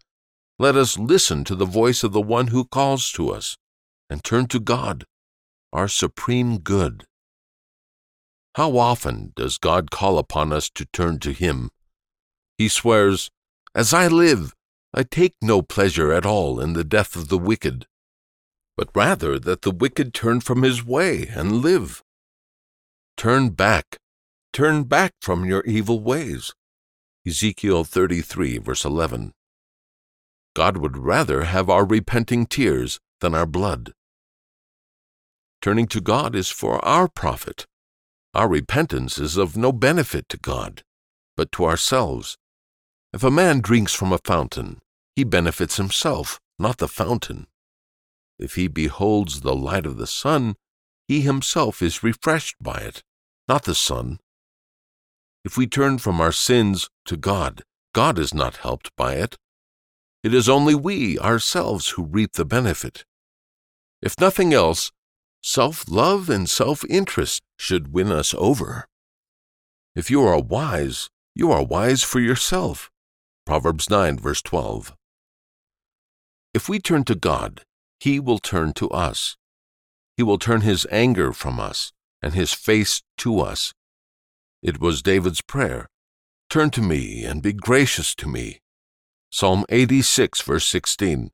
let 0.59 0.77
us 0.77 0.99
listen 0.99 1.45
to 1.45 1.55
the 1.55 1.65
voice 1.65 2.05
of 2.05 2.13
the 2.13 2.21
one 2.21 2.49
who 2.49 2.67
calls 2.67 3.11
to 3.13 3.31
us 3.31 3.57
and 4.11 4.23
turn 4.23 4.49
to 4.49 4.61
God, 4.61 5.07
our 5.73 5.89
supreme 5.89 6.59
good. 6.59 7.08
How 8.55 8.77
often 8.77 9.33
does 9.37 9.59
God 9.59 9.91
call 9.91 10.19
upon 10.19 10.53
us 10.53 10.69
to 10.71 10.87
turn 10.87 11.19
to 11.21 11.33
Him? 11.33 11.71
He 12.57 12.69
swears, 12.69 13.31
As 13.75 13.95
I 13.95 14.09
live, 14.09 14.55
I 14.95 15.03
take 15.03 15.35
no 15.43 15.63
pleasure 15.63 16.13
at 16.13 16.25
all 16.25 16.59
in 16.59 16.73
the 16.73 16.85
death 16.85 17.15
of 17.15 17.29
the 17.29 17.39
wicked, 17.39 17.87
but 18.77 18.89
rather 18.95 19.39
that 19.39 19.63
the 19.63 19.71
wicked 19.71 20.15
turn 20.15 20.41
from 20.41 20.63
his 20.63 20.85
way 20.85 21.27
and 21.27 21.63
live. 21.63 22.03
Turn 23.17 23.51
back. 23.51 23.99
Turn 24.53 24.85
back 24.85 25.13
from 25.21 25.45
your 25.45 25.63
evil 25.65 26.01
ways. 26.01 26.55
Ezekiel 27.27 27.85
33, 27.85 28.59
verse 28.59 28.85
11. 28.85 29.33
God 30.55 30.79
would 30.79 30.97
rather 30.97 31.45
have 31.45 31.69
our 31.69 31.85
repenting 31.85 32.47
tears 32.47 32.99
than 33.21 33.35
our 33.35 33.47
blood. 33.47 33.93
Turning 35.61 35.87
to 35.89 36.01
God 36.01 36.35
is 36.35 36.49
for 36.49 36.83
our 36.85 37.09
profit. 37.09 37.67
Our 38.35 38.49
repentance 38.49 39.19
is 39.19 39.37
of 39.37 39.57
no 39.57 39.73
benefit 39.73 40.29
to 40.29 40.37
God, 40.37 40.83
but 41.37 41.51
to 41.53 41.65
ourselves. 41.65 42.37
If 43.13 43.23
a 43.23 43.31
man 43.31 43.61
drinks 43.61 43.95
from 43.95 44.13
a 44.13 44.19
fountain, 44.19 44.79
he 45.17 45.25
benefits 45.25 45.77
himself, 45.77 46.39
not 46.59 46.79
the 46.79 46.89
fountain. 46.89 47.47
If 48.39 48.55
he 48.55 48.69
beholds 48.69 49.41
the 49.41 49.55
light 49.55 49.87
of 49.87 49.97
the 49.97 50.07
sun, 50.07 50.57
he 51.09 51.23
himself 51.23 51.83
is 51.83 52.03
refreshed 52.03 52.57
by 52.61 52.79
it, 52.79 53.03
not 53.49 53.65
the 53.65 53.75
sun. 53.75 54.19
If 55.45 55.57
we 55.57 55.67
turn 55.67 55.99
from 55.99 56.21
our 56.21 56.33
sins 56.33 56.91
to 57.07 57.17
God, 57.17 57.63
God 57.95 58.19
is 58.19 58.35
not 58.35 58.59
helped 58.59 58.95
by 58.97 59.15
it. 59.15 59.37
It 60.23 60.35
is 60.35 60.49
only 60.49 60.75
we 60.75 61.19
ourselves 61.19 61.91
who 61.91 62.05
reap 62.05 62.35
the 62.35 62.45
benefit. 62.45 63.05
If 64.03 64.21
nothing 64.21 64.53
else, 64.53 64.93
self 65.43 65.85
love 65.89 66.29
and 66.29 66.49
self 66.49 66.85
interest 66.89 67.43
should 67.57 67.93
win 67.93 68.11
us 68.11 68.35
over. 68.37 68.87
If 69.95 70.11
you 70.11 70.23
are 70.23 70.41
wise, 70.41 71.09
you 71.35 71.51
are 71.51 71.65
wise 71.65 72.03
for 72.03 72.21
yourself. 72.21 72.91
Proverbs 73.47 73.89
9, 73.89 74.19
verse 74.19 74.43
12. 74.43 74.95
If 76.55 76.69
we 76.69 76.79
turn 76.79 77.05
to 77.05 77.15
God, 77.15 77.63
He 78.01 78.21
will 78.21 78.39
turn 78.39 78.73
to 78.75 78.89
us. 78.91 79.37
He 80.17 80.23
will 80.23 80.39
turn 80.39 80.63
His 80.63 80.87
anger 80.91 81.33
from 81.33 81.59
us 81.59 81.93
and 82.23 82.35
His 82.35 82.53
face 82.53 83.03
to 83.19 83.41
us. 83.41 83.73
It 84.63 84.81
was 84.81 85.03
David's 85.03 85.41
prayer 85.41 85.89
Turn 86.51 86.71
to 86.71 86.81
me 86.81 87.27
and 87.27 87.43
be 87.43 87.53
gracious 87.53 88.15
to 88.15 88.27
me. 88.27 88.61
Psalm 89.31 89.67
86, 89.69 90.41
verse 90.41 90.65
16. 90.65 91.31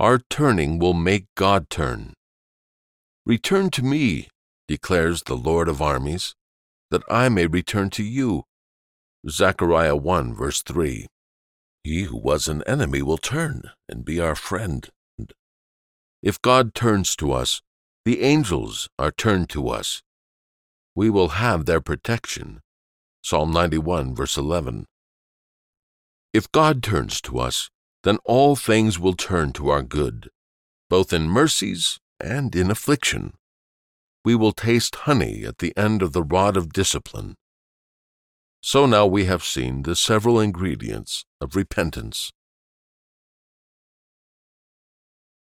Our 0.00 0.18
turning 0.28 0.80
will 0.80 0.92
make 0.92 1.26
God 1.36 1.70
turn. 1.70 2.12
Return 3.24 3.70
to 3.70 3.84
me, 3.84 4.28
declares 4.66 5.22
the 5.22 5.36
Lord 5.36 5.68
of 5.68 5.80
armies, 5.80 6.34
that 6.90 7.04
I 7.08 7.28
may 7.28 7.46
return 7.46 7.88
to 7.90 8.02
you. 8.02 8.42
Zechariah 9.28 9.94
1, 9.94 10.34
verse 10.34 10.60
3. 10.62 11.06
He 11.84 12.02
who 12.02 12.16
was 12.16 12.48
an 12.48 12.64
enemy 12.66 13.00
will 13.00 13.18
turn 13.18 13.70
and 13.88 14.04
be 14.04 14.18
our 14.18 14.34
friend. 14.34 14.90
If 16.20 16.42
God 16.42 16.74
turns 16.74 17.14
to 17.16 17.30
us, 17.32 17.62
the 18.04 18.22
angels 18.22 18.88
are 18.98 19.12
turned 19.12 19.48
to 19.50 19.68
us. 19.68 20.02
We 20.96 21.08
will 21.08 21.28
have 21.28 21.66
their 21.66 21.80
protection. 21.80 22.60
Psalm 23.22 23.52
91, 23.52 24.16
verse 24.16 24.36
11. 24.36 24.86
If 26.32 26.50
God 26.50 26.82
turns 26.82 27.20
to 27.20 27.38
us, 27.38 27.70
then 28.02 28.18
all 28.24 28.56
things 28.56 28.98
will 28.98 29.14
turn 29.14 29.52
to 29.52 29.68
our 29.68 29.82
good, 29.82 30.28
both 30.90 31.12
in 31.12 31.28
mercies 31.28 32.00
and 32.22 32.54
in 32.54 32.70
affliction. 32.70 33.34
We 34.24 34.34
will 34.34 34.52
taste 34.52 34.94
honey 34.94 35.44
at 35.44 35.58
the 35.58 35.76
end 35.76 36.00
of 36.00 36.12
the 36.12 36.22
rod 36.22 36.56
of 36.56 36.72
discipline. 36.72 37.34
So 38.60 38.86
now 38.86 39.06
we 39.06 39.24
have 39.24 39.42
seen 39.42 39.82
the 39.82 39.96
several 39.96 40.38
ingredients 40.38 41.24
of 41.40 41.56
repentance. 41.56 42.32